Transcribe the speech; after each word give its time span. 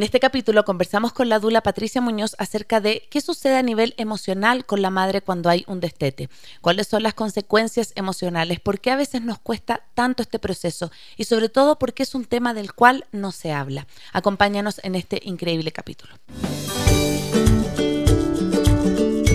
En 0.00 0.04
este 0.04 0.18
capítulo 0.18 0.64
conversamos 0.64 1.12
con 1.12 1.28
la 1.28 1.38
dula 1.38 1.60
Patricia 1.60 2.00
Muñoz 2.00 2.34
acerca 2.38 2.80
de 2.80 3.06
qué 3.10 3.20
sucede 3.20 3.58
a 3.58 3.62
nivel 3.62 3.92
emocional 3.98 4.64
con 4.64 4.80
la 4.80 4.88
madre 4.88 5.20
cuando 5.20 5.50
hay 5.50 5.62
un 5.68 5.78
destete, 5.78 6.30
cuáles 6.62 6.88
son 6.88 7.02
las 7.02 7.12
consecuencias 7.12 7.92
emocionales, 7.96 8.60
por 8.60 8.80
qué 8.80 8.92
a 8.92 8.96
veces 8.96 9.20
nos 9.20 9.38
cuesta 9.40 9.82
tanto 9.92 10.22
este 10.22 10.38
proceso 10.38 10.90
y 11.18 11.24
sobre 11.24 11.50
todo 11.50 11.78
por 11.78 11.92
qué 11.92 12.04
es 12.04 12.14
un 12.14 12.24
tema 12.24 12.54
del 12.54 12.72
cual 12.72 13.04
no 13.12 13.30
se 13.30 13.52
habla. 13.52 13.86
Acompáñanos 14.14 14.80
en 14.84 14.94
este 14.94 15.20
increíble 15.22 15.70
capítulo. 15.70 16.14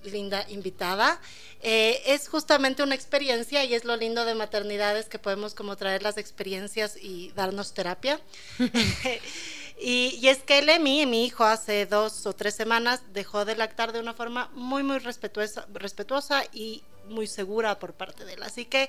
linda 0.04 0.44
invitada. 0.48 1.20
Eh, 1.60 2.02
es 2.06 2.28
justamente 2.28 2.82
una 2.82 2.94
experiencia 2.94 3.64
y 3.64 3.74
es 3.74 3.84
lo 3.84 3.96
lindo 3.96 4.24
de 4.24 4.34
maternidades 4.34 5.06
que 5.06 5.18
podemos 5.18 5.54
como 5.54 5.76
traer 5.76 6.02
las 6.02 6.18
experiencias 6.18 6.96
y 7.00 7.30
darnos 7.36 7.74
terapia. 7.74 8.20
Y, 9.84 10.28
es 10.28 10.38
que 10.44 10.62
Lemi, 10.62 11.06
mi 11.06 11.24
hijo, 11.24 11.42
hace 11.42 11.86
dos 11.86 12.24
o 12.26 12.34
tres 12.34 12.54
semanas 12.54 13.02
dejó 13.12 13.44
de 13.44 13.56
lactar 13.56 13.92
de 13.92 13.98
una 13.98 14.14
forma 14.14 14.48
muy, 14.54 14.84
muy 14.84 14.98
respetuosa, 14.98 15.66
respetuosa 15.74 16.44
y 16.52 16.84
muy 17.08 17.26
segura 17.26 17.80
por 17.80 17.94
parte 17.94 18.24
de 18.24 18.34
él. 18.34 18.44
Así 18.44 18.64
que 18.64 18.88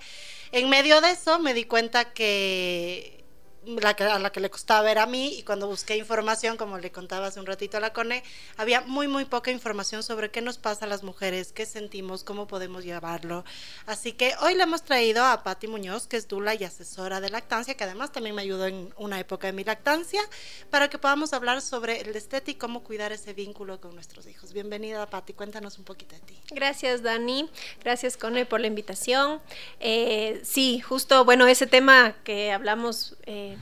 en 0.52 0.70
medio 0.70 1.02
de 1.02 1.10
eso 1.10 1.40
me 1.40 1.56
di 1.56 1.66
cuenta 1.66 2.14
que 2.14 3.23
la 3.66 3.96
que, 3.96 4.04
a 4.04 4.20
la 4.20 4.32
que 4.32 4.40
le 4.40 4.50
costaba 4.50 4.82
ver 4.82 5.00
a 5.00 5.06
mí 5.06 5.38
y 5.38 5.44
cuando 5.44 5.68
busqué 5.68 5.98
información, 5.98 6.58
como 6.58 6.78
le 6.78 6.92
contaba 6.92 7.28
hace 7.28 7.40
un 7.40 7.46
ratito 7.46 7.78
a 7.78 7.80
la 7.80 7.94
CONE, 7.94 8.24
había 8.58 8.82
muy, 8.82 9.08
muy 9.08 9.26
poca 9.26 9.52
información 9.52 10.04
sobre 10.04 10.32
qué 10.32 10.42
nos 10.42 10.58
pasa 10.58 10.86
a 10.86 10.88
las 10.88 11.04
mujeres, 11.04 11.52
qué 11.52 11.66
sentimos, 11.66 12.24
cómo 12.24 12.48
podemos 12.48 12.84
llevarlo. 12.84 13.44
Así 13.86 14.14
que 14.14 14.34
hoy 14.42 14.56
le 14.56 14.64
hemos 14.64 14.84
traído 14.84 15.24
a 15.26 15.44
Patti 15.44 15.68
Muñoz, 15.68 16.08
que 16.08 16.18
es 16.18 16.28
dula 16.28 16.56
y 16.56 16.64
asesora 16.64 17.22
de 17.22 17.30
lactancia, 17.30 17.76
que 17.76 17.84
además 17.84 18.12
también 18.12 18.36
me 18.36 18.42
ayudó 18.42 18.68
en 18.68 18.94
una 18.98 19.20
época 19.20 19.48
de 19.48 19.54
mi 19.54 19.64
lactancia, 19.64 20.22
para 20.70 20.90
que 20.90 20.98
podamos 20.98 21.34
hablar 21.34 21.62
sobre 21.62 22.02
el 22.02 22.14
destete 22.14 22.52
y 22.52 22.56
cómo 22.56 22.84
cuidar 22.84 23.12
ese 23.12 23.34
vínculo 23.34 23.80
con 23.80 23.96
nuestros 23.96 24.28
hijos. 24.28 24.54
Bienvenida, 24.54 25.06
Patti, 25.10 25.34
cuéntanos 25.34 25.78
un 25.78 25.86
poquito 25.86 26.16
de 26.16 26.22
ti. 26.22 26.40
Gracias, 26.52 27.02
Dani. 27.02 27.50
Gracias, 27.84 28.18
Cone, 28.18 28.46
por 28.46 28.60
la 28.60 28.68
invitación. 28.68 29.42
Eh, 29.80 30.42
sí, 30.44 30.80
justo, 30.80 31.26
bueno, 31.26 31.48
ese 31.48 31.68
tema 31.68 32.16
que 32.24 32.52
hablamos... 32.52 33.16
Eh, 33.26 33.53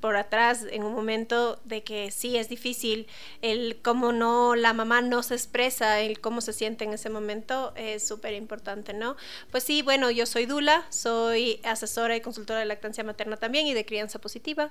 por 0.00 0.16
atrás 0.16 0.64
en 0.70 0.84
un 0.84 0.92
momento 0.92 1.60
de 1.64 1.82
que 1.82 2.10
sí 2.10 2.36
es 2.36 2.48
difícil 2.48 3.06
el 3.42 3.80
cómo 3.82 4.12
no 4.12 4.54
la 4.54 4.72
mamá 4.72 5.00
no 5.00 5.22
se 5.22 5.34
expresa 5.34 6.00
el 6.00 6.20
cómo 6.20 6.40
se 6.40 6.52
siente 6.52 6.84
en 6.84 6.92
ese 6.92 7.10
momento 7.10 7.72
es 7.76 8.06
súper 8.06 8.34
importante 8.34 8.92
no 8.94 9.16
pues 9.50 9.64
sí 9.64 9.82
bueno 9.82 10.10
yo 10.10 10.26
soy 10.26 10.46
Dula 10.46 10.86
soy 10.90 11.60
asesora 11.64 12.16
y 12.16 12.20
consultora 12.20 12.60
de 12.60 12.66
lactancia 12.66 13.04
materna 13.04 13.36
también 13.36 13.66
y 13.66 13.74
de 13.74 13.84
crianza 13.84 14.18
positiva. 14.18 14.70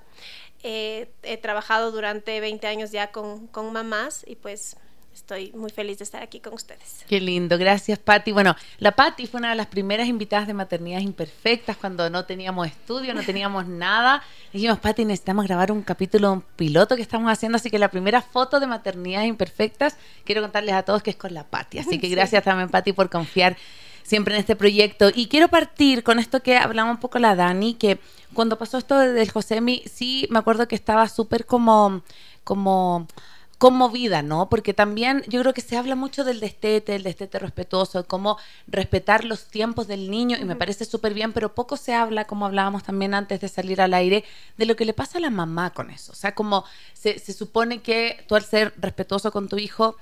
He 0.63 1.39
trabajado 1.41 1.91
durante 1.91 2.39
20 2.39 2.67
años 2.67 2.91
ya 2.91 3.11
con, 3.11 3.47
con 3.47 3.71
mamás 3.71 4.23
y 4.27 4.35
pues 4.35 4.77
estoy 5.17 5.51
muy 5.53 5.71
feliz 5.71 5.97
de 5.97 6.03
estar 6.03 6.21
aquí 6.21 6.39
con 6.39 6.53
ustedes. 6.53 7.03
Qué 7.07 7.19
lindo, 7.19 7.57
gracias 7.57 7.97
Patti. 7.97 8.31
Bueno, 8.31 8.55
la 8.77 8.91
Patti 8.91 9.25
fue 9.25 9.39
una 9.39 9.49
de 9.49 9.55
las 9.55 9.67
primeras 9.67 10.07
invitadas 10.07 10.47
de 10.47 10.53
Maternidades 10.53 11.03
Imperfectas 11.03 11.75
cuando 11.75 12.09
no 12.09 12.25
teníamos 12.25 12.67
estudio, 12.67 13.13
no 13.13 13.23
teníamos 13.23 13.67
nada. 13.67 14.23
Dijimos, 14.53 14.79
Patti, 14.79 15.05
necesitamos 15.05 15.45
grabar 15.47 15.71
un 15.71 15.81
capítulo, 15.81 16.33
un 16.33 16.41
piloto 16.41 16.95
que 16.95 17.01
estamos 17.01 17.31
haciendo, 17.31 17.55
así 17.55 17.69
que 17.71 17.79
la 17.79 17.89
primera 17.89 18.21
foto 18.21 18.59
de 18.59 18.67
Maternidades 18.67 19.27
Imperfectas, 19.27 19.97
quiero 20.23 20.41
contarles 20.41 20.75
a 20.75 20.83
todos 20.83 21.01
que 21.01 21.09
es 21.09 21.17
con 21.17 21.33
la 21.33 21.43
Patti. 21.43 21.79
Así 21.79 21.99
que 21.99 22.09
gracias 22.09 22.43
también 22.43 22.69
Patti 22.69 22.93
por 22.93 23.09
confiar 23.09 23.57
siempre 24.03 24.35
en 24.35 24.39
este 24.39 24.55
proyecto. 24.55 25.09
Y 25.13 25.27
quiero 25.27 25.47
partir 25.47 26.03
con 26.03 26.19
esto 26.19 26.41
que 26.41 26.57
hablamos 26.57 26.95
un 26.95 26.99
poco 26.99 27.17
la 27.17 27.35
Dani, 27.35 27.73
que 27.73 27.99
cuando 28.33 28.57
pasó 28.57 28.77
esto 28.77 28.99
del 28.99 29.29
Josemi, 29.31 29.83
sí 29.91 30.27
me 30.29 30.39
acuerdo 30.39 30.67
que 30.67 30.75
estaba 30.75 31.09
súper 31.09 31.45
como, 31.45 32.03
como 32.43 33.07
conmovida, 33.57 34.21
¿no? 34.21 34.49
Porque 34.49 34.73
también 34.73 35.23
yo 35.27 35.41
creo 35.41 35.53
que 35.53 35.61
se 35.61 35.77
habla 35.77 35.95
mucho 35.95 36.23
del 36.23 36.39
destete, 36.39 36.95
el 36.95 37.03
destete 37.03 37.39
respetuoso, 37.39 38.05
cómo 38.05 38.37
respetar 38.67 39.25
los 39.25 39.47
tiempos 39.47 39.87
del 39.87 40.11
niño, 40.11 40.37
y 40.39 40.45
me 40.45 40.55
parece 40.55 40.85
súper 40.85 41.13
bien, 41.13 41.33
pero 41.33 41.55
poco 41.55 41.75
se 41.77 41.93
habla, 41.93 42.25
como 42.25 42.45
hablábamos 42.45 42.83
también 42.83 43.13
antes 43.13 43.41
de 43.41 43.47
salir 43.47 43.81
al 43.81 43.93
aire, 43.93 44.23
de 44.57 44.65
lo 44.65 44.75
que 44.75 44.85
le 44.85 44.93
pasa 44.93 45.17
a 45.17 45.21
la 45.21 45.29
mamá 45.31 45.71
con 45.71 45.89
eso. 45.89 46.11
O 46.11 46.15
sea, 46.15 46.35
como 46.35 46.65
se, 46.93 47.17
se 47.19 47.33
supone 47.33 47.81
que 47.81 48.23
tú 48.27 48.35
al 48.35 48.43
ser 48.43 48.73
respetuoso 48.77 49.31
con 49.31 49.49
tu 49.49 49.57
hijo, 49.57 49.95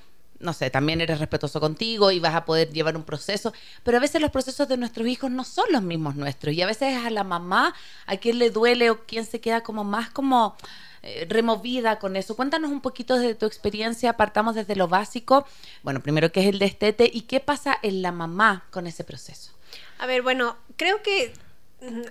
no 0.45 0.53
sé, 0.53 0.69
también 0.69 1.01
eres 1.01 1.19
respetuoso 1.19 1.59
contigo 1.59 2.11
y 2.11 2.19
vas 2.19 2.35
a 2.35 2.45
poder 2.45 2.71
llevar 2.71 2.95
un 2.95 3.03
proceso, 3.03 3.51
pero 3.83 3.97
a 3.97 3.99
veces 3.99 4.21
los 4.21 4.31
procesos 4.31 4.67
de 4.67 4.77
nuestros 4.77 5.07
hijos 5.07 5.31
no 5.31 5.43
son 5.43 5.65
los 5.71 5.81
mismos 5.81 6.15
nuestros 6.15 6.53
y 6.53 6.61
a 6.61 6.67
veces 6.67 6.93
es 6.93 7.05
a 7.05 7.09
la 7.09 7.23
mamá 7.23 7.73
a 8.05 8.17
quien 8.17 8.39
le 8.39 8.49
duele 8.49 8.89
o 8.89 9.05
quien 9.05 9.25
se 9.25 9.41
queda 9.41 9.61
como 9.61 9.83
más 9.83 10.09
como 10.09 10.55
eh, 11.01 11.27
removida 11.29 11.99
con 11.99 12.15
eso. 12.15 12.35
Cuéntanos 12.35 12.71
un 12.71 12.81
poquito 12.81 13.17
de 13.17 13.35
tu 13.35 13.45
experiencia, 13.45 14.13
partamos 14.13 14.55
desde 14.55 14.75
lo 14.75 14.87
básico. 14.87 15.45
Bueno, 15.83 16.01
primero, 16.01 16.31
¿qué 16.31 16.41
es 16.41 16.47
el 16.47 16.57
destete 16.57 17.09
y 17.11 17.21
qué 17.21 17.39
pasa 17.39 17.77
en 17.81 18.01
la 18.01 18.11
mamá 18.11 18.65
con 18.71 18.87
ese 18.87 19.03
proceso? 19.03 19.51
A 19.99 20.07
ver, 20.07 20.21
bueno, 20.21 20.57
creo 20.77 21.01
que 21.03 21.33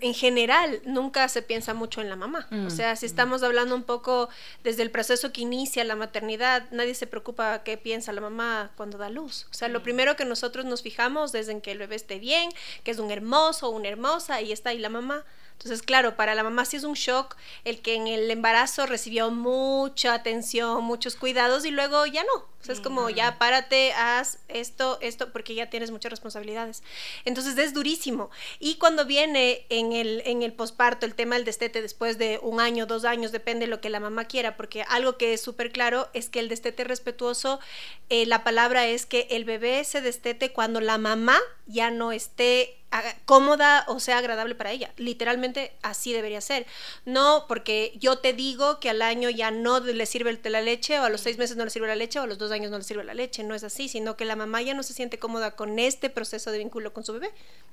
en 0.01 0.15
general 0.15 0.81
nunca 0.85 1.29
se 1.29 1.43
piensa 1.43 1.75
mucho 1.75 2.01
en 2.01 2.09
la 2.09 2.17
mamá. 2.17 2.47
O 2.51 2.55
mm. 2.55 2.71
sea, 2.71 2.97
si 2.97 3.07
estamos 3.07 3.43
hablando 3.43 3.75
un 3.75 3.83
poco 3.83 4.29
desde 4.63 4.83
el 4.83 4.91
proceso 4.91 5.33
que 5.33 5.43
inicia 5.43 5.85
la 5.85 5.97
maternidad, 5.97 6.65
nadie 6.71 6.95
se 6.95 7.07
preocupa 7.07 7.63
qué 7.63 7.77
piensa 7.77 8.13
la 8.13 8.21
mamá 8.21 8.71
cuando 8.77 8.99
da 8.99 9.11
luz. 9.11 9.47
O 9.51 9.55
sea, 9.55 9.69
lo 9.69 9.81
mm. 9.81 9.83
primero 9.83 10.17
que 10.17 10.25
nosotros 10.25 10.65
nos 10.65 10.83
fijamos 10.83 11.35
es 11.35 11.49
en 11.49 11.61
que 11.61 11.73
el 11.73 11.79
bebé 11.79 11.97
esté 11.97 12.19
bien, 12.19 12.51
que 12.83 12.91
es 12.91 12.99
un 12.99 13.11
hermoso 13.11 13.71
una 13.71 13.89
hermosa, 13.89 14.41
y 14.41 14.53
está 14.53 14.71
ahí 14.71 14.79
la 14.79 14.89
mamá 14.89 15.25
Entonces, 15.55 15.83
claro, 15.83 16.15
para 16.17 16.35
la 16.35 16.43
mamá 16.43 16.65
sí 16.67 16.77
es 16.77 16.85
un 16.85 16.95
shock 16.95 17.37
el 17.65 17.81
que 17.81 17.95
en 17.95 18.07
el 18.07 18.31
embarazo 18.31 18.85
recibió 18.87 19.31
mucha 19.31 20.13
atención, 20.13 20.85
muchos 20.85 21.17
cuidados 21.17 21.65
y 21.65 21.71
luego 21.71 22.05
ya 22.07 22.23
no. 22.25 22.55
O 22.65 22.67
sea, 22.67 22.75
es 22.75 22.81
como 22.81 23.11
ya 23.11 23.39
párate, 23.39 23.93
haz 23.93 24.39
esto, 24.49 24.97
esto, 25.03 25.33
porque 25.33 25.55
ya 25.55 25.69
tienes 25.69 25.91
muchas 25.91 26.09
responsabilidades. 26.09 26.83
Entonces 27.27 27.59
es 27.59 27.75
durísimo. 27.75 28.31
Y 28.59 28.77
cuando 28.77 29.05
viene 29.05 29.67
en 29.69 29.93
el, 29.93 30.23
en 30.25 30.43
el 30.43 30.55
posparto 30.55 31.05
el 31.05 31.15
tema 31.15 31.35
del 31.35 31.45
destete 31.45 31.83
después 31.83 32.17
de 32.17 32.41
un 32.43 32.61
año, 32.61 32.87
dos 32.87 33.05
años, 33.05 33.33
depende 33.33 33.67
de 33.67 33.71
lo 33.71 33.83
que 33.83 33.91
la 33.91 34.01
mamá 34.01 34.25
quiera, 34.25 34.57
porque 34.57 34.83
algo 34.89 35.19
que 35.19 35.35
es 35.35 35.43
súper 35.43 35.73
claro 35.73 36.09
es 36.15 36.31
que 36.31 36.41
el 36.41 36.49
destete 36.49 36.85
respetuoso, 36.85 37.61
eh, 38.09 38.25
la 38.25 38.45
palabra 38.45 38.87
es 38.87 39.05
que 39.05 39.29
el 39.31 39.45
bebé 39.45 39.85
se 39.85 40.01
destete 40.01 40.53
cuando 40.53 40.81
la 40.81 40.97
mamá 40.97 41.39
ya 41.67 41.91
no 41.91 42.13
esté 42.13 42.79
cómoda 43.25 43.85
o 43.89 44.01
sea 44.01 44.19
agradable 44.19 44.55
para 44.55 44.71
ella. 44.71 44.93
Literalmente 44.97 45.73
así 45.83 46.13
debería 46.13 46.41
ser. 46.41 46.67
No 47.05 47.47
porque 47.49 47.93
yo 47.99 48.19
te 48.19 48.33
digo 48.33 48.81
que 48.81 48.91
al 48.91 49.03
año 49.03 49.31
ya 49.31 49.51
no 49.51 49.81
le 49.81 50.07
sirve 50.07 50.39
la 50.45 50.61
leche 50.61 50.99
o 50.99 51.05
a 51.05 51.09
los 51.09 51.21
seis 51.21 51.39
meses 51.39 51.57
no 51.57 51.65
le 51.65 51.71
sirve 51.71 51.89
la 51.89 51.97
leche 51.97 52.19
o 52.19 52.23
a 52.23 52.27
los 52.27 52.39
dos 52.39 52.53
años 52.53 52.71
no 52.71 52.79
le 52.79 52.85
sirve 52.85 53.05
la 53.05 53.15
leche. 53.15 53.43
No 53.43 53.55
es 53.55 53.65
así, 53.65 53.89
sino 53.89 54.17
que 54.17 54.25
la 54.25 54.37
mamá 54.37 54.63
ya 54.63 54.75
no 54.75 54.83
se 54.83 54.93
siente 54.93 55.19
cómoda 55.19 55.53
con 55.53 55.79
este 55.79 56.11
proceso 56.11 56.51
de 56.51 56.59
vínculo 56.59 56.93
con 56.93 57.05
su 57.05 57.13
bebé. 57.13 57.31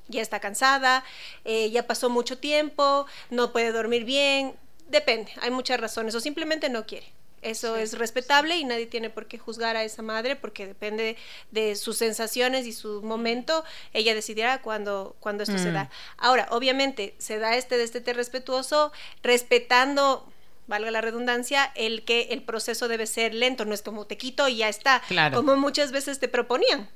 Ya 0.08 0.22
está 0.22 0.40
cansada, 0.40 1.04
eh, 1.46 1.70
ya 1.70 1.88
pasó 1.88 2.10
mucho 2.10 2.38
tiempo, 2.38 3.06
no 3.30 3.52
puede 3.52 3.72
dormir 3.72 4.04
bien. 4.06 4.56
Depende, 4.88 5.32
hay 5.42 5.52
muchas 5.52 5.80
razones 5.80 6.16
o 6.16 6.20
simplemente 6.20 6.70
no 6.70 6.86
quiere. 6.86 7.08
Eso 7.42 7.76
es 7.76 7.98
respetable 7.98 8.58
y 8.58 8.64
nadie 8.64 8.86
tiene 8.86 9.10
por 9.10 9.28
qué 9.28 9.38
juzgar 9.38 9.76
a 9.76 9.84
esa 9.84 10.02
madre 10.02 10.36
porque 10.36 10.68
depende 10.68 11.18
de 11.52 11.76
sus 11.76 11.98
sensaciones 11.98 12.68
y 12.68 12.74
su 12.74 13.02
momento. 13.02 13.64
Ella 13.94 14.14
decidirá 14.14 14.62
cuando, 14.62 15.16
cuando 15.20 15.44
esto 15.44 15.58
se 15.58 15.72
mm. 15.72 15.74
da. 15.74 15.90
Ahora, 16.18 16.48
obviamente, 16.52 17.16
se 17.18 17.40
da 17.40 17.56
este 17.56 17.78
destete 17.78 18.14
respetuoso 18.14 18.92
respetando 19.24 20.28
valga 20.68 20.92
la 20.92 21.02
redundancia, 21.02 21.72
el 21.76 22.04
que 22.04 22.30
el 22.32 22.44
proceso 22.44 22.88
debe 22.88 23.06
ser 23.06 23.34
lento, 23.34 23.66
no 23.66 23.74
es 23.74 23.82
como 23.82 24.06
te 24.06 24.18
quito 24.18 24.48
y 24.48 24.58
ya 24.58 24.70
está, 24.70 25.02
como 25.34 25.58
muchas 25.58 25.92
veces 25.92 26.20
te 26.20 26.30
proponían. 26.30 26.90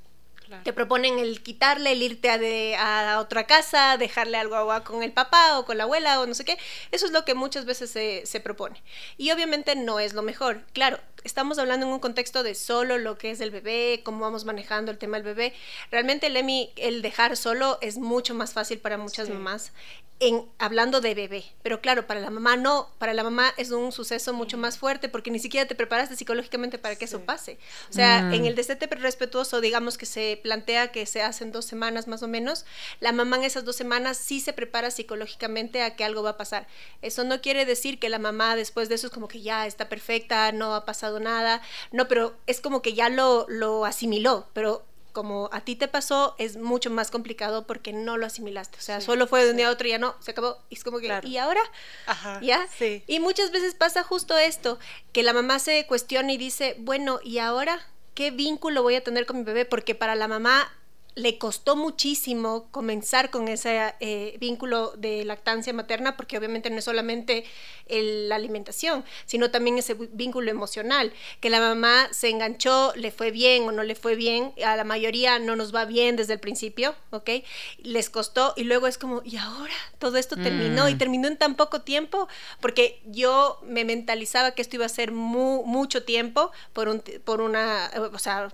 Te 0.63 0.73
proponen 0.73 1.19
el 1.19 1.41
quitarle, 1.41 1.91
el 1.91 2.01
irte 2.01 2.29
a, 2.29 2.37
de, 2.37 2.75
a 2.75 3.19
otra 3.19 3.45
casa, 3.45 3.97
dejarle 3.97 4.37
algo 4.37 4.55
agua 4.55 4.83
con 4.83 5.03
el 5.03 5.11
papá 5.11 5.59
o 5.59 5.65
con 5.65 5.77
la 5.77 5.83
abuela 5.83 6.19
o 6.19 6.25
no 6.25 6.33
sé 6.33 6.45
qué. 6.45 6.57
Eso 6.91 7.05
es 7.05 7.11
lo 7.11 7.25
que 7.25 7.33
muchas 7.33 7.65
veces 7.65 7.89
se, 7.89 8.25
se 8.25 8.39
propone. 8.39 8.81
Y 9.17 9.31
obviamente 9.31 9.75
no 9.75 9.99
es 9.99 10.13
lo 10.13 10.21
mejor. 10.21 10.61
Claro, 10.73 10.99
estamos 11.23 11.57
hablando 11.57 11.85
en 11.85 11.91
un 11.91 11.99
contexto 11.99 12.43
de 12.43 12.55
solo 12.55 12.97
lo 12.97 13.17
que 13.17 13.31
es 13.31 13.41
el 13.41 13.51
bebé, 13.51 14.01
cómo 14.03 14.19
vamos 14.19 14.45
manejando 14.45 14.91
el 14.91 14.97
tema 14.97 15.17
del 15.17 15.25
bebé. 15.25 15.53
Realmente 15.91 16.27
el, 16.27 16.37
el 16.75 17.01
dejar 17.01 17.35
solo 17.35 17.77
es 17.81 17.97
mucho 17.97 18.33
más 18.33 18.53
fácil 18.53 18.79
para 18.79 18.97
muchas 18.97 19.29
mamás 19.29 19.71
en 20.19 20.45
hablando 20.59 21.01
de 21.01 21.13
bebé, 21.13 21.43
pero 21.61 21.81
claro, 21.81 22.07
para 22.07 22.21
la 22.21 22.29
mamá 22.29 22.55
no, 22.55 22.89
para 22.99 23.13
la 23.13 23.23
mamá 23.23 23.53
es 23.57 23.71
un 23.71 23.91
suceso 23.91 24.33
mucho 24.33 24.57
más 24.57 24.77
fuerte 24.77 25.09
porque 25.09 25.29
ni 25.29 25.39
siquiera 25.39 25.67
te 25.67 25.75
preparaste 25.75 26.15
psicológicamente 26.15 26.77
para 26.77 26.95
que 26.95 27.05
eso 27.05 27.21
pase. 27.21 27.57
O 27.89 27.93
sea, 27.93 28.21
mm. 28.21 28.33
en 28.33 28.45
el 28.45 28.55
destete 28.55 28.87
respetuoso, 28.87 29.59
digamos 29.59 29.97
que 29.97 30.05
se 30.05 30.34
plantea 30.35 30.91
que 30.91 31.05
se 31.05 31.21
hacen 31.21 31.51
dos 31.51 31.65
semanas 31.65 32.07
más 32.07 32.23
o 32.23 32.27
menos, 32.27 32.65
la 32.99 33.11
mamá 33.11 33.37
en 33.37 33.43
esas 33.43 33.65
dos 33.65 33.75
semanas 33.75 34.17
sí 34.17 34.39
se 34.39 34.53
prepara 34.53 34.91
psicológicamente 34.91 35.81
a 35.81 35.95
que 35.95 36.03
algo 36.03 36.23
va 36.23 36.31
a 36.31 36.37
pasar. 36.37 36.67
Eso 37.01 37.23
no 37.23 37.41
quiere 37.41 37.65
decir 37.65 37.99
que 37.99 38.09
la 38.09 38.19
mamá 38.19 38.55
después 38.55 38.89
de 38.89 38.95
eso 38.95 39.07
es 39.07 39.13
como 39.13 39.27
que 39.27 39.41
ya 39.41 39.67
está 39.67 39.89
perfecta, 39.89 40.51
no 40.51 40.73
ha 40.75 40.85
pasado 40.85 41.19
nada, 41.19 41.61
no, 41.91 42.07
pero 42.07 42.35
es 42.47 42.61
como 42.61 42.81
que 42.81 42.93
ya 42.93 43.09
lo, 43.09 43.45
lo 43.49 43.85
asimiló, 43.85 44.47
pero 44.53 44.85
como 45.15 45.49
a 45.53 45.61
ti 45.61 45.77
te 45.77 45.87
pasó, 45.87 46.35
es 46.37 46.57
mucho 46.57 46.91
más 46.91 47.09
complicado 47.09 47.65
porque 47.65 47.93
no 47.93 48.17
lo 48.17 48.25
asimilaste. 48.25 48.77
O 48.77 48.81
sea, 48.81 48.99
solo 48.99 49.27
fue 49.27 49.45
de 49.45 49.51
un 49.51 49.57
día 49.57 49.69
a 49.69 49.71
otro 49.71 49.87
y 49.87 49.91
ya 49.91 49.97
no, 49.97 50.13
se 50.19 50.31
acabó. 50.31 50.57
Y 50.69 50.75
es 50.75 50.83
como 50.83 50.99
que, 50.99 51.21
¿y 51.23 51.37
ahora? 51.37 51.61
Ajá, 52.05 52.39
¿Ya? 52.43 52.67
Sí. 52.67 53.01
Y 53.07 53.21
muchas 53.21 53.51
veces 53.51 53.73
pasa 53.75 54.03
justo 54.03 54.37
esto, 54.37 54.77
que 55.13 55.23
la 55.23 55.31
mamá 55.31 55.59
se 55.59 55.87
cuestiona 55.87 56.33
y 56.33 56.37
dice, 56.37 56.75
bueno, 56.79 57.19
¿y 57.23 57.39
ahora? 57.39 57.87
¿Qué 58.15 58.31
vínculo 58.31 58.81
voy 58.81 58.95
a 58.95 59.03
tener 59.03 59.25
con 59.25 59.37
mi 59.37 59.43
bebé? 59.43 59.65
Porque 59.65 59.93
para 59.93 60.15
la 60.15 60.27
mamá 60.29 60.71
le 61.15 61.37
costó 61.37 61.77
muchísimo 61.77 62.67
comenzar 62.71 63.29
con 63.29 63.47
ese 63.47 63.93
eh, 64.01 64.35
vínculo 64.39 64.93
de 64.97 65.23
lactancia 65.23 65.71
materna, 65.71 66.17
porque 66.17 66.37
obviamente 66.37 66.69
no 66.69 66.77
es 66.79 66.85
solamente 66.85 67.45
la 67.87 68.35
alimentación, 68.35 69.05
sino 69.25 69.51
también 69.51 69.77
ese 69.77 69.93
vínculo 69.93 70.51
emocional, 70.51 71.13
que 71.39 71.49
la 71.49 71.59
mamá 71.59 72.09
se 72.11 72.29
enganchó, 72.29 72.91
le 72.95 73.11
fue 73.11 73.31
bien 73.31 73.63
o 73.63 73.71
no 73.71 73.83
le 73.83 73.95
fue 73.95 74.15
bien, 74.15 74.53
a 74.65 74.75
la 74.75 74.83
mayoría 74.83 75.39
no 75.39 75.55
nos 75.55 75.73
va 75.73 75.85
bien 75.85 76.15
desde 76.15 76.33
el 76.33 76.39
principio, 76.39 76.95
¿ok? 77.11 77.29
Les 77.77 78.09
costó 78.09 78.53
y 78.57 78.63
luego 78.63 78.87
es 78.87 78.97
como, 78.97 79.21
¿y 79.23 79.37
ahora? 79.37 79.73
Todo 79.99 80.17
esto 80.17 80.35
terminó 80.35 80.89
y 80.89 80.95
mm. 80.95 80.97
terminó 80.97 81.27
en 81.27 81.37
tan 81.37 81.55
poco 81.55 81.81
tiempo, 81.81 82.27
porque 82.59 83.01
yo 83.05 83.59
me 83.63 83.85
mentalizaba 83.85 84.51
que 84.51 84.61
esto 84.61 84.75
iba 84.75 84.85
a 84.85 84.89
ser 84.89 85.11
mucho 85.11 86.03
tiempo 86.03 86.51
por, 86.73 86.89
un, 86.89 87.01
por 87.23 87.39
una, 87.39 87.89
o 88.11 88.19
sea, 88.19 88.49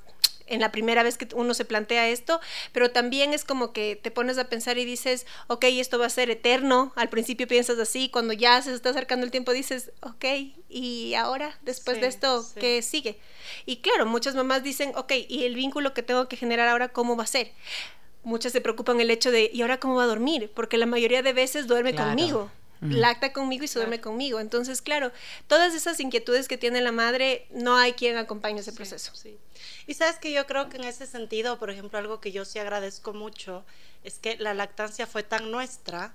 en 0.51 0.59
la 0.59 0.71
primera 0.71 1.03
vez 1.03 1.18
que 1.18 1.27
uno 1.33 1.53
se 1.53 1.65
plantea 1.65 2.09
esto, 2.09 2.39
pero 2.71 2.92
también 2.92 3.33
es 3.33 3.44
como 3.44 3.74
que 3.74 3.95
te 3.95 4.12
pones 4.12 4.38
a 4.38 4.50
pensar 4.50 4.77
y 4.77 4.86
dices, 4.86 5.25
ok, 5.48 5.65
esto 5.69 5.98
va 5.98 6.06
a 6.06 6.09
ser 6.09 6.30
eterno, 6.30 6.94
al 6.95 7.09
principio 7.09 7.48
piensas 7.48 7.80
así, 7.80 8.09
cuando 8.09 8.33
ya 8.33 8.62
se 8.62 8.74
está 8.74 8.89
acercando 8.89 9.25
el 9.25 9.31
tiempo 9.31 9.53
dices, 9.53 9.92
ok, 10.01 10.25
y 10.69 11.13
ahora, 11.15 11.57
después 11.63 12.00
de 12.00 12.07
esto, 12.07 12.45
¿qué 12.59 12.81
sigue? 12.81 13.18
Y 13.65 13.77
claro, 13.77 14.06
muchas 14.06 14.36
mamás 14.36 14.63
dicen, 14.63 14.92
ok, 14.95 15.13
¿y 15.27 15.45
el 15.45 15.56
vínculo 15.56 15.94
que 15.94 16.03
tengo 16.03 16.27
que 16.27 16.38
generar 16.38 16.68
ahora 16.68 16.89
cómo 16.89 17.15
va 17.15 17.24
a 17.24 17.27
ser? 17.27 17.51
Muchas 18.24 18.51
se 18.51 18.62
preocupan 18.62 19.00
el 19.01 19.09
hecho 19.09 19.31
de, 19.31 19.50
¿y 19.51 19.62
ahora 19.62 19.80
cómo 19.80 19.95
va 19.95 20.03
a 20.03 20.07
dormir? 20.07 20.51
Porque 20.53 20.77
la 20.77 20.86
mayoría 20.86 21.24
de 21.24 21.33
veces 21.33 21.68
duerme 21.68 21.95
conmigo 21.95 22.51
lacta 22.81 23.31
conmigo 23.31 23.63
y 23.63 23.68
se 23.68 23.80
duerme 23.80 24.01
conmigo. 24.01 24.39
Entonces, 24.39 24.81
claro, 24.81 25.12
todas 25.48 25.75
esas 25.75 26.00
inquietudes 26.00 26.48
que 26.48 26.57
tiene 26.57 26.81
la 26.81 26.92
madre, 26.92 27.48
no 27.51 27.78
hay 27.78 27.94
quien 27.94 28.18
acompañe 28.18 28.60
ese 28.60 28.74
proceso. 28.74 29.13
Sí. 29.16 29.38
Y 29.88 29.94
sabes 29.94 30.18
que 30.18 30.31
yo 30.31 30.48
creo 30.48 30.69
que 30.69 30.78
en 30.78 30.86
ese 30.86 31.06
sentido, 31.06 31.60
por 31.60 31.69
ejemplo, 31.69 32.00
algo 32.00 32.19
que 32.19 32.31
yo 32.31 32.45
sí 32.45 32.60
agradezco 32.60 33.13
mucho 33.13 33.63
es 34.04 34.18
que 34.18 34.38
la 34.38 34.54
lactancia 34.54 35.06
fue 35.06 35.24
tan 35.24 35.51
nuestra 35.51 36.13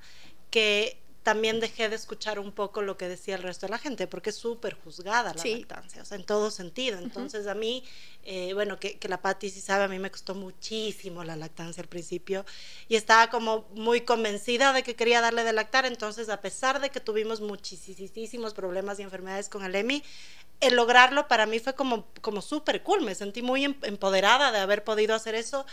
que 0.50 0.98
también 1.26 1.58
dejé 1.58 1.88
de 1.88 1.96
escuchar 1.96 2.38
un 2.38 2.52
poco 2.52 2.82
lo 2.82 2.96
que 2.96 3.08
decía 3.08 3.34
el 3.34 3.42
resto 3.42 3.66
de 3.66 3.72
la 3.72 3.78
gente, 3.78 4.06
porque 4.06 4.30
es 4.30 4.36
súper 4.36 4.74
juzgada 4.74 5.34
la 5.34 5.44
lactancia, 5.44 6.00
o 6.00 6.04
sea, 6.04 6.16
en 6.16 6.22
todo 6.22 6.52
sentido. 6.52 7.00
Entonces, 7.00 7.48
a 7.48 7.54
mí, 7.56 7.82
eh, 8.22 8.54
bueno, 8.54 8.78
que, 8.78 8.96
que 8.96 9.08
la 9.08 9.20
Patti 9.20 9.50
sí 9.50 9.60
sabe, 9.60 9.82
a 9.82 9.88
mí 9.88 9.98
me 9.98 10.12
costó 10.12 10.36
muchísimo 10.36 11.24
la 11.24 11.34
lactancia 11.34 11.82
al 11.82 11.88
principio 11.88 12.46
y 12.88 12.94
estaba 12.94 13.28
como 13.28 13.66
muy 13.74 14.02
convencida 14.02 14.72
de 14.72 14.84
que 14.84 14.94
quería 14.94 15.20
darle 15.20 15.42
de 15.42 15.52
lactar. 15.52 15.84
Entonces, 15.84 16.28
a 16.28 16.40
pesar 16.40 16.80
de 16.80 16.90
que 16.90 17.00
tuvimos 17.00 17.40
muchísimos 17.40 18.54
problemas 18.54 19.00
y 19.00 19.02
enfermedades 19.02 19.48
con 19.48 19.64
el 19.64 19.74
EMI, 19.74 20.04
el 20.60 20.76
lograrlo 20.76 21.26
para 21.26 21.44
mí 21.46 21.58
fue 21.58 21.74
como, 21.74 22.06
como 22.20 22.40
súper 22.40 22.84
cool. 22.84 23.02
Me 23.02 23.16
sentí 23.16 23.42
muy 23.42 23.64
em, 23.64 23.74
empoderada 23.82 24.52
de 24.52 24.58
haber 24.58 24.84
podido 24.84 25.12
hacer 25.16 25.34
eso. 25.34 25.66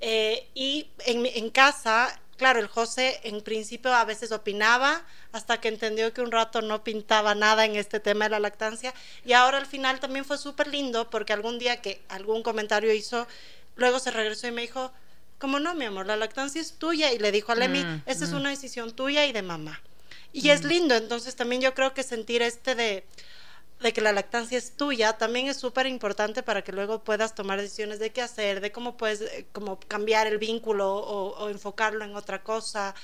Eh, 0.00 0.48
y 0.54 0.90
en, 1.06 1.24
en 1.24 1.50
casa 1.50 2.20
claro, 2.38 2.60
el 2.60 2.68
José 2.68 3.20
en 3.24 3.42
principio 3.42 3.92
a 3.92 4.04
veces 4.06 4.32
opinaba 4.32 5.04
hasta 5.32 5.60
que 5.60 5.68
entendió 5.68 6.14
que 6.14 6.22
un 6.22 6.32
rato 6.32 6.62
no 6.62 6.82
pintaba 6.82 7.34
nada 7.34 7.66
en 7.66 7.76
este 7.76 8.00
tema 8.00 8.24
de 8.24 8.30
la 8.30 8.40
lactancia 8.40 8.94
y 9.26 9.34
ahora 9.34 9.58
al 9.58 9.66
final 9.66 10.00
también 10.00 10.24
fue 10.24 10.38
súper 10.38 10.68
lindo 10.68 11.10
porque 11.10 11.34
algún 11.34 11.58
día 11.58 11.82
que 11.82 12.00
algún 12.08 12.42
comentario 12.42 12.94
hizo, 12.94 13.26
luego 13.76 13.98
se 13.98 14.10
regresó 14.10 14.46
y 14.46 14.52
me 14.52 14.62
dijo, 14.62 14.90
como 15.38 15.60
no, 15.60 15.74
mi 15.74 15.84
amor, 15.84 16.06
la 16.06 16.16
lactancia 16.16 16.60
es 16.60 16.78
tuya 16.78 17.12
y 17.12 17.18
le 17.18 17.30
dijo 17.30 17.52
a 17.52 17.56
Lemi, 17.56 17.84
mm, 17.84 18.02
esta 18.06 18.24
es 18.24 18.30
mm. 18.30 18.36
una 18.36 18.50
decisión 18.50 18.92
tuya 18.92 19.26
y 19.26 19.32
de 19.32 19.42
mamá. 19.42 19.82
Y 20.32 20.50
es 20.50 20.62
mm. 20.64 20.66
lindo, 20.66 20.94
entonces 20.94 21.36
también 21.36 21.60
yo 21.60 21.74
creo 21.74 21.92
que 21.92 22.02
sentir 22.02 22.42
este 22.42 22.74
de 22.74 23.04
de 23.80 23.92
que 23.92 24.00
la 24.00 24.12
lactancia 24.12 24.58
es 24.58 24.76
tuya 24.76 25.14
también 25.14 25.46
es 25.46 25.56
súper 25.56 25.86
importante 25.86 26.42
para 26.42 26.62
que 26.62 26.72
luego 26.72 27.04
puedas 27.04 27.34
tomar 27.34 27.60
decisiones 27.60 27.98
de 27.98 28.10
qué 28.10 28.22
hacer, 28.22 28.60
de 28.60 28.72
cómo 28.72 28.96
puedes 28.96 29.20
eh, 29.20 29.46
como 29.52 29.78
cambiar 29.80 30.26
el 30.26 30.38
vínculo 30.38 30.94
o, 30.94 31.48
enfocarlo 31.48 32.04
en 32.04 32.16
otra 32.16 32.42
cosa. 32.42 32.94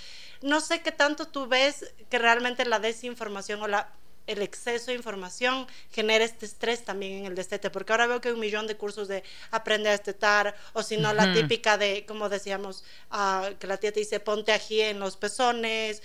No 0.43 0.61
sé 0.61 0.83
qué 0.83 0.93
tanto 0.93 1.28
tú 1.28 1.47
ves 1.47 1.95
que 2.11 2.19
realmente 2.19 2.64
la 2.64 2.78
desinformación 2.78 3.62
o 3.62 3.69
la 3.69 3.93
el 4.26 4.43
exceso 4.43 4.87
de 4.87 4.97
información 4.97 5.66
genera 5.90 6.25
este 6.25 6.47
estrés 6.47 6.85
también 6.85 7.19
en 7.19 7.26
el 7.26 7.35
destete, 7.35 7.71
porque 7.71 7.93
ahora 7.93 8.07
veo 8.07 8.21
que 8.21 8.28
hay 8.28 8.35
un 8.35 8.40
millón 8.40 8.66
de 8.66 8.76
cursos 8.76 9.09
de 9.09 9.23
aprende 9.50 9.88
a 9.88 9.93
destetar, 9.93 10.54
o 10.73 10.83
si 10.83 10.97
no, 10.97 11.12
la 11.12 11.33
típica 11.33 11.76
de, 11.76 12.07
como 12.07 12.28
decíamos, 12.28 12.85
uh, 13.12 13.54
que 13.59 13.66
la 13.66 13.76
tía 13.76 13.93
te 13.93 14.00
dice 14.00 14.21
ponte 14.21 14.52
aquí 14.52 14.81
en 14.81 14.99
los 14.99 15.16
pezones, 15.16 16.02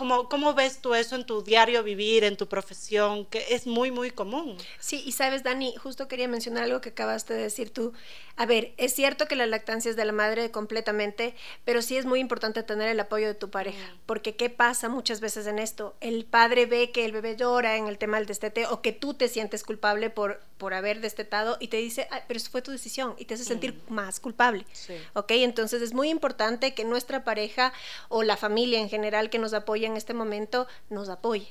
¿Cómo, 0.00 0.30
¿Cómo 0.30 0.54
ves 0.54 0.78
tú 0.78 0.94
eso 0.94 1.14
en 1.14 1.26
tu 1.26 1.42
diario 1.42 1.82
vivir, 1.82 2.24
en 2.24 2.38
tu 2.38 2.48
profesión, 2.48 3.26
que 3.26 3.44
es 3.50 3.66
muy, 3.66 3.90
muy 3.90 4.10
común? 4.10 4.56
Sí, 4.78 5.02
y 5.04 5.12
sabes, 5.12 5.42
Dani, 5.42 5.76
justo 5.76 6.08
quería 6.08 6.26
mencionar 6.26 6.62
algo 6.62 6.80
que 6.80 6.88
acabaste 6.88 7.34
de 7.34 7.42
decir 7.42 7.70
tú. 7.70 7.92
A 8.36 8.46
ver, 8.46 8.72
es 8.78 8.94
cierto 8.94 9.26
que 9.26 9.36
la 9.36 9.44
lactancia 9.44 9.90
es 9.90 9.96
de 9.96 10.06
la 10.06 10.12
madre 10.12 10.50
completamente, 10.50 11.34
pero 11.66 11.82
sí 11.82 11.98
es 11.98 12.06
muy 12.06 12.20
importante 12.20 12.62
tener 12.62 12.88
el 12.88 12.98
apoyo 12.98 13.26
de 13.26 13.34
tu 13.34 13.50
pareja, 13.50 13.92
mm. 13.92 13.98
porque 14.06 14.36
¿qué 14.36 14.48
pasa 14.48 14.88
muchas 14.88 15.20
veces 15.20 15.46
en 15.46 15.58
esto? 15.58 15.94
El 16.00 16.24
padre 16.24 16.64
ve 16.64 16.90
que 16.92 17.04
el 17.04 17.12
bebé 17.12 17.36
llora 17.36 17.76
en 17.76 17.86
el 17.86 17.98
tema 17.98 18.16
del 18.16 18.24
destete 18.24 18.64
o 18.64 18.80
que 18.80 18.92
tú 18.92 19.12
te 19.12 19.28
sientes 19.28 19.62
culpable 19.62 20.08
por, 20.08 20.40
por 20.56 20.72
haber 20.72 21.02
destetado 21.02 21.58
y 21.60 21.68
te 21.68 21.76
dice, 21.76 22.08
pero 22.26 22.38
eso 22.38 22.50
fue 22.50 22.62
tu 22.62 22.70
decisión 22.70 23.14
y 23.18 23.26
te 23.26 23.34
hace 23.34 23.44
sentir 23.44 23.74
mm. 23.74 23.92
más 23.92 24.20
culpable. 24.20 24.64
Sí. 24.72 24.94
¿Ok? 25.12 25.32
Entonces 25.32 25.82
es 25.82 25.92
muy 25.92 26.08
importante 26.08 26.72
que 26.72 26.84
nuestra 26.84 27.24
pareja 27.24 27.74
o 28.08 28.22
la 28.22 28.38
familia 28.38 28.80
en 28.80 28.88
general 28.88 29.28
que 29.28 29.38
nos 29.38 29.52
apoya 29.52 29.89
en 29.90 29.96
este 29.96 30.14
momento, 30.14 30.66
nos 30.88 31.08
apoye. 31.08 31.48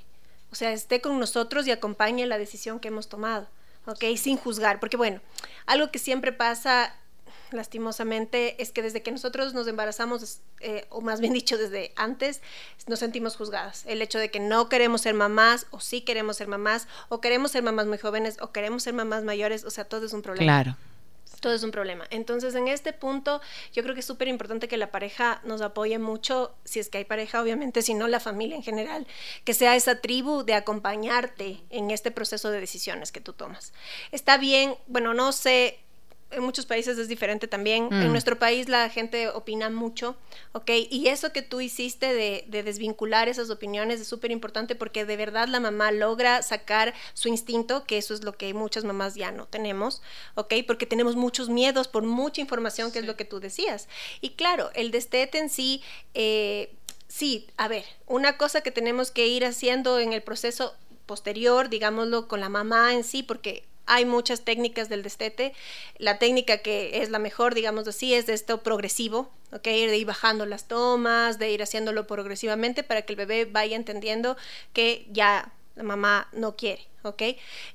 O 0.51 0.55
sea, 0.55 0.71
esté 0.71 1.01
con 1.01 1.19
nosotros 1.19 1.67
y 1.67 1.71
acompañe 1.71 2.25
la 2.25 2.37
decisión 2.37 2.79
que 2.79 2.87
hemos 2.87 3.07
tomado, 3.07 3.47
¿ok? 3.85 4.03
Sin 4.17 4.37
juzgar, 4.37 4.79
porque 4.79 4.97
bueno, 4.97 5.21
algo 5.65 5.91
que 5.91 5.99
siempre 5.99 6.31
pasa 6.31 6.95
lastimosamente, 7.51 8.61
es 8.61 8.71
que 8.71 8.81
desde 8.81 9.01
que 9.01 9.11
nosotros 9.11 9.53
nos 9.53 9.67
embarazamos, 9.67 10.39
eh, 10.59 10.85
o 10.89 11.01
más 11.01 11.19
bien 11.19 11.33
dicho, 11.33 11.57
desde 11.57 11.91
antes, 11.95 12.41
nos 12.87 12.99
sentimos 12.99 13.35
juzgadas. 13.35 13.85
El 13.85 14.01
hecho 14.01 14.19
de 14.19 14.29
que 14.29 14.39
no 14.39 14.69
queremos 14.69 15.01
ser 15.01 15.13
mamás, 15.13 15.67
o 15.71 15.79
sí 15.79 16.01
queremos 16.01 16.37
ser 16.37 16.47
mamás, 16.47 16.87
o 17.09 17.21
queremos 17.21 17.51
ser 17.51 17.63
mamás 17.63 17.87
muy 17.87 17.97
jóvenes, 17.97 18.37
o 18.41 18.51
queremos 18.51 18.83
ser 18.83 18.93
mamás 18.93 19.23
mayores, 19.23 19.63
o 19.63 19.71
sea, 19.71 19.85
todo 19.85 20.05
es 20.05 20.13
un 20.13 20.21
problema. 20.21 20.63
Claro. 20.63 20.77
Todo 21.39 21.53
es 21.53 21.63
un 21.63 21.71
problema. 21.71 22.05
Entonces, 22.09 22.55
en 22.55 22.67
este 22.67 22.93
punto, 22.93 23.41
yo 23.73 23.83
creo 23.83 23.93
que 23.93 24.01
es 24.01 24.05
súper 24.05 24.27
importante 24.27 24.67
que 24.67 24.77
la 24.77 24.91
pareja 24.91 25.41
nos 25.43 25.61
apoye 25.61 25.99
mucho, 25.99 26.55
si 26.65 26.79
es 26.79 26.89
que 26.89 26.99
hay 26.99 27.05
pareja, 27.05 27.41
obviamente, 27.41 27.81
si 27.81 27.93
no 27.93 28.07
la 28.07 28.19
familia 28.19 28.55
en 28.55 28.63
general, 28.63 29.07
que 29.43 29.53
sea 29.53 29.75
esa 29.75 30.01
tribu 30.01 30.43
de 30.43 30.53
acompañarte 30.53 31.63
en 31.69 31.91
este 31.91 32.11
proceso 32.11 32.51
de 32.51 32.59
decisiones 32.59 33.11
que 33.11 33.21
tú 33.21 33.33
tomas. 33.33 33.73
Está 34.11 34.37
bien, 34.37 34.75
bueno, 34.87 35.13
no 35.13 35.31
sé 35.31 35.79
en 36.31 36.43
muchos 36.43 36.65
países 36.65 36.97
es 36.97 37.07
diferente 37.07 37.47
también. 37.47 37.89
En 37.91 38.09
mm. 38.09 38.11
nuestro 38.11 38.37
país 38.37 38.69
la 38.69 38.89
gente 38.89 39.29
opina 39.29 39.69
mucho, 39.69 40.15
¿ok? 40.53 40.71
Y 40.89 41.07
eso 41.07 41.31
que 41.31 41.41
tú 41.41 41.61
hiciste 41.61 42.13
de, 42.13 42.45
desvincular 42.63 43.27
esas 43.27 43.49
opiniones 43.49 43.99
es 43.99 44.07
súper 44.07 44.31
importante 44.31 44.75
porque 44.75 45.05
de 45.05 45.17
verdad 45.17 45.47
la 45.47 45.59
mamá 45.59 45.91
logra 45.91 46.41
sacar 46.41 46.93
su 47.13 47.29
instinto, 47.29 47.85
que 47.85 47.97
eso 47.97 48.13
es 48.13 48.23
lo 48.23 48.33
que 48.33 48.53
muchas 48.53 48.83
mamás 48.83 49.15
ya 49.15 49.31
no 49.31 49.47
tenemos, 49.47 50.01
¿ok? 50.35 50.53
Porque 50.67 50.85
tenemos 50.85 51.15
muchos 51.15 51.49
miedos 51.49 51.87
por 51.87 52.03
mucha 52.03 52.41
información, 52.41 52.91
que 52.91 52.99
es 52.99 53.05
lo 53.05 53.15
que 53.15 53.25
tú 53.25 53.39
decías. 53.39 53.87
Y 54.21 54.31
claro, 54.31 54.69
el 54.73 54.91
destete 54.91 55.39
en 55.39 55.49
sí... 55.49 55.81
Eh, 56.13 56.75
sí, 57.07 57.47
a 57.57 57.67
ver, 57.67 57.85
una 58.05 58.37
cosa 58.37 58.61
que 58.61 58.71
tenemos 58.71 59.09
que 59.09 59.27
ir 59.27 59.43
haciendo 59.43 59.99
en 59.99 60.13
el 60.13 60.21
proceso 60.21 60.75
posterior, 61.07 61.69
digámoslo, 61.69 62.27
con 62.27 62.39
la 62.39 62.49
mamá 62.49 62.93
en 62.93 63.03
sí, 63.03 63.23
porque 63.23 63.65
hay 63.89 64.05
muchas 64.05 64.45
técnicas 64.45 64.87
del 64.87 65.01
destete. 65.01 65.53
La 65.97 66.19
técnica 66.19 66.59
que 66.59 67.01
es 67.01 67.09
la 67.09 67.17
mejor, 67.19 67.55
digamos 67.55 67.87
así, 67.87 68.13
es 68.13 68.27
de 68.27 68.33
esto 68.33 68.61
progresivo, 68.61 69.31
¿ok? 69.51 69.63
De 69.63 69.97
ir 69.97 70.05
bajando 70.05 70.45
las 70.45 70.67
tomas, 70.67 71.39
de 71.39 71.51
ir 71.51 71.63
haciéndolo 71.63 72.05
progresivamente 72.05 72.83
para 72.83 73.01
que 73.01 73.13
el 73.13 73.17
bebé 73.17 73.45
vaya 73.45 73.75
entendiendo 73.75 74.37
que 74.73 75.07
ya 75.09 75.51
la 75.75 75.83
mamá 75.83 76.29
no 76.33 76.55
quiere, 76.55 76.87
¿ok? 77.01 77.23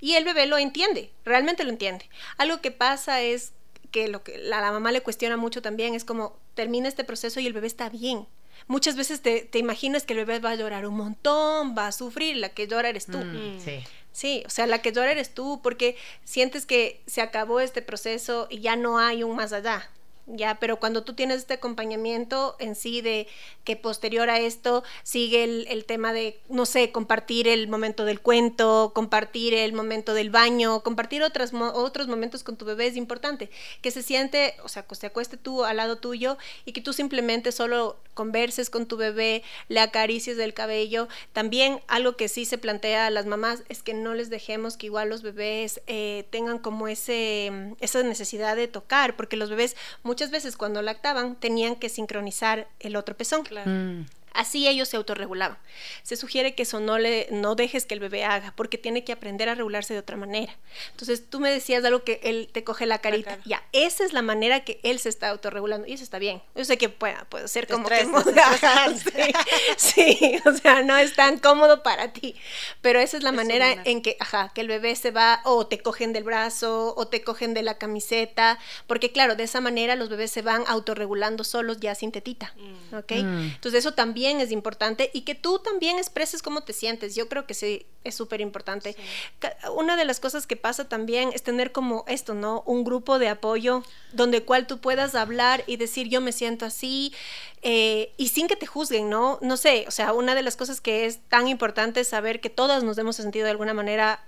Y 0.01 0.15
el 0.15 0.25
bebé 0.25 0.47
lo 0.47 0.57
entiende, 0.57 1.11
realmente 1.25 1.65
lo 1.65 1.71
entiende. 1.71 2.09
Algo 2.39 2.61
que 2.61 2.71
pasa 2.71 3.21
es 3.21 3.53
que 3.91 4.07
lo 4.07 4.23
que 4.23 4.39
la, 4.39 4.71
mamá 4.71 4.93
le 4.93 5.03
cuestiona 5.03 5.37
mucho 5.37 5.63
también 5.63 5.95
es 5.95 6.05
como 6.05 6.37
termina 6.55 6.87
este 6.87 7.03
proceso 7.03 7.41
y 7.41 7.47
el 7.49 7.53
bebé 7.53 7.67
está 7.67 7.89
bien. 7.89 8.27
Muchas 8.69 8.95
veces 8.95 9.21
te, 9.21 9.41
te, 9.41 9.59
imaginas 9.59 10.05
que 10.05 10.13
el 10.13 10.21
bebé 10.21 10.39
va 10.39 10.51
a 10.51 10.55
llorar 10.55 10.87
un 10.87 10.97
montón, 10.97 11.75
va 11.77 11.89
a 11.89 11.93
sufrir, 11.93 12.37
la 12.37 12.51
que 12.51 12.69
llora 12.69 12.89
eres 12.89 13.07
tú. 13.07 13.19
Mm, 13.19 13.59
sí. 13.59 13.83
Sí, 14.15 14.45
o 14.47 14.51
sea, 14.51 14.69
la 14.69 14.81
que 14.81 14.93
llora 14.93 15.11
eres 15.11 15.35
tú 15.35 15.61
porque 15.61 15.97
sientes 16.23 16.67
que 16.67 17.03
se 17.05 17.21
acabó 17.21 17.59
este 17.59 17.83
proceso 17.83 18.47
y 18.49 18.61
ya 18.61 18.77
no 18.77 18.99
hay 18.99 19.25
un 19.25 19.35
más 19.35 19.53
allá 19.53 19.91
ya, 20.27 20.59
pero 20.59 20.79
cuando 20.81 21.05
tú 21.05 21.15
tienes 21.15 21.39
este 21.39 21.55
acompañamiento 21.55 22.57
en 22.59 22.75
sí 22.75 23.03
de 23.03 23.27
que 23.63 23.77
posterior 23.77 24.31
a 24.31 24.41
esto 24.41 24.83
sigue 25.03 25.45
el, 25.45 25.85
tema 25.85 26.13
de, 26.15 26.41
no 26.49 26.65
sé, 26.65 26.93
compartir 26.93 27.47
el 27.47 27.69
momento 27.69 28.05
del 28.07 28.21
cuento, 28.21 28.93
compartir 28.95 29.53
el 29.53 29.75
momento 29.75 30.15
del 30.15 30.31
baño, 30.31 30.81
compartir 30.81 31.23
otras, 31.23 31.53
otros 31.53 32.09
momentos 32.09 32.43
con 32.43 32.57
tu 32.57 32.65
bebé 32.65 32.87
es 32.87 32.97
importante, 32.97 33.51
que 33.83 33.91
se 33.91 34.03
siente, 34.03 34.55
o 34.65 34.69
sea, 34.69 34.85
que 34.85 34.95
se 34.95 35.07
acueste 35.07 35.37
tú 35.37 35.65
al 35.65 35.77
lado 35.77 35.97
tuyo 35.97 36.39
y 36.65 36.73
que 36.73 36.81
tú 36.81 36.95
simplemente 36.95 37.53
solo 37.53 37.99
converses 38.15 38.71
con 38.71 38.87
tu 38.87 38.97
bebé, 38.97 39.43
le 39.69 39.81
acaricies 39.81 40.37
del 40.37 40.55
cabello. 40.55 41.09
También 41.33 41.81
algo 41.89 42.17
que 42.17 42.29
sí 42.29 42.45
se 42.45 42.59
plantea 42.59 43.07
a 43.07 43.11
las 43.11 43.27
mamás 43.27 43.65
es 43.69 43.83
que 43.83 43.95
no 43.95 44.15
les 44.15 44.31
dejemos 44.31 44.77
que 44.77 44.87
igual 44.87 45.09
los 45.09 45.23
bebés 45.23 45.83
eh, 45.87 46.27
tengan 46.31 46.59
como 46.59 46.89
ese, 46.89 47.75
esa 47.81 48.03
necesidad 48.03 48.57
de 48.57 48.69
tocar, 48.69 49.17
porque 49.17 49.37
los 49.37 49.51
bebés 49.51 49.77
muchas 50.03 50.31
veces 50.31 50.57
cuando 50.57 50.83
lactaban 50.83 51.37
tenían 51.37 51.77
que 51.77 51.89
sincronizar 51.89 52.69
el 52.81 52.97
otro 52.97 53.17
pezón. 53.17 53.43
Claro. 53.45 53.71
Mm. 53.71 54.07
Así 54.35 54.67
ellos 54.67 54.89
se 54.89 54.97
autorregulaban. 54.97 55.57
Se 56.03 56.17
sugiere 56.17 56.55
que 56.55 56.65
eso 56.65 56.81
no, 56.81 56.99
le, 56.99 57.29
no 57.31 57.55
dejes 57.55 57.87
que 57.87 57.95
el 57.95 58.01
bebé 58.01 58.25
haga, 58.25 58.53
porque 58.57 58.79
tiene 58.79 59.05
que 59.05 59.13
aprender 59.13 59.49
a 59.49 59.55
regularse 59.55 59.95
de 59.95 60.01
otra 60.01 60.17
manera. 60.17 60.55
Entonces 60.91 61.31
tú 61.31 61.39
me 61.39 61.51
decías 61.51 61.85
algo 61.85 62.03
que 62.03 62.21
él 62.25 62.51
te 62.53 62.65
coge 62.65 62.87
la 62.87 62.99
carita. 62.99 63.39
ya, 63.45 63.63
esa 63.73 64.05
es 64.05 64.13
la 64.13 64.23
manera 64.23 64.65
que 64.65 64.81
él 64.83 64.99
se 64.99 65.09
está 65.09 65.29
autorregulando 65.29 65.87
y 65.87 65.93
eso 65.93 66.03
está 66.03 66.19
bien. 66.19 66.43
Yo 66.57 66.65
sé 66.65 66.77
que 66.77 66.89
puede, 66.89 67.17
puede 67.29 67.47
ser 67.47 67.69
como 67.69 67.89
que... 67.89 68.05
sí, 69.77 70.17
sí, 70.17 70.41
o 70.45 70.53
sea, 70.53 70.83
no 70.83 70.97
es 70.97 71.15
tan 71.15 71.39
cómodo 71.39 71.83
para 71.85 72.13
ti, 72.13 72.35
pero 72.81 72.99
esa 72.99 73.17
es 73.17 73.23
la 73.23 73.33
manera 73.33 73.83
en 73.85 74.03
que, 74.03 74.17
ajá, 74.19 74.51
que 74.53 74.63
el 74.63 74.69
bebé 74.69 74.97
se 74.97 75.13
va 75.13 75.43
o 75.45 75.67
te 75.67 75.79
cogen 75.79 76.13
del 76.13 76.25
brazo 76.25 76.95
o 76.97 77.07
te 77.07 77.23
cogen 77.23 77.55
de 77.55 77.63
la 77.63 77.79
camiseta, 77.79 78.59
porque 78.89 79.13
claro, 79.13 79.37
de 79.37 79.45
esa 79.45 79.61
manera 79.61 79.95
los 79.95 80.09
bebés 80.09 80.33
se 80.33 80.43
van 80.43 80.65
autorregulando 80.67 81.45
solos 81.45 81.79
ya 81.79 81.95
sin 81.95 82.11
tetita, 82.11 82.53
mm. 82.57 82.97
¿ok? 82.97 83.13
Mm. 83.13 83.45
Entonces 83.55 83.79
eso 83.81 83.95
también 83.95 84.24
es 84.25 84.51
importante 84.51 85.11
y 85.13 85.23
que 85.23 85.35
tú 85.35 85.59
también 85.59 85.99
expreses 85.99 86.43
cómo 86.43 86.63
te 86.63 86.73
sientes. 86.73 87.15
Yo 87.15 87.29
creo 87.29 87.47
que 87.47 87.55
sí, 87.55 87.87
es 88.05 88.15
súper 88.15 88.41
importante. 88.41 88.97
Una 89.75 89.97
de 89.97 90.05
las 90.05 90.21
cosas 90.21 90.47
que 90.47 90.57
pasa 90.57 90.89
también 90.89 91.31
es 91.33 91.43
tener 91.43 91.73
como 91.73 92.05
esto, 92.07 92.35
¿no? 92.35 92.63
Un 92.67 92.85
grupo 92.85 93.19
de 93.19 93.29
apoyo 93.29 93.83
donde 94.13 94.43
cual 94.43 94.67
tú 94.67 94.79
puedas 94.79 95.15
hablar 95.15 95.65
y 95.67 95.77
decir 95.77 96.09
yo 96.09 96.21
me 96.21 96.33
siento 96.33 96.67
así 96.67 97.13
eh, 97.63 98.13
y 98.17 98.29
sin 98.29 98.47
que 98.47 98.57
te 98.57 98.67
juzguen, 98.67 99.09
¿no? 99.09 99.39
No 99.41 99.57
sé, 99.57 99.85
o 99.89 99.91
sea, 99.91 100.13
una 100.13 100.35
de 100.35 100.43
las 100.43 100.57
cosas 100.57 100.81
que 100.81 101.07
es 101.07 101.21
tan 101.29 101.49
importante 101.49 102.01
es 102.01 102.09
saber 102.09 102.41
que 102.41 102.51
todas 102.51 102.83
nos 102.83 102.99
hemos 102.99 103.17
sentido 103.17 103.45
de 103.45 103.53
alguna 103.53 103.75
manera 103.75 104.25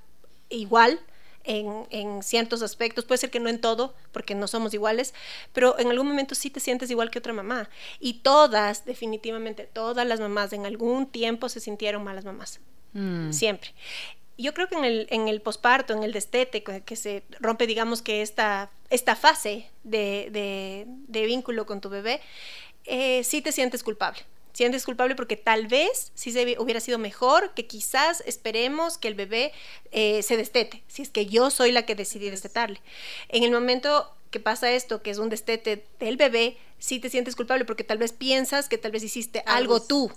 igual 0.49 1.01
en, 1.47 2.23
ciertos 2.23 2.63
aspectos, 2.63 3.05
puede 3.05 3.19
ser 3.19 3.31
que 3.31 3.41
no 3.41 3.49
en 3.49 3.61
todo, 3.61 3.95
porque 4.13 4.35
no 4.35 4.49
somos 4.49 4.75
iguales, 4.75 5.15
pero 5.53 5.79
en 5.79 5.89
algún 5.89 6.09
momento 6.09 6.35
sí 6.35 6.51
te 6.51 6.61
sientes 6.61 6.91
igual 6.91 7.11
que 7.11 7.19
otra 7.19 7.33
mamá. 7.33 7.69
Y 8.01 8.15
todas, 8.21 8.85
definitivamente, 8.85 9.65
todas 9.65 10.07
las 10.07 10.21
mamás 10.21 10.53
en 10.53 10.67
algún 10.67 11.07
tiempo 11.07 11.49
se 11.49 11.61
sintieron 11.61 12.05
malas 12.05 12.25
mamás. 12.25 12.61
Mm. 12.93 13.33
Siempre. 13.33 13.75
Yo 14.39 14.53
creo 14.53 14.69
que 14.69 14.77
en 14.77 14.85
el, 14.85 15.07
en 15.11 15.29
el 15.29 15.41
posparto, 15.41 15.95
en 15.95 16.03
el 16.03 16.13
destete, 16.13 16.63
que 16.63 16.97
se 16.97 17.23
rompe, 17.41 17.67
digamos 17.67 18.03
que 18.03 18.21
esta, 18.21 18.71
esta 18.91 19.17
fase 19.17 19.71
de, 19.83 20.85
de, 21.09 21.27
vínculo 21.27 21.65
con 21.65 21.81
tu 21.81 21.89
bebé, 21.89 22.21
eh, 22.85 23.25
sí 23.25 23.41
te 23.41 23.53
sientes 23.53 23.83
culpable 23.83 24.21
sientes 24.57 24.87
culpable 24.87 25.15
porque 25.15 25.37
tal 25.37 25.67
vez 25.67 26.13
sí 26.15 26.33
se 26.33 26.57
hubiera 26.59 26.81
sido 26.81 26.97
mejor 26.97 27.53
que 27.53 27.67
quizás 27.67 28.23
esperemos 28.25 28.97
que 28.97 29.09
el 29.09 29.15
bebé 29.15 29.53
eh, 29.93 30.23
se 30.23 30.39
destete, 30.39 30.83
si 30.89 31.03
es 31.03 31.11
que 31.11 31.27
yo 31.27 31.51
soy 31.51 31.73
la 31.73 31.85
que 31.85 31.95
decidí 31.95 32.31
destetarle. 32.31 32.81
En 33.29 33.43
el 33.43 33.51
momento 33.51 34.11
que 34.31 34.41
pasa 34.41 34.73
esto, 34.73 35.03
que 35.03 35.11
es 35.11 35.19
un 35.19 35.29
destete 35.29 35.87
del 36.01 36.17
bebé, 36.17 36.57
sí 36.79 36.99
te 37.01 37.11
sientes 37.11 37.37
culpable 37.37 37.67
porque 37.67 37.85
tal 37.85 37.99
vez 37.99 38.13
piensas 38.13 38.71
que 38.71 38.79
tal 38.79 38.93
vez 38.93 39.03
hiciste 39.03 39.43
algo, 39.45 39.83
tú, 39.83 40.11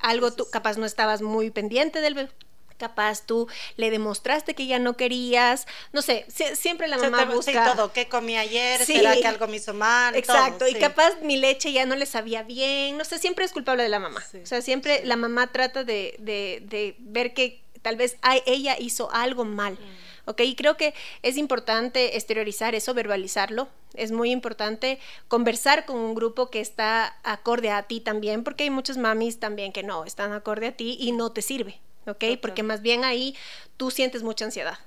algo 0.00 0.32
tú, 0.32 0.50
capaz 0.50 0.78
no 0.78 0.84
estabas 0.84 1.22
muy 1.22 1.50
pendiente 1.50 2.00
del 2.00 2.14
bebé, 2.14 2.30
capaz 2.76 3.24
tú 3.24 3.48
le 3.76 3.90
demostraste 3.90 4.54
que 4.54 4.66
ya 4.66 4.78
no 4.78 4.96
querías, 4.96 5.66
no 5.92 6.02
sé, 6.02 6.26
siempre 6.54 6.88
la 6.88 6.98
mamá 6.98 7.24
busca 7.24 7.72
todo, 7.72 7.92
¿qué 7.92 8.08
comí 8.08 8.36
ayer? 8.36 8.84
¿Será 8.84 9.14
que 9.16 9.26
algo 9.26 9.46
me 9.46 9.56
hizo 9.56 9.74
mal? 9.74 10.14
Exacto, 10.14 10.66
y 10.68 10.74
capaz 10.74 11.20
mi 11.22 11.36
leche 11.36 11.72
ya 11.72 11.86
no 11.86 11.96
le 11.96 12.06
sabía 12.06 12.42
bien, 12.42 12.96
no 12.96 13.04
sé, 13.04 13.18
siempre 13.18 13.44
es 13.44 13.52
culpable 13.52 13.82
de 13.82 13.88
la 13.88 13.98
mamá, 13.98 14.22
o 14.42 14.46
sea, 14.46 14.62
siempre 14.62 15.04
la 15.04 15.16
mamá 15.16 15.48
trata 15.48 15.84
de, 15.84 16.16
de, 16.18 16.62
de, 16.64 16.96
ver 16.98 17.34
que 17.34 17.62
tal 17.82 17.96
vez 17.96 18.16
ella 18.46 18.76
hizo 18.78 19.12
algo 19.12 19.44
mal. 19.44 19.74
Mm. 19.74 20.06
¿ok? 20.26 20.40
Y 20.40 20.54
creo 20.54 20.76
que 20.76 20.94
es 21.22 21.38
importante 21.38 22.16
exteriorizar 22.16 22.74
eso, 22.74 22.92
verbalizarlo. 22.92 23.68
Es 23.94 24.12
muy 24.12 24.30
importante 24.30 24.98
conversar 25.28 25.86
con 25.86 25.96
un 25.96 26.14
grupo 26.14 26.50
que 26.50 26.60
está 26.60 27.16
acorde 27.22 27.70
a 27.70 27.84
ti 27.84 28.00
también, 28.00 28.44
porque 28.44 28.64
hay 28.64 28.70
muchas 28.70 28.98
mamis 28.98 29.40
también 29.40 29.72
que 29.72 29.82
no 29.82 30.04
están 30.04 30.32
acorde 30.32 30.66
a 30.66 30.72
ti 30.72 30.98
y 31.00 31.12
no 31.12 31.32
te 31.32 31.40
sirve, 31.40 31.80
¿ok? 32.06 32.24
Porque 32.40 32.62
más 32.62 32.82
bien 32.82 33.04
ahí 33.04 33.36
tú 33.76 33.90
sientes 33.90 34.22
mucha 34.22 34.44
ansiedad. 34.44 34.78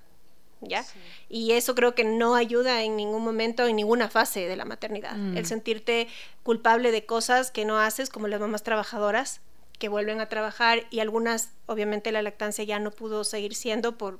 ¿Ya? 0.62 0.86
Y 1.30 1.54
eso 1.54 1.74
creo 1.74 1.96
que 1.96 2.04
no 2.04 2.36
ayuda 2.36 2.84
en 2.84 2.98
ningún 2.98 3.24
momento, 3.24 3.66
en 3.66 3.78
ninguna 3.78 4.10
fase 4.10 4.46
de 4.46 4.58
la 4.58 4.66
maternidad. 4.66 5.16
Mm. 5.16 5.38
El 5.38 5.46
sentirte 5.46 6.10
culpable 6.44 6.92
de 6.92 7.06
cosas 7.06 7.50
que 7.50 7.64
no 7.64 7.80
haces, 7.80 8.10
como 8.10 8.28
las 8.28 8.42
mamás 8.42 8.64
trabajadoras, 8.64 9.40
que 9.78 9.88
vuelven 9.88 10.20
a 10.20 10.28
trabajar 10.28 10.86
y 10.90 11.00
algunas, 11.00 11.52
obviamente 11.66 12.12
la 12.12 12.22
lactancia 12.22 12.66
ya 12.66 12.78
no 12.80 12.92
pudo 12.92 13.24
seguir 13.24 13.56
siendo 13.56 13.98
por 13.98 14.20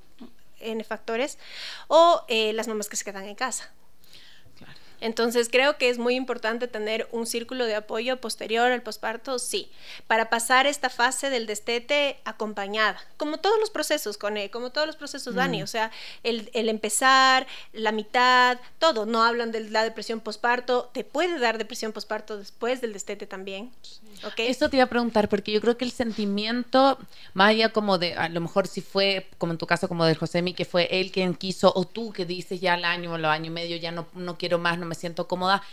N 0.62 0.84
factores, 0.84 1.38
o 1.88 2.24
eh, 2.30 2.54
las 2.54 2.68
mamás 2.68 2.88
que 2.88 2.96
se 2.96 3.04
quedan 3.04 3.26
en 3.26 3.36
casa. 3.36 3.72
Entonces 5.02 5.50
creo 5.52 5.78
que 5.78 5.90
es 5.90 5.98
muy 5.98 6.16
importante 6.16 6.68
tener 6.68 7.08
un 7.12 7.26
círculo 7.26 7.66
de 7.66 7.76
apoyo 7.76 8.18
posterior 8.18 8.72
al 8.72 8.82
posparto, 8.82 9.40
sí, 9.40 9.70
para 10.08 10.30
pasar 10.30 10.68
esta 10.68 10.90
fase 10.90 11.30
del 11.30 11.46
destete 11.46 12.20
acompañada, 12.26 13.00
como 13.18 13.38
todos 13.38 13.60
los 13.60 13.70
procesos, 13.70 14.18
con 14.18 14.30
como 14.52 14.70
todos 14.70 14.88
los 14.88 14.96
procesos, 14.96 15.36
Dani, 15.36 15.62
mm. 15.62 15.64
o 15.64 15.68
sea, 15.68 15.92
el, 16.24 16.50
empezar, 16.54 17.48
la 17.74 17.92
mitad, 17.92 18.60
todo, 18.78 19.06
no 19.06 19.24
hablan 19.24 19.52
de 19.52 19.70
la 19.70 19.84
depresión 19.84 20.20
posparto, 20.20 20.90
te 20.94 21.04
puede 21.04 21.40
dar 21.40 21.58
depresión 21.58 21.92
posparto 21.92 22.38
después 22.38 22.80
del 22.80 22.94
destete 22.94 23.26
también. 23.26 23.72
¿okay? 24.26 24.48
Eso 24.48 24.70
te 24.70 24.78
iba 24.78 24.86
a 24.86 24.90
preguntar, 24.90 25.30
porque 25.30 25.52
yo 25.52 25.62
creo 25.62 25.78
que 25.78 25.86
el 25.86 25.92
sentimiento, 25.92 26.98
más 27.34 27.50
allá 27.50 27.70
como 27.70 27.98
de, 27.98 28.14
a 28.14 28.30
lo 28.30 28.40
mejor 28.40 28.68
si 28.68 28.82
fue, 28.82 29.28
como 29.38 29.52
en 29.54 29.58
tu 29.58 29.66
caso, 29.66 29.88
como 29.88 30.06
del 30.06 30.18
Josemi, 30.18 30.54
que 30.54 30.66
fue 30.66 30.88
él 30.92 31.12
quien 31.12 31.34
quiso, 31.34 31.74
o 31.76 31.86
tú 31.86 32.14
que 32.14 32.26
dices 32.26 32.62
ya 32.62 32.76
al 32.76 32.86
año 32.86 33.14
o 33.14 33.18
los 33.18 33.32
año 33.32 33.48
y 33.48 33.50
medio, 33.50 33.78
ya 33.78 33.92
no, 33.92 34.08
no 34.14 34.38
quiero 34.38 34.60
más, 34.60 34.78
no 34.78 34.86
me 34.90 34.96
siento 34.96 35.28
cómoda. 35.28 35.64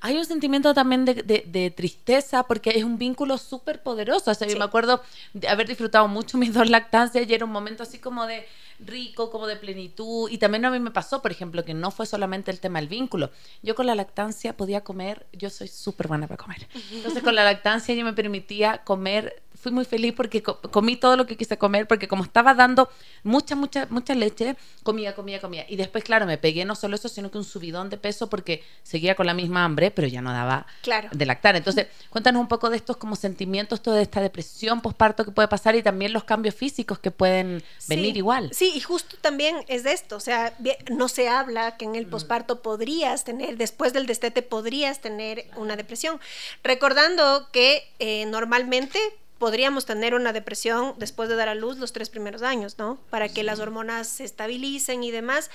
Hay 0.00 0.18
un 0.18 0.26
sentimiento 0.26 0.74
también 0.74 1.06
de, 1.06 1.14
de, 1.14 1.70
tristeza 1.70 2.42
porque 2.42 2.70
es 2.70 2.84
un 2.84 2.98
vínculo 2.98 3.38
súper 3.38 3.82
poderoso. 3.82 4.30
O 4.30 4.34
sea, 4.34 4.46
yo 4.46 4.58
me 4.58 4.64
acuerdo 4.64 5.02
de 5.32 5.48
haber 5.48 5.66
disfrutado 5.66 6.08
mucho 6.08 6.36
mis 6.42 6.52
dos 6.52 6.68
lactancias 6.68 7.26
y 7.26 7.32
era 7.32 7.46
un 7.46 7.52
momento 7.52 7.82
así 7.84 7.98
como 7.98 8.26
de 8.26 8.46
rico, 8.80 9.30
como 9.30 9.46
de 9.46 9.56
plenitud. 9.56 10.28
Y 10.30 10.38
también 10.38 10.64
a 10.64 10.70
mí 10.70 10.78
me 10.78 10.90
pasó, 10.90 11.22
por 11.22 11.30
ejemplo, 11.30 11.64
que 11.64 11.72
no 11.72 11.90
fue 11.90 12.04
solamente 12.04 12.50
el 12.50 12.60
tema 12.60 12.80
del 12.80 12.88
vínculo. 12.88 13.30
Yo 13.62 13.74
con 13.74 13.86
la 13.86 13.94
lactancia 13.94 14.56
podía 14.56 14.82
comer, 14.82 15.26
yo 15.32 15.48
soy 15.48 15.68
súper 15.68 16.08
buena 16.08 16.26
para 16.26 16.42
comer. 16.42 16.68
Entonces 16.92 17.22
con 17.22 17.34
la 17.34 17.44
lactancia 17.44 17.94
yo 17.94 18.04
me 18.04 18.12
permitía 18.12 18.78
comer 18.84 19.42
fui 19.64 19.72
muy 19.72 19.86
feliz 19.86 20.12
porque 20.14 20.42
comí 20.42 20.96
todo 20.96 21.16
lo 21.16 21.24
que 21.24 21.38
quise 21.38 21.56
comer, 21.56 21.88
porque 21.88 22.06
como 22.06 22.22
estaba 22.22 22.52
dando 22.52 22.90
mucha, 23.22 23.56
mucha, 23.56 23.86
mucha 23.88 24.14
leche, 24.14 24.56
comía, 24.82 25.14
comía, 25.14 25.40
comía. 25.40 25.64
Y 25.70 25.76
después, 25.76 26.04
claro, 26.04 26.26
me 26.26 26.36
pegué 26.36 26.66
no 26.66 26.74
solo 26.74 26.96
eso, 26.96 27.08
sino 27.08 27.30
que 27.30 27.38
un 27.38 27.44
subidón 27.44 27.88
de 27.88 27.96
peso 27.96 28.28
porque 28.28 28.62
seguía 28.82 29.14
con 29.14 29.24
la 29.24 29.32
misma 29.32 29.64
hambre, 29.64 29.90
pero 29.90 30.06
ya 30.06 30.20
no 30.20 30.32
daba 30.32 30.66
de 31.12 31.24
lactar. 31.24 31.56
Entonces, 31.56 31.86
cuéntanos 32.10 32.42
un 32.42 32.48
poco 32.48 32.68
de 32.68 32.76
estos 32.76 32.98
como 32.98 33.16
sentimientos, 33.16 33.80
toda 33.80 34.02
esta 34.02 34.20
depresión 34.20 34.82
postparto 34.82 35.24
que 35.24 35.30
puede 35.30 35.48
pasar 35.48 35.74
y 35.76 35.82
también 35.82 36.12
los 36.12 36.24
cambios 36.24 36.54
físicos 36.54 36.98
que 36.98 37.10
pueden 37.10 37.64
venir 37.88 38.18
igual. 38.18 38.50
Sí, 38.52 38.70
y 38.74 38.80
justo 38.80 39.16
también 39.22 39.56
es 39.68 39.82
de 39.82 39.92
esto, 39.92 40.16
o 40.16 40.20
sea, 40.20 40.54
no 40.90 41.08
se 41.08 41.30
habla 41.30 41.78
que 41.78 41.86
en 41.86 41.94
el 41.94 42.06
mm. 42.06 42.10
posparto 42.10 42.60
podrías 42.60 43.24
tener, 43.24 43.56
después 43.56 43.94
del 43.94 44.06
destete 44.06 44.42
podrías 44.42 45.00
tener 45.00 45.46
una 45.56 45.74
depresión. 45.76 46.20
Recordando 46.62 47.48
que 47.50 47.90
eh, 47.98 48.26
normalmente 48.26 49.00
podríamos 49.44 49.84
tener 49.84 50.14
una 50.14 50.32
depresión 50.32 50.94
después 50.96 51.28
de 51.28 51.36
dar 51.36 51.50
a 51.50 51.54
luz 51.54 51.76
los 51.76 51.92
tres 51.92 52.08
primeros 52.08 52.40
años, 52.40 52.78
¿no? 52.78 52.98
Para 53.10 53.28
que 53.28 53.42
las 53.42 53.60
hormonas 53.60 54.08
se 54.08 54.24
estabilicen 54.24 55.04
y 55.04 55.10
demás. 55.10 55.50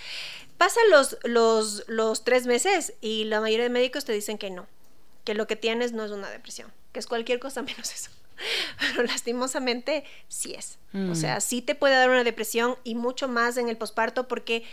Pasan 0.59 0.83
los, 0.91 1.17
los, 1.23 1.85
los 1.87 2.23
tres 2.23 2.45
meses 2.45 2.93
y 3.01 3.23
la 3.23 3.41
mayoría 3.41 3.63
de 3.63 3.71
médicos 3.71 4.05
te 4.05 4.13
dicen 4.13 4.37
que 4.37 4.51
no, 4.51 4.67
que 5.23 5.33
lo 5.33 5.47
que 5.47 5.55
tienes 5.55 5.91
no 5.91 6.05
es 6.05 6.11
una 6.11 6.29
depresión, 6.29 6.71
que 6.91 6.99
es 6.99 7.07
cualquier 7.07 7.39
cosa 7.39 7.61
menos 7.63 7.91
eso. 7.91 8.11
Pero 8.79 9.01
lastimosamente 9.07 10.03
sí 10.27 10.53
es. 10.53 10.77
O 10.93 10.97
mm. 10.97 11.15
sea, 11.15 11.41
sí 11.41 11.63
te 11.63 11.73
puede 11.73 11.95
dar 11.95 12.11
una 12.11 12.23
depresión 12.23 12.77
y 12.83 12.93
mucho 12.93 13.27
más 13.27 13.57
en 13.57 13.69
el 13.69 13.77
posparto 13.77 14.27
porque, 14.27 14.65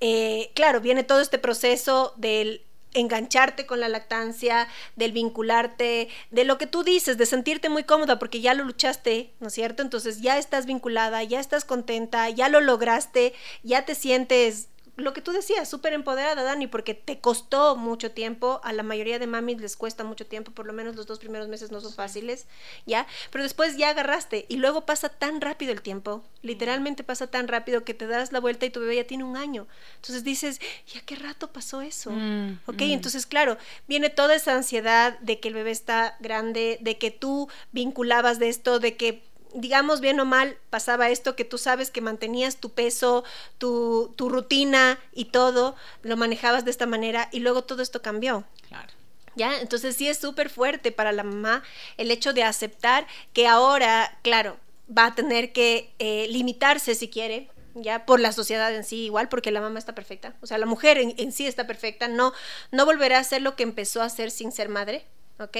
eh, 0.00 0.50
claro, 0.56 0.80
viene 0.80 1.04
todo 1.04 1.20
este 1.20 1.38
proceso 1.38 2.12
del 2.16 2.64
engancharte 2.94 3.66
con 3.66 3.80
la 3.80 3.88
lactancia, 3.88 4.68
del 4.96 5.12
vincularte, 5.12 6.08
de 6.30 6.44
lo 6.44 6.58
que 6.58 6.66
tú 6.66 6.82
dices, 6.82 7.18
de 7.18 7.26
sentirte 7.26 7.68
muy 7.68 7.84
cómoda 7.84 8.18
porque 8.18 8.40
ya 8.40 8.54
lo 8.54 8.64
luchaste, 8.64 9.32
¿no 9.40 9.48
es 9.48 9.54
cierto? 9.54 9.82
Entonces 9.82 10.20
ya 10.20 10.38
estás 10.38 10.66
vinculada, 10.66 11.22
ya 11.22 11.40
estás 11.40 11.64
contenta, 11.64 12.28
ya 12.30 12.48
lo 12.48 12.60
lograste, 12.60 13.34
ya 13.62 13.84
te 13.84 13.94
sientes 13.94 14.68
lo 14.96 15.12
que 15.12 15.20
tú 15.20 15.32
decías, 15.32 15.68
súper 15.68 15.92
empoderada, 15.92 16.42
Dani, 16.42 16.66
porque 16.66 16.94
te 16.94 17.18
costó 17.18 17.74
mucho 17.74 18.12
tiempo, 18.12 18.60
a 18.62 18.72
la 18.72 18.82
mayoría 18.82 19.18
de 19.18 19.26
mamis 19.26 19.60
les 19.60 19.76
cuesta 19.76 20.04
mucho 20.04 20.26
tiempo, 20.26 20.52
por 20.52 20.66
lo 20.66 20.72
menos 20.72 20.94
los 20.94 21.06
dos 21.06 21.18
primeros 21.18 21.48
meses 21.48 21.72
no 21.72 21.80
son 21.80 21.92
fáciles, 21.92 22.46
¿ya? 22.86 23.06
Pero 23.30 23.42
después 23.42 23.76
ya 23.76 23.90
agarraste 23.90 24.46
y 24.48 24.56
luego 24.56 24.86
pasa 24.86 25.08
tan 25.08 25.40
rápido 25.40 25.72
el 25.72 25.82
tiempo, 25.82 26.22
literalmente 26.42 27.02
pasa 27.02 27.26
tan 27.26 27.48
rápido 27.48 27.84
que 27.84 27.94
te 27.94 28.06
das 28.06 28.32
la 28.32 28.40
vuelta 28.40 28.66
y 28.66 28.70
tu 28.70 28.80
bebé 28.80 28.96
ya 28.96 29.06
tiene 29.06 29.24
un 29.24 29.36
año. 29.36 29.66
Entonces 29.96 30.22
dices, 30.22 30.60
¿ya 30.92 31.00
qué 31.00 31.16
rato 31.16 31.52
pasó 31.52 31.80
eso? 31.80 32.10
Mm, 32.10 32.60
ok, 32.66 32.80
mm. 32.80 32.92
entonces 32.92 33.26
claro, 33.26 33.58
viene 33.88 34.10
toda 34.10 34.36
esa 34.36 34.54
ansiedad 34.54 35.18
de 35.18 35.40
que 35.40 35.48
el 35.48 35.54
bebé 35.54 35.72
está 35.72 36.16
grande, 36.20 36.78
de 36.80 36.98
que 36.98 37.10
tú 37.10 37.48
vinculabas 37.72 38.38
de 38.38 38.48
esto, 38.48 38.78
de 38.78 38.96
que 38.96 39.22
digamos 39.54 40.00
bien 40.00 40.20
o 40.20 40.24
mal, 40.24 40.58
pasaba 40.70 41.08
esto 41.08 41.36
que 41.36 41.44
tú 41.44 41.58
sabes 41.58 41.90
que 41.90 42.00
mantenías 42.00 42.56
tu 42.56 42.70
peso, 42.70 43.24
tu, 43.58 44.12
tu 44.16 44.28
rutina 44.28 44.98
y 45.12 45.26
todo, 45.26 45.76
lo 46.02 46.16
manejabas 46.16 46.64
de 46.64 46.70
esta 46.70 46.86
manera 46.86 47.28
y 47.32 47.40
luego 47.40 47.62
todo 47.62 47.82
esto 47.82 48.02
cambió. 48.02 48.44
Claro. 48.68 48.92
¿Ya? 49.36 49.58
Entonces 49.60 49.96
sí 49.96 50.08
es 50.08 50.18
súper 50.18 50.50
fuerte 50.50 50.92
para 50.92 51.12
la 51.12 51.24
mamá 51.24 51.62
el 51.96 52.10
hecho 52.10 52.32
de 52.32 52.44
aceptar 52.44 53.06
que 53.32 53.48
ahora, 53.48 54.18
claro, 54.22 54.58
va 54.86 55.06
a 55.06 55.14
tener 55.14 55.52
que 55.52 55.92
eh, 55.98 56.26
limitarse 56.30 56.94
si 56.94 57.08
quiere, 57.08 57.48
ya 57.74 58.06
por 58.06 58.20
la 58.20 58.32
sociedad 58.32 58.74
en 58.74 58.84
sí 58.84 59.04
igual 59.04 59.28
porque 59.28 59.50
la 59.50 59.60
mamá 59.60 59.78
está 59.78 59.94
perfecta 59.94 60.34
o 60.40 60.46
sea 60.46 60.58
la 60.58 60.66
mujer 60.66 60.96
en, 60.98 61.12
en, 61.18 61.32
sí 61.32 61.44
está 61.44 61.66
perfecta 61.66 62.06
no 62.06 62.32
no 62.70 62.86
volverá 62.86 63.18
a 63.18 63.20
hacer 63.20 63.42
lo 63.42 63.56
que 63.56 63.64
empezó 63.64 64.00
a 64.00 64.04
hacer 64.04 64.30
sin 64.30 64.52
ser 64.52 64.68
madre 64.68 65.04
¿ok? 65.40 65.56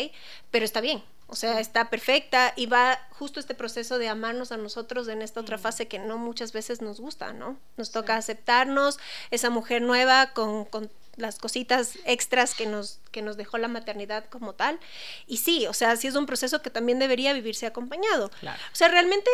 pero 0.53 0.65
está 0.65 0.81
bien 0.81 1.03
o 1.35 1.37
sea, 1.37 1.59
está 1.59 1.91
perfecta 1.91 2.53
y 2.55 2.67
va 2.67 2.97
justo 3.11 3.41
este 3.41 3.57
proceso 3.57 3.99
de 3.99 4.07
amarnos 4.07 4.53
a 4.53 4.57
nosotros 4.57 5.09
en 5.09 5.21
esta 5.21 5.41
otra 5.41 5.59
fase 5.59 5.89
que 5.89 5.99
no 5.99 6.17
muchas 6.17 6.53
veces 6.53 6.81
nos 6.81 7.01
gusta, 7.01 7.33
¿no? 7.33 7.59
Nos 7.77 7.91
toca 7.91 8.15
aceptarnos, 8.15 9.01
esa 9.33 9.51
mujer 9.51 9.83
nueva 9.83 10.29
con, 10.29 10.65
con 10.65 10.93
las 11.17 11.41
cositas 11.41 11.99
extras 12.05 12.55
que 12.55 12.67
nos, 12.67 13.01
que 13.11 13.21
nos 13.21 13.37
dejó 13.37 13.59
la 13.59 13.67
maternidad 13.67 14.27
como 14.27 14.53
tal. 14.53 14.79
Y 15.27 15.39
sí, 15.39 15.67
o 15.67 15.73
sea, 15.73 15.97
sí 15.97 16.07
es 16.07 16.15
un 16.15 16.27
proceso 16.27 16.63
que 16.63 16.71
también 16.71 17.01
debería 17.01 17.33
vivirse 17.33 17.67
acompañado. 17.67 18.27
O 18.27 18.77
sea, 18.77 18.87
realmente 18.87 19.29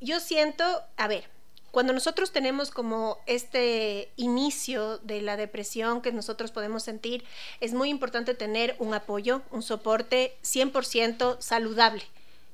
yo 0.00 0.18
siento, 0.18 0.64
a 0.96 1.06
ver, 1.06 1.30
cuando 1.70 1.92
nosotros 1.92 2.32
tenemos 2.32 2.70
como 2.70 3.18
este 3.26 4.10
inicio 4.16 4.98
de 4.98 5.20
la 5.20 5.36
depresión 5.36 6.00
que 6.00 6.12
nosotros 6.12 6.50
podemos 6.50 6.82
sentir, 6.82 7.24
es 7.60 7.74
muy 7.74 7.90
importante 7.90 8.34
tener 8.34 8.74
un 8.78 8.94
apoyo, 8.94 9.42
un 9.50 9.62
soporte 9.62 10.36
100% 10.42 11.36
saludable. 11.40 12.02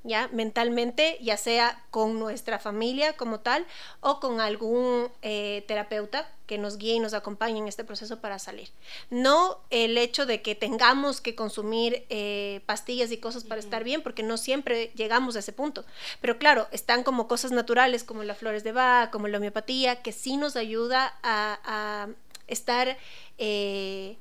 ¿Ya? 0.05 0.29
Mentalmente, 0.33 1.19
ya 1.21 1.37
sea 1.37 1.83
con 1.90 2.19
nuestra 2.19 2.59
familia 2.59 3.17
como 3.17 3.40
tal 3.40 3.67
o 4.01 4.21
con 4.21 4.40
algún 4.40 5.09
eh, 5.23 5.64
terapeuta 5.67 6.31
que 6.47 6.59
nos 6.59 6.77
guíe 6.77 6.97
y 6.97 7.01
nos 7.01 7.14
acompañe 7.14 7.59
en 7.59 7.69
este 7.69 7.85
proceso 7.85 8.21
para 8.21 8.38
salir. 8.38 8.69
No 9.09 9.59
el 9.71 9.97
hecho 9.97 10.27
de 10.27 10.43
que 10.43 10.55
tengamos 10.55 11.23
que 11.23 11.35
consumir 11.35 12.05
eh, 12.11 12.61
pastillas 12.67 13.11
y 13.12 13.17
cosas 13.17 13.45
para 13.45 13.61
estar 13.61 13.83
bien, 13.83 14.03
porque 14.03 14.23
no 14.23 14.37
siempre 14.37 14.93
llegamos 14.95 15.37
a 15.37 15.38
ese 15.38 15.53
punto. 15.53 15.85
Pero 16.21 16.38
claro, 16.38 16.69
están 16.71 17.03
como 17.03 17.27
cosas 17.27 17.51
naturales 17.51 18.05
como 18.05 18.25
las 18.25 18.37
flores 18.37 18.62
de 18.62 18.73
Bach, 18.73 19.11
como 19.11 19.27
la 19.27 19.38
homeopatía, 19.38 20.03
que 20.03 20.12
sí 20.12 20.37
nos 20.37 20.57
ayuda 20.57 21.14
a, 21.23 22.09
estar... 22.47 22.99
Eh, 23.38 24.19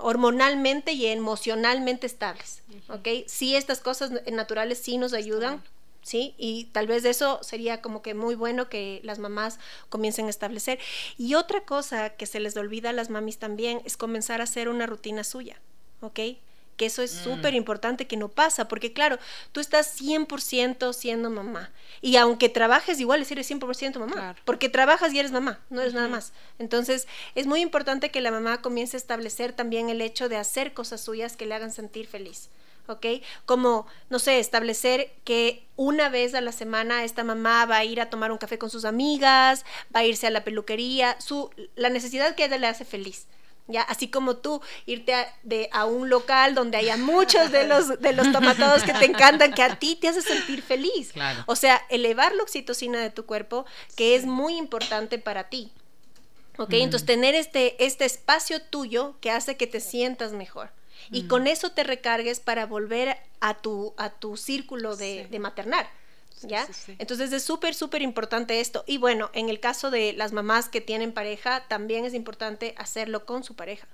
hormonalmente 0.00 0.92
y 0.92 1.06
emocionalmente 1.06 2.06
estables, 2.06 2.62
¿ok? 2.88 3.08
Sí, 3.26 3.56
estas 3.56 3.80
cosas 3.80 4.10
naturales 4.30 4.78
sí 4.78 4.98
nos 4.98 5.12
ayudan, 5.12 5.62
¿sí? 6.02 6.34
Y 6.38 6.66
tal 6.66 6.86
vez 6.86 7.04
eso 7.04 7.40
sería 7.42 7.82
como 7.82 8.00
que 8.02 8.14
muy 8.14 8.34
bueno 8.34 8.68
que 8.68 9.00
las 9.02 9.18
mamás 9.18 9.58
comiencen 9.88 10.26
a 10.26 10.30
establecer. 10.30 10.78
Y 11.18 11.34
otra 11.34 11.62
cosa 11.62 12.10
que 12.10 12.26
se 12.26 12.40
les 12.40 12.56
olvida 12.56 12.90
a 12.90 12.92
las 12.92 13.10
mamis 13.10 13.38
también 13.38 13.82
es 13.84 13.96
comenzar 13.96 14.40
a 14.40 14.44
hacer 14.44 14.68
una 14.68 14.86
rutina 14.86 15.24
suya, 15.24 15.60
¿ok? 16.00 16.20
Que 16.76 16.86
eso 16.86 17.02
es 17.02 17.14
mm. 17.14 17.24
súper 17.24 17.54
importante 17.54 18.06
que 18.06 18.16
no 18.16 18.28
pasa, 18.28 18.68
porque 18.68 18.92
claro, 18.92 19.18
tú 19.52 19.60
estás 19.60 20.00
100% 20.00 20.92
siendo 20.92 21.30
mamá. 21.30 21.70
Y 22.00 22.16
aunque 22.16 22.48
trabajes, 22.48 23.00
igual 23.00 23.26
eres 23.28 23.50
100% 23.50 23.98
mamá, 23.98 24.36
porque 24.44 24.68
trabajas 24.68 25.12
y 25.12 25.18
eres 25.18 25.32
mamá, 25.32 25.60
no 25.70 25.80
eres 25.80 25.94
nada 25.94 26.08
más. 26.08 26.32
Entonces, 26.58 27.06
es 27.34 27.46
muy 27.46 27.60
importante 27.60 28.10
que 28.10 28.20
la 28.20 28.30
mamá 28.30 28.62
comience 28.62 28.96
a 28.96 28.98
establecer 28.98 29.52
también 29.52 29.88
el 29.88 30.00
hecho 30.00 30.28
de 30.28 30.36
hacer 30.36 30.74
cosas 30.74 31.00
suyas 31.00 31.36
que 31.36 31.46
le 31.46 31.54
hagan 31.54 31.72
sentir 31.72 32.06
feliz. 32.06 32.50
¿ok? 32.88 33.06
Como, 33.44 33.86
no 34.10 34.18
sé, 34.18 34.38
establecer 34.38 35.12
que 35.24 35.66
una 35.76 36.08
vez 36.08 36.34
a 36.34 36.40
la 36.40 36.52
semana 36.52 37.04
esta 37.04 37.24
mamá 37.24 37.66
va 37.66 37.78
a 37.78 37.84
ir 37.84 38.00
a 38.00 38.10
tomar 38.10 38.32
un 38.32 38.38
café 38.38 38.58
con 38.58 38.70
sus 38.70 38.84
amigas, 38.84 39.64
va 39.94 40.00
a 40.00 40.04
irse 40.04 40.26
a 40.26 40.30
la 40.30 40.44
peluquería, 40.44 41.20
su, 41.20 41.50
la 41.74 41.90
necesidad 41.90 42.34
que 42.34 42.44
ella 42.44 42.58
le 42.58 42.66
hace 42.66 42.84
feliz. 42.84 43.26
¿Ya? 43.68 43.82
Así 43.82 44.08
como 44.08 44.36
tú 44.36 44.60
irte 44.86 45.14
a, 45.14 45.32
de, 45.42 45.68
a 45.72 45.84
un 45.84 46.08
local 46.08 46.54
donde 46.54 46.76
haya 46.76 46.96
muchos 46.96 47.50
de 47.50 47.66
los, 47.66 48.00
de 48.00 48.12
los 48.12 48.30
tomatados 48.32 48.82
que 48.82 48.92
te 48.92 49.04
encantan, 49.06 49.52
que 49.52 49.62
a 49.62 49.78
ti 49.78 49.96
te 49.96 50.08
hace 50.08 50.22
sentir 50.22 50.62
feliz. 50.62 51.12
O 51.46 51.56
sea, 51.56 51.82
elevar 51.90 52.34
la 52.34 52.42
oxitocina 52.42 53.00
de 53.00 53.10
tu 53.10 53.26
cuerpo, 53.26 53.66
que 53.96 54.14
es 54.14 54.24
muy 54.24 54.56
importante 54.56 55.18
para 55.18 55.48
ti. 55.48 55.70
¿Ok? 56.58 56.72
Entonces, 56.72 57.06
tener 57.06 57.34
este, 57.34 57.84
este 57.84 58.04
espacio 58.06 58.62
tuyo 58.62 59.16
que 59.20 59.30
hace 59.30 59.56
que 59.56 59.66
te 59.66 59.80
sientas 59.80 60.32
mejor. 60.32 60.70
Y 61.10 61.28
con 61.28 61.46
eso 61.46 61.70
te 61.70 61.84
recargues 61.84 62.40
para 62.40 62.66
volver 62.66 63.16
a 63.40 63.54
tu, 63.54 63.94
a 63.96 64.10
tu 64.10 64.36
círculo 64.36 64.96
de, 64.96 65.26
de 65.30 65.38
maternar. 65.38 65.88
¿Ya? 66.42 66.66
Entonces 66.98 67.32
es 67.32 67.42
súper, 67.42 67.74
súper 67.74 68.02
importante 68.02 68.60
esto. 68.60 68.84
Y 68.86 68.98
bueno, 68.98 69.30
en 69.32 69.48
el 69.48 69.60
caso 69.60 69.90
de 69.90 70.12
las 70.12 70.32
mamás 70.32 70.68
que 70.68 70.80
tienen 70.80 71.12
pareja, 71.12 71.64
también 71.68 72.04
es 72.04 72.14
importante 72.14 72.74
hacerlo 72.78 73.24
con 73.26 73.44
su 73.44 73.54
pareja. 73.54 73.86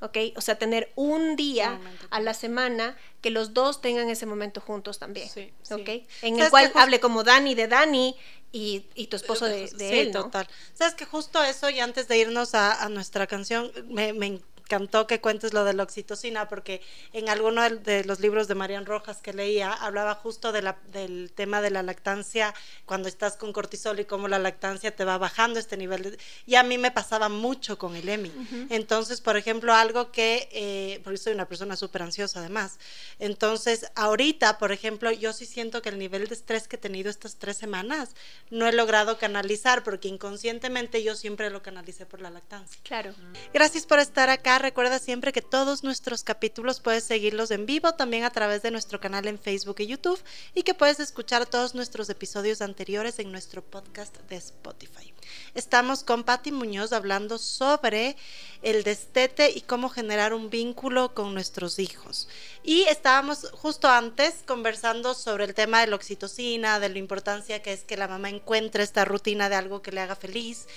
¿ok? 0.00 0.18
O 0.36 0.40
sea, 0.40 0.58
tener 0.58 0.92
un 0.96 1.36
día 1.36 1.80
a 2.10 2.20
la 2.20 2.34
semana 2.34 2.96
que 3.20 3.30
los 3.30 3.54
dos 3.54 3.80
tengan 3.80 4.10
ese 4.10 4.26
momento 4.26 4.60
juntos 4.60 4.98
también. 4.98 5.28
¿ok? 5.28 5.88
En 6.22 6.36
¿Sabes 6.36 6.44
el 6.44 6.50
cual 6.50 6.72
hable 6.74 7.00
como 7.00 7.22
Dani 7.22 7.54
de 7.54 7.68
Dani 7.68 8.16
y, 8.50 8.84
y 8.94 9.06
tu 9.06 9.16
esposo 9.16 9.46
de, 9.46 9.70
de 9.70 9.88
sí, 9.88 9.98
él, 9.98 10.12
¿no? 10.12 10.24
total. 10.24 10.48
Sabes 10.74 10.94
que 10.94 11.06
justo 11.06 11.42
eso, 11.42 11.70
y 11.70 11.80
antes 11.80 12.08
de 12.08 12.18
irnos 12.18 12.54
a, 12.54 12.82
a 12.84 12.88
nuestra 12.88 13.26
canción, 13.26 13.72
me, 13.88 14.12
me 14.12 14.40
encantó 14.72 15.06
que 15.06 15.20
cuentes 15.20 15.52
lo 15.52 15.64
de 15.64 15.74
la 15.74 15.82
oxitocina, 15.82 16.48
porque 16.48 16.80
en 17.12 17.28
alguno 17.28 17.68
de, 17.68 18.04
los 18.04 18.20
libros 18.20 18.48
de 18.48 18.54
Marian 18.54 18.86
Rojas 18.86 19.20
que 19.20 19.34
leía, 19.34 19.70
hablaba 19.70 20.14
justo 20.14 20.50
de 20.50 20.62
la, 20.62 20.78
del 20.92 21.30
tema 21.34 21.60
de 21.60 21.70
la 21.70 21.82
lactancia, 21.82 22.54
cuando 22.86 23.08
estás 23.08 23.36
con 23.36 23.52
cortisol 23.52 24.00
y 24.00 24.06
cómo 24.06 24.28
la 24.28 24.38
lactancia 24.38 24.96
te 24.96 25.04
va 25.04 25.18
bajando 25.18 25.58
este 25.58 25.76
nivel. 25.76 26.02
De, 26.02 26.18
y 26.46 26.54
a 26.54 26.62
mí 26.62 26.78
me 26.78 26.90
pasaba 26.90 27.28
mucho 27.28 27.76
con 27.76 27.96
el 27.96 28.08
EMI. 28.08 28.32
Entonces, 28.70 29.20
por 29.20 29.36
ejemplo, 29.36 29.74
algo 29.74 30.10
que, 30.10 30.48
eh, 30.52 31.00
porque 31.04 31.18
soy 31.18 31.34
una 31.34 31.46
persona 31.46 31.76
súper 31.76 32.02
ansiosa 32.02 32.40
además, 32.40 32.78
entonces 33.18 33.90
ahorita, 33.94 34.56
por 34.56 34.72
ejemplo, 34.72 35.10
yo 35.10 35.34
sí 35.34 35.44
siento 35.44 35.82
que 35.82 35.90
el 35.90 35.98
nivel 35.98 36.28
de 36.28 36.34
estrés 36.34 36.66
que 36.66 36.76
he 36.76 36.78
tenido 36.78 37.10
estas 37.10 37.36
tres 37.36 37.58
semanas 37.58 38.14
no 38.48 38.66
he 38.66 38.72
logrado 38.72 39.18
canalizar, 39.18 39.84
porque 39.84 40.08
inconscientemente 40.08 41.02
yo 41.02 41.14
siempre 41.14 41.50
lo 41.50 41.62
canalicé 41.62 42.06
por 42.06 42.22
la 42.22 42.30
lactancia. 42.30 42.80
Claro. 42.84 43.14
Gracias 43.52 43.84
por 43.84 43.98
estar 43.98 44.30
acá. 44.30 44.61
Recuerda 44.62 45.00
siempre 45.00 45.32
que 45.32 45.42
todos 45.42 45.82
nuestros 45.82 46.22
capítulos 46.22 46.78
puedes 46.78 47.02
seguirlos 47.02 47.50
en 47.50 47.66
vivo 47.66 47.94
también 47.94 48.22
a 48.22 48.30
través 48.30 48.62
de 48.62 48.70
nuestro 48.70 49.00
canal 49.00 49.26
en 49.26 49.36
Facebook 49.36 49.80
y 49.80 49.88
YouTube 49.88 50.22
y 50.54 50.62
que 50.62 50.72
puedes 50.72 51.00
escuchar 51.00 51.46
todos 51.46 51.74
nuestros 51.74 52.08
episodios 52.10 52.62
anteriores 52.62 53.18
en 53.18 53.32
nuestro 53.32 53.60
podcast 53.60 54.16
de 54.28 54.36
Spotify. 54.36 55.12
Estamos 55.56 56.04
con 56.04 56.22
Patti 56.22 56.52
Muñoz 56.52 56.92
hablando 56.92 57.38
sobre 57.38 58.16
el 58.62 58.84
destete 58.84 59.50
y 59.50 59.62
cómo 59.62 59.88
generar 59.88 60.32
un 60.32 60.48
vínculo 60.48 61.12
con 61.12 61.34
nuestros 61.34 61.80
hijos. 61.80 62.28
Y 62.62 62.82
estábamos 62.82 63.50
justo 63.50 63.88
antes 63.88 64.44
conversando 64.46 65.14
sobre 65.14 65.44
el 65.44 65.54
tema 65.54 65.80
de 65.80 65.88
la 65.88 65.96
oxitocina, 65.96 66.78
de 66.78 66.88
la 66.88 66.98
importancia 66.98 67.60
que 67.62 67.72
es 67.72 67.82
que 67.82 67.96
la 67.96 68.06
mamá 68.06 68.30
encuentre 68.30 68.84
esta 68.84 69.04
rutina 69.04 69.48
de 69.48 69.56
algo 69.56 69.82
que 69.82 69.90
le 69.90 70.02
haga 70.02 70.14
feliz. 70.14 70.68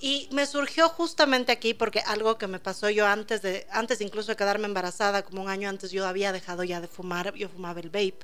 Y 0.00 0.28
me 0.32 0.46
surgió 0.46 0.88
justamente 0.88 1.52
aquí 1.52 1.74
porque 1.74 2.00
algo 2.00 2.36
que 2.36 2.46
me 2.46 2.58
pasó 2.58 2.90
yo 2.90 3.06
antes 3.06 3.42
de, 3.42 3.66
antes 3.70 4.00
incluso 4.00 4.32
de 4.32 4.36
quedarme 4.36 4.66
embarazada, 4.66 5.22
como 5.22 5.42
un 5.42 5.48
año 5.48 5.68
antes 5.68 5.90
yo 5.90 6.06
había 6.06 6.32
dejado 6.32 6.64
ya 6.64 6.80
de 6.80 6.88
fumar, 6.88 7.34
yo 7.34 7.48
fumaba 7.48 7.80
el 7.80 7.90
vape. 7.90 8.18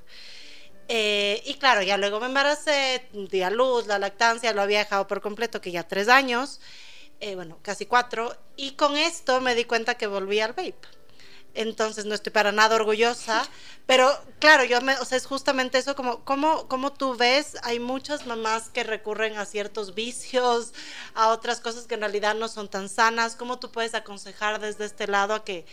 Eh, 0.88 1.42
y 1.46 1.54
claro, 1.54 1.82
ya 1.82 1.96
luego 1.96 2.18
me 2.20 2.26
embaracé, 2.26 3.08
di 3.12 3.42
a 3.42 3.50
luz, 3.50 3.86
la 3.86 3.98
lactancia 3.98 4.52
lo 4.52 4.62
había 4.62 4.80
dejado 4.80 5.06
por 5.06 5.20
completo, 5.20 5.60
que 5.60 5.70
ya 5.70 5.86
tres 5.86 6.08
años, 6.08 6.60
eh, 7.20 7.36
bueno, 7.36 7.58
casi 7.62 7.86
cuatro, 7.86 8.36
y 8.56 8.72
con 8.72 8.96
esto 8.96 9.40
me 9.40 9.54
di 9.54 9.64
cuenta 9.64 9.94
que 9.94 10.08
volví 10.08 10.40
al 10.40 10.52
vape. 10.52 10.99
Entonces 11.54 12.04
no 12.04 12.14
estoy 12.14 12.32
para 12.32 12.52
nada 12.52 12.76
orgullosa, 12.76 13.46
pero 13.86 14.10
claro, 14.38 14.64
yo 14.64 14.80
me, 14.80 14.96
o 14.98 15.04
sea, 15.04 15.18
es 15.18 15.26
justamente 15.26 15.78
eso, 15.78 15.96
como, 15.96 16.24
como, 16.24 16.68
como 16.68 16.92
tú 16.92 17.16
ves, 17.16 17.56
hay 17.62 17.80
muchas 17.80 18.26
mamás 18.26 18.68
que 18.68 18.84
recurren 18.84 19.36
a 19.36 19.44
ciertos 19.44 19.94
vicios, 19.94 20.72
a 21.14 21.28
otras 21.28 21.60
cosas 21.60 21.86
que 21.86 21.94
en 21.94 22.00
realidad 22.00 22.34
no 22.34 22.48
son 22.48 22.68
tan 22.68 22.88
sanas, 22.88 23.36
¿cómo 23.36 23.58
tú 23.58 23.70
puedes 23.70 23.94
aconsejar 23.94 24.60
desde 24.60 24.84
este 24.84 25.06
lado 25.06 25.34
a 25.34 25.44
que 25.44 25.66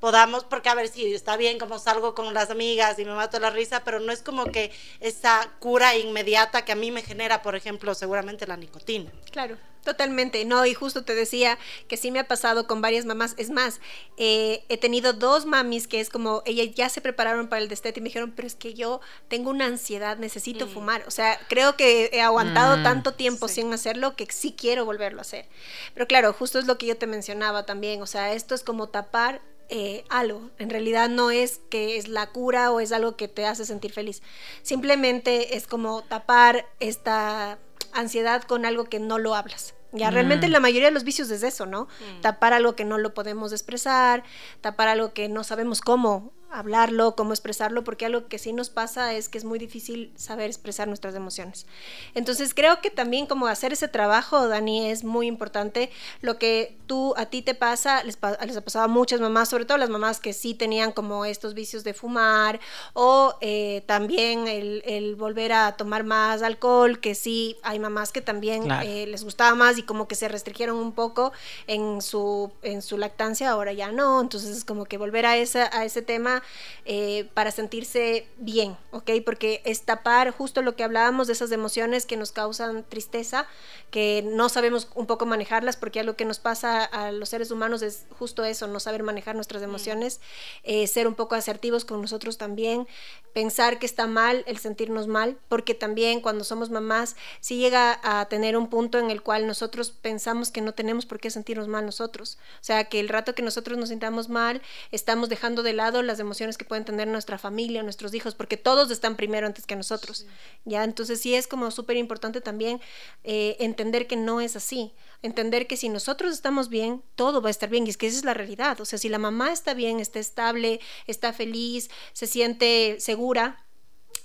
podamos, 0.00 0.44
porque 0.44 0.68
a 0.68 0.74
ver 0.74 0.88
si 0.88 1.14
está 1.14 1.36
bien 1.36 1.58
como 1.58 1.78
salgo 1.78 2.14
con 2.14 2.32
las 2.34 2.50
amigas 2.50 2.98
y 2.98 3.04
me 3.04 3.12
mato 3.12 3.38
la 3.38 3.50
risa, 3.50 3.84
pero 3.84 4.00
no 4.00 4.10
es 4.10 4.22
como 4.22 4.46
que 4.46 4.72
esa 4.98 5.48
cura 5.60 5.96
inmediata 5.96 6.64
que 6.64 6.72
a 6.72 6.76
mí 6.76 6.90
me 6.90 7.02
genera, 7.02 7.42
por 7.42 7.54
ejemplo, 7.54 7.94
seguramente 7.94 8.46
la 8.46 8.56
nicotina. 8.56 9.12
Claro, 9.30 9.58
totalmente. 9.84 10.44
No, 10.44 10.66
y 10.66 10.74
justo 10.74 11.04
te 11.04 11.14
decía 11.14 11.58
que 11.88 11.96
sí 11.96 12.10
me 12.10 12.18
ha 12.18 12.28
pasado 12.28 12.66
con 12.66 12.80
varias 12.80 13.04
mamás. 13.04 13.34
Es 13.38 13.50
más, 13.50 13.80
eh, 14.16 14.64
he 14.68 14.76
tenido 14.76 15.12
dos 15.12 15.46
mamis 15.46 15.86
que 15.88 16.00
es 16.00 16.10
como, 16.10 16.42
ellas 16.46 16.74
ya 16.74 16.88
se 16.88 17.00
prepararon 17.00 17.48
para 17.48 17.62
el 17.62 17.68
destete 17.68 18.00
y 18.00 18.02
me 18.02 18.08
dijeron, 18.08 18.32
pero 18.34 18.46
es 18.46 18.54
que 18.54 18.74
yo 18.74 19.00
tengo 19.28 19.50
una 19.50 19.66
ansiedad, 19.66 20.16
necesito 20.18 20.66
Mm. 20.66 20.70
fumar. 20.70 21.04
O 21.06 21.10
sea, 21.10 21.38
creo 21.48 21.76
que 21.76 22.10
he 22.12 22.20
aguantado 22.20 22.76
Mm, 22.78 22.82
tanto 22.82 23.14
tiempo 23.14 23.48
sí. 23.48 23.54
sin 23.56 23.72
hacerlo 23.72 24.16
que 24.16 24.26
sí 24.30 24.54
quiero 24.56 24.84
volverlo 24.84 25.18
a 25.20 25.22
hacer. 25.22 25.46
Pero 25.94 26.06
claro, 26.06 26.32
justo 26.32 26.58
es 26.58 26.66
lo 26.66 26.78
que 26.78 26.86
yo 26.86 26.96
te 26.96 27.06
mencionaba 27.06 27.66
también. 27.66 28.02
O 28.02 28.06
sea, 28.06 28.32
esto 28.34 28.54
es 28.54 28.62
como 28.62 28.88
tapar 28.88 29.40
eh, 29.72 30.02
algo. 30.08 30.50
En 30.58 30.68
realidad 30.68 31.08
no 31.08 31.30
es 31.30 31.60
que 31.70 31.96
es 31.96 32.08
la 32.08 32.26
cura 32.30 32.72
o 32.72 32.80
es 32.80 32.90
algo 32.90 33.16
que 33.16 33.28
te 33.28 33.46
hace 33.46 33.64
sentir 33.64 33.92
feliz. 33.92 34.20
Simplemente 34.62 35.56
es 35.56 35.68
como 35.68 36.02
tapar 36.02 36.66
esta 36.80 37.58
ansiedad 37.92 38.42
con 38.42 38.64
algo 38.64 38.84
que 38.84 39.00
no 39.00 39.18
lo 39.18 39.34
hablas. 39.34 39.74
Ya, 39.92 40.10
realmente 40.10 40.46
Mm. 40.46 40.50
la 40.52 40.60
mayoría 40.60 40.88
de 40.88 40.94
los 40.94 41.02
vicios 41.02 41.30
es 41.30 41.42
eso, 41.42 41.66
¿no? 41.66 41.88
Tapar 42.20 42.52
algo 42.52 42.76
que 42.76 42.84
no 42.84 42.96
lo 42.96 43.12
podemos 43.12 43.52
expresar, 43.52 44.22
tapar 44.60 44.86
algo 44.88 45.12
que 45.12 45.28
no 45.28 45.42
sabemos 45.42 45.80
cómo 45.80 46.32
hablarlo, 46.52 47.14
cómo 47.16 47.32
expresarlo, 47.32 47.84
porque 47.84 48.06
algo 48.06 48.26
que 48.28 48.38
sí 48.38 48.52
nos 48.52 48.70
pasa 48.70 49.14
es 49.14 49.28
que 49.28 49.38
es 49.38 49.44
muy 49.44 49.58
difícil 49.58 50.12
saber 50.16 50.46
expresar 50.46 50.88
nuestras 50.88 51.14
emociones. 51.14 51.66
Entonces 52.14 52.54
creo 52.54 52.80
que 52.80 52.90
también 52.90 53.26
como 53.26 53.46
hacer 53.46 53.72
ese 53.72 53.88
trabajo, 53.88 54.48
Dani, 54.48 54.90
es 54.90 55.04
muy 55.04 55.26
importante. 55.26 55.90
Lo 56.22 56.38
que 56.38 56.76
tú, 56.86 57.14
a 57.16 57.26
ti 57.26 57.42
te 57.42 57.54
pasa, 57.54 58.02
les, 58.04 58.16
pa- 58.16 58.36
les 58.44 58.56
ha 58.56 58.60
pasado 58.62 58.84
a 58.84 58.88
muchas 58.88 59.20
mamás, 59.20 59.48
sobre 59.48 59.64
todo 59.64 59.78
las 59.78 59.90
mamás 59.90 60.18
que 60.20 60.32
sí 60.32 60.54
tenían 60.54 60.92
como 60.92 61.24
estos 61.24 61.54
vicios 61.54 61.84
de 61.84 61.94
fumar 61.94 62.58
o 62.94 63.34
eh, 63.40 63.82
también 63.86 64.48
el, 64.48 64.82
el 64.84 65.14
volver 65.16 65.52
a 65.52 65.76
tomar 65.76 66.04
más 66.04 66.42
alcohol, 66.42 67.00
que 67.00 67.14
sí 67.14 67.56
hay 67.62 67.78
mamás 67.78 68.12
que 68.12 68.20
también 68.20 68.64
Claro. 68.64 68.86
eh, 68.88 69.06
les 69.06 69.24
gustaba 69.24 69.54
más 69.54 69.78
y 69.78 69.82
como 69.82 70.08
que 70.08 70.14
se 70.14 70.28
restringieron 70.28 70.76
un 70.76 70.92
poco 70.92 71.32
en 71.66 72.02
su, 72.02 72.50
en 72.62 72.82
su 72.82 72.98
lactancia, 72.98 73.50
ahora 73.50 73.72
ya 73.72 73.92
no, 73.92 74.20
entonces 74.20 74.50
es 74.56 74.64
como 74.64 74.84
que 74.84 74.98
volver 74.98 75.26
a, 75.26 75.36
esa, 75.36 75.70
a 75.76 75.84
ese 75.84 76.02
tema 76.02 76.39
eh, 76.84 77.28
para 77.34 77.50
sentirse 77.50 78.26
bien, 78.38 78.76
¿ok? 78.90 79.10
Porque 79.24 79.62
es 79.64 79.82
tapar 79.82 80.30
justo 80.30 80.62
lo 80.62 80.76
que 80.76 80.84
hablábamos 80.84 81.26
de 81.26 81.34
esas 81.34 81.52
emociones 81.52 82.06
que 82.06 82.16
nos 82.16 82.32
causan 82.32 82.84
tristeza, 82.84 83.46
que 83.90 84.22
no 84.26 84.48
sabemos 84.48 84.88
un 84.94 85.06
poco 85.06 85.26
manejarlas, 85.26 85.76
porque 85.76 86.00
algo 86.00 86.14
que 86.14 86.24
nos 86.24 86.38
pasa 86.38 86.84
a 86.84 87.12
los 87.12 87.28
seres 87.28 87.50
humanos 87.50 87.82
es 87.82 88.06
justo 88.18 88.44
eso, 88.44 88.66
no 88.66 88.80
saber 88.80 89.02
manejar 89.02 89.34
nuestras 89.34 89.62
emociones, 89.62 90.20
eh, 90.62 90.86
ser 90.86 91.06
un 91.06 91.14
poco 91.14 91.34
asertivos 91.34 91.84
con 91.84 92.00
nosotros 92.00 92.38
también, 92.38 92.86
pensar 93.32 93.78
que 93.78 93.86
está 93.86 94.06
mal 94.06 94.42
el 94.46 94.58
sentirnos 94.58 95.06
mal, 95.06 95.38
porque 95.48 95.74
también 95.74 96.20
cuando 96.20 96.44
somos 96.44 96.70
mamás, 96.70 97.16
sí 97.40 97.58
llega 97.58 98.00
a 98.02 98.26
tener 98.26 98.56
un 98.56 98.68
punto 98.68 98.98
en 98.98 99.10
el 99.10 99.22
cual 99.22 99.46
nosotros 99.46 99.90
pensamos 99.90 100.50
que 100.50 100.60
no 100.60 100.72
tenemos 100.72 101.06
por 101.06 101.20
qué 101.20 101.30
sentirnos 101.30 101.68
mal 101.68 101.86
nosotros. 101.86 102.38
O 102.54 102.64
sea, 102.64 102.84
que 102.84 103.00
el 103.00 103.08
rato 103.08 103.34
que 103.34 103.42
nosotros 103.42 103.78
nos 103.78 103.90
sintamos 103.90 104.28
mal, 104.28 104.62
estamos 104.90 105.28
dejando 105.28 105.62
de 105.62 105.72
lado 105.72 106.02
las 106.02 106.18
emociones 106.18 106.29
que 106.58 106.64
pueden 106.64 106.84
tener 106.84 107.08
nuestra 107.08 107.38
familia, 107.38 107.82
nuestros 107.82 108.14
hijos, 108.14 108.34
porque 108.34 108.56
todos 108.56 108.90
están 108.90 109.16
primero 109.16 109.46
antes 109.46 109.66
que 109.66 109.76
nosotros. 109.76 110.26
Ya, 110.64 110.84
entonces 110.84 111.20
sí 111.20 111.34
es 111.34 111.46
como 111.46 111.70
súper 111.70 111.96
importante 111.96 112.40
también 112.40 112.80
eh, 113.24 113.56
entender 113.60 114.06
que 114.06 114.16
no 114.16 114.40
es 114.40 114.56
así. 114.56 114.92
Entender 115.22 115.66
que 115.66 115.76
si 115.76 115.88
nosotros 115.88 116.32
estamos 116.32 116.68
bien, 116.68 117.02
todo 117.14 117.42
va 117.42 117.48
a 117.48 117.50
estar 117.50 117.68
bien. 117.68 117.86
Y 117.86 117.90
es 117.90 117.96
que 117.96 118.06
esa 118.06 118.18
es 118.18 118.24
la 118.24 118.34
realidad. 118.34 118.80
O 118.80 118.84
sea, 118.84 118.98
si 118.98 119.08
la 119.08 119.18
mamá 119.18 119.52
está 119.52 119.74
bien, 119.74 120.00
está 120.00 120.18
estable, 120.18 120.80
está 121.06 121.32
feliz, 121.32 121.90
se 122.12 122.26
siente 122.26 122.96
segura, 123.00 123.64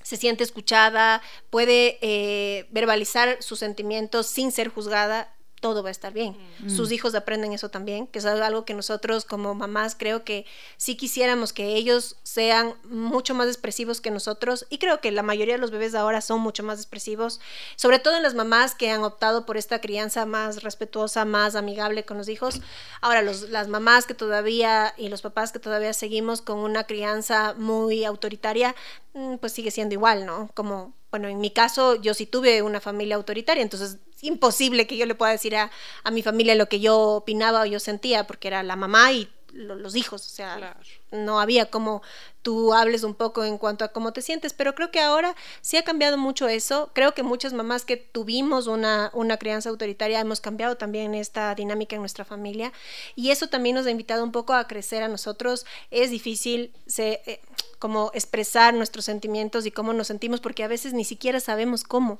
se 0.03 0.17
siente 0.17 0.43
escuchada, 0.43 1.21
puede 1.49 1.97
eh, 2.01 2.67
verbalizar 2.71 3.41
sus 3.41 3.59
sentimientos 3.59 4.27
sin 4.27 4.51
ser 4.51 4.69
juzgada, 4.69 5.34
todo 5.65 5.81
va 5.81 5.89
a 5.89 5.91
estar 5.91 6.13
bien. 6.13 6.37
Sus 6.67 6.91
hijos 6.91 7.15
aprenden 7.15 7.51
eso 7.51 7.69
también, 7.69 8.05
que 8.05 8.19
es 8.19 8.25
algo 8.27 8.65
que 8.65 8.75
nosotros 8.75 9.25
como 9.25 9.55
mamás 9.55 9.95
creo 9.97 10.23
que 10.23 10.45
sí 10.77 10.95
quisiéramos 10.95 11.53
que 11.53 11.75
ellos 11.75 12.17
sean 12.21 12.75
mucho 12.83 13.33
más 13.33 13.47
expresivos 13.47 13.99
que 13.99 14.11
nosotros 14.11 14.67
y 14.69 14.77
creo 14.77 15.01
que 15.01 15.11
la 15.11 15.23
mayoría 15.23 15.55
de 15.55 15.59
los 15.59 15.71
bebés 15.71 15.95
ahora 15.95 16.21
son 16.21 16.39
mucho 16.39 16.61
más 16.61 16.77
expresivos, 16.77 17.39
sobre 17.77 17.97
todo 17.97 18.15
en 18.15 18.21
las 18.21 18.35
mamás 18.35 18.75
que 18.75 18.91
han 18.91 19.03
optado 19.03 19.47
por 19.47 19.57
esta 19.57 19.81
crianza 19.81 20.27
más 20.27 20.61
respetuosa, 20.61 21.25
más 21.25 21.55
amigable 21.55 22.05
con 22.05 22.19
los 22.19 22.29
hijos. 22.29 22.61
Ahora, 23.01 23.23
los, 23.23 23.49
las 23.49 23.67
mamás 23.67 24.05
que 24.05 24.13
todavía 24.13 24.93
y 24.97 25.09
los 25.09 25.23
papás 25.23 25.51
que 25.51 25.57
todavía 25.57 25.93
seguimos 25.93 26.43
con 26.43 26.59
una 26.59 26.83
crianza 26.83 27.55
muy 27.57 28.05
autoritaria, 28.05 28.75
mm, 29.15 29.37
pues 29.37 29.51
sigue 29.51 29.71
siendo 29.71 29.93
igual, 29.93 30.27
¿no? 30.27 30.51
Como 30.53 30.93
bueno, 31.15 31.29
en 31.29 31.39
mi 31.39 31.49
caso 31.49 31.95
yo 31.95 32.13
sí 32.13 32.25
tuve 32.25 32.61
una 32.61 32.81
familia 32.81 33.15
autoritaria, 33.15 33.63
entonces 33.63 33.99
es 34.15 34.23
imposible 34.25 34.85
que 34.85 34.97
yo 34.97 35.05
le 35.05 35.15
pueda 35.15 35.31
decir 35.31 35.55
a, 35.55 35.71
a 36.03 36.11
mi 36.11 36.21
familia 36.21 36.55
lo 36.55 36.67
que 36.67 36.81
yo 36.81 36.99
opinaba 36.99 37.61
o 37.61 37.65
yo 37.65 37.79
sentía, 37.79 38.27
porque 38.27 38.49
era 38.49 38.63
la 38.63 38.75
mamá 38.75 39.13
y 39.13 39.29
lo- 39.53 39.75
los 39.75 39.95
hijos, 39.95 40.25
o 40.25 40.29
sea, 40.29 40.57
Claro. 40.57 40.79
no 41.11 41.39
había 41.39 41.67
como 41.67 42.01
tú 42.41 42.73
hables 42.73 43.03
un 43.03 43.15
poco 43.15 43.45
en 43.45 43.57
cuanto 43.57 43.85
a 43.85 43.87
cómo 43.93 44.11
te 44.11 44.21
sientes, 44.21 44.51
pero 44.51 44.75
creo 44.75 44.91
que 44.91 44.99
ahora 44.99 45.33
sí 45.61 45.77
ha 45.77 45.83
cambiado 45.83 46.17
mucho 46.17 46.49
eso. 46.49 46.91
Creo 46.93 47.13
que 47.13 47.23
muchas 47.23 47.53
mamás 47.53 47.85
que 47.85 47.95
tuvimos 47.95 48.67
una, 48.67 49.09
una 49.13 49.37
crianza 49.37 49.69
autoritaria 49.69 50.19
hemos 50.19 50.41
cambiado 50.41 50.75
también 50.75 51.15
esta 51.15 51.55
dinámica 51.55 51.95
en 51.95 52.01
nuestra 52.01 52.25
familia 52.25 52.73
y 53.15 53.31
eso 53.31 53.47
también 53.47 53.75
nos 53.75 53.85
ha 53.87 53.91
invitado 53.91 54.23
un 54.25 54.31
poco 54.33 54.53
a 54.53 54.67
crecer 54.67 55.01
a 55.03 55.07
nosotros. 55.07 55.65
Es 55.89 56.09
difícil 56.11 56.73
se, 56.85 57.21
eh, 57.25 57.41
como 57.79 58.11
expresar 58.13 58.73
nuestros 58.73 59.05
sentimientos 59.05 59.65
y 59.65 59.71
cómo 59.71 59.93
nos 59.93 60.07
sentimos 60.07 60.41
porque 60.41 60.63
a 60.63 60.67
veces 60.67 60.93
ni 60.93 61.05
siquiera 61.05 61.39
sabemos 61.39 61.83
cómo. 61.83 62.19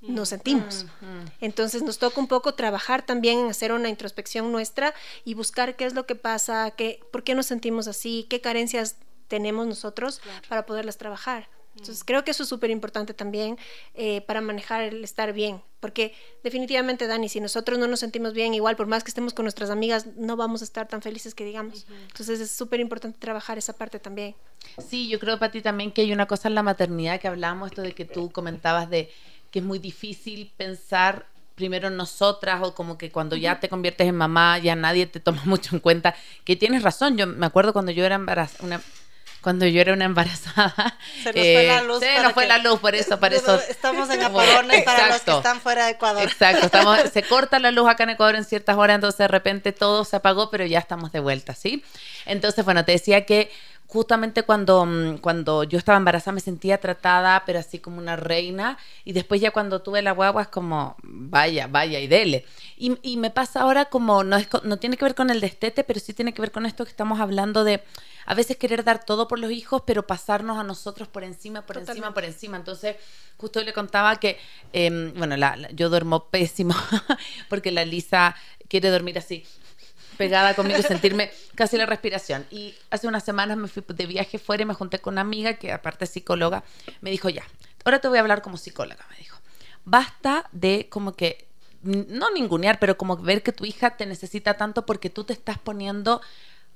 nos 0.00 0.28
sentimos. 0.28 0.84
Entonces 1.40 1.82
nos 1.82 1.98
toca 1.98 2.20
un 2.20 2.28
poco 2.28 2.52
trabajar 2.52 3.06
también 3.06 3.38
en 3.38 3.48
hacer 3.48 3.72
una 3.72 3.88
introspección 3.88 4.52
nuestra 4.52 4.92
y 5.24 5.32
buscar 5.32 5.76
qué 5.76 5.86
es 5.86 5.94
lo 5.94 6.04
que 6.04 6.14
pasa, 6.14 6.70
qué, 6.72 7.00
por 7.10 7.22
qué 7.24 7.34
nos 7.34 7.46
sentimos 7.46 7.88
así, 7.88 8.26
qué 8.28 8.42
carencias 8.42 8.96
tenemos 9.28 9.66
nosotros 9.66 10.20
para 10.48 10.66
poderlas 10.66 10.98
trabajar. 10.98 11.48
Entonces 11.76 12.04
creo 12.04 12.24
que 12.24 12.30
eso 12.30 12.44
es 12.44 12.48
súper 12.48 12.70
importante 12.70 13.14
también 13.14 13.58
eh, 13.94 14.20
para 14.22 14.40
manejar 14.40 14.82
el 14.82 15.02
estar 15.02 15.32
bien, 15.32 15.60
porque 15.80 16.14
definitivamente, 16.42 17.06
Dani, 17.06 17.28
si 17.28 17.40
nosotros 17.40 17.78
no 17.78 17.86
nos 17.86 18.00
sentimos 18.00 18.32
bien, 18.32 18.54
igual 18.54 18.76
por 18.76 18.86
más 18.86 19.02
que 19.02 19.08
estemos 19.08 19.34
con 19.34 19.44
nuestras 19.44 19.70
amigas, 19.70 20.06
no 20.16 20.36
vamos 20.36 20.62
a 20.62 20.64
estar 20.64 20.86
tan 20.86 21.02
felices 21.02 21.34
que 21.34 21.44
digamos. 21.44 21.86
Entonces 22.08 22.40
es 22.40 22.50
súper 22.50 22.80
importante 22.80 23.18
trabajar 23.18 23.58
esa 23.58 23.72
parte 23.72 23.98
también. 23.98 24.34
Sí, 24.78 25.08
yo 25.08 25.18
creo, 25.18 25.38
para 25.38 25.52
ti 25.52 25.60
también 25.60 25.90
que 25.92 26.02
hay 26.02 26.12
una 26.12 26.26
cosa 26.26 26.48
en 26.48 26.54
la 26.54 26.62
maternidad 26.62 27.20
que 27.20 27.28
hablamos, 27.28 27.70
esto 27.70 27.82
de 27.82 27.92
que 27.92 28.04
tú 28.04 28.30
comentabas 28.30 28.88
de 28.88 29.10
que 29.50 29.58
es 29.58 29.64
muy 29.64 29.78
difícil 29.78 30.52
pensar 30.56 31.26
primero 31.54 31.90
nosotras 31.90 32.60
o 32.62 32.74
como 32.74 32.98
que 32.98 33.10
cuando 33.10 33.36
ya 33.36 33.60
te 33.60 33.68
conviertes 33.68 34.08
en 34.08 34.16
mamá 34.16 34.58
ya 34.58 34.74
nadie 34.74 35.06
te 35.06 35.20
toma 35.20 35.42
mucho 35.44 35.74
en 35.74 35.80
cuenta, 35.80 36.14
que 36.44 36.56
tienes 36.56 36.82
razón, 36.82 37.16
yo 37.16 37.26
me 37.26 37.46
acuerdo 37.46 37.72
cuando 37.72 37.92
yo 37.92 38.04
era 38.04 38.16
embarazada, 38.16 38.64
una 38.64 38.80
cuando 39.44 39.66
yo 39.66 39.78
era 39.82 39.92
una 39.92 40.06
embarazada. 40.06 40.98
Se 41.22 41.32
nos 41.32 41.44
fue 41.44 41.66
la 41.66 41.82
luz. 41.82 42.00
Se 42.00 42.22
nos 42.22 42.32
fue 42.32 42.46
la 42.46 42.58
luz, 42.58 42.80
por 42.80 42.94
eso, 42.94 43.20
por 43.20 43.34
eso. 43.34 43.60
Estamos 43.68 44.08
en 44.08 44.22
apagones 44.22 44.82
para 44.84 45.08
los 45.08 45.20
que 45.20 45.32
están 45.32 45.60
fuera 45.60 45.84
de 45.84 45.92
Ecuador. 45.92 46.22
Exacto, 46.22 46.64
estamos, 46.64 46.98
se 47.12 47.22
corta 47.22 47.58
la 47.58 47.70
luz 47.70 47.86
acá 47.86 48.04
en 48.04 48.10
Ecuador 48.10 48.36
en 48.36 48.46
ciertas 48.46 48.76
horas, 48.78 48.94
entonces 48.94 49.18
de 49.18 49.28
repente 49.28 49.72
todo 49.72 50.06
se 50.06 50.16
apagó, 50.16 50.50
pero 50.50 50.64
ya 50.64 50.78
estamos 50.78 51.12
de 51.12 51.20
vuelta, 51.20 51.54
¿sí? 51.54 51.84
Entonces, 52.24 52.64
bueno, 52.64 52.86
te 52.86 52.92
decía 52.92 53.26
que 53.26 53.50
justamente 53.86 54.44
cuando, 54.44 54.86
mm, 54.86 55.18
cuando 55.18 55.62
yo 55.64 55.76
estaba 55.78 55.98
embarazada 55.98 56.32
me 56.32 56.40
sentía 56.40 56.78
tratada, 56.78 57.42
pero 57.44 57.58
así 57.58 57.78
como 57.78 57.98
una 57.98 58.16
reina. 58.16 58.78
Y 59.04 59.12
después 59.12 59.42
ya 59.42 59.50
cuando 59.50 59.82
tuve 59.82 60.00
la 60.00 60.12
guagua 60.12 60.42
es 60.42 60.48
como, 60.48 60.96
vaya, 61.02 61.66
vaya 61.66 62.00
y 62.00 62.06
dele. 62.06 62.46
Y, 62.78 62.98
y 63.02 63.18
me 63.18 63.30
pasa 63.30 63.60
ahora 63.60 63.84
como, 63.84 64.24
no, 64.24 64.36
es, 64.36 64.48
no 64.62 64.78
tiene 64.78 64.96
que 64.96 65.04
ver 65.04 65.14
con 65.14 65.28
el 65.28 65.40
destete, 65.40 65.84
pero 65.84 66.00
sí 66.00 66.14
tiene 66.14 66.32
que 66.32 66.40
ver 66.40 66.50
con 66.50 66.64
esto 66.64 66.84
que 66.84 66.90
estamos 66.90 67.20
hablando 67.20 67.62
de 67.62 67.84
a 68.26 68.34
veces 68.34 68.56
querer 68.56 68.84
dar 68.84 69.04
todo 69.04 69.28
por 69.28 69.38
los 69.38 69.50
hijos, 69.50 69.82
pero 69.86 70.06
pasarnos 70.06 70.58
a 70.58 70.62
nosotros 70.62 71.08
por 71.08 71.24
encima, 71.24 71.62
por 71.62 71.78
encima, 71.78 72.14
por 72.14 72.24
encima. 72.24 72.56
Entonces, 72.56 72.96
justo 73.36 73.62
le 73.62 73.72
contaba 73.72 74.16
que, 74.16 74.38
em, 74.72 75.12
bueno, 75.14 75.36
yo 75.72 75.90
duermo 75.90 76.28
pésimo 76.28 76.74
porque 77.48 77.70
la 77.70 77.84
Lisa 77.84 78.36
quiere 78.68 78.90
dormir 78.90 79.18
así 79.18 79.44
pegada 80.16 80.54
conmigo 80.54 80.78
y 80.78 80.82
sentirme 80.82 81.30
casi 81.54 81.76
la 81.76 81.86
respiración. 81.86 82.46
Y 82.50 82.74
hace 82.90 83.06
unas 83.06 83.24
semanas 83.24 83.56
me 83.56 83.68
fui 83.68 83.84
de 83.86 84.06
viaje 84.06 84.38
fuera 84.38 84.62
y 84.62 84.66
me 84.66 84.74
junté 84.74 84.98
con 85.00 85.14
una 85.14 85.20
amiga 85.20 85.54
que 85.54 85.72
aparte 85.72 86.04
es 86.04 86.10
psicóloga, 86.10 86.64
me 87.00 87.10
dijo, 87.10 87.28
ya, 87.28 87.44
ahora 87.84 88.00
te 88.00 88.08
voy 88.08 88.18
a 88.18 88.20
hablar 88.20 88.42
como 88.42 88.56
psicóloga, 88.56 89.04
me 89.10 89.16
dijo. 89.16 89.38
Basta 89.84 90.48
de 90.52 90.88
como 90.88 91.12
que, 91.12 91.48
no 91.82 92.30
ningunear, 92.30 92.78
pero 92.78 92.96
como 92.96 93.18
ver 93.18 93.42
que 93.42 93.52
tu 93.52 93.66
hija 93.66 93.96
te 93.96 94.06
necesita 94.06 94.54
tanto 94.54 94.86
porque 94.86 95.10
tú 95.10 95.24
te 95.24 95.34
estás 95.34 95.58
poniendo 95.58 96.22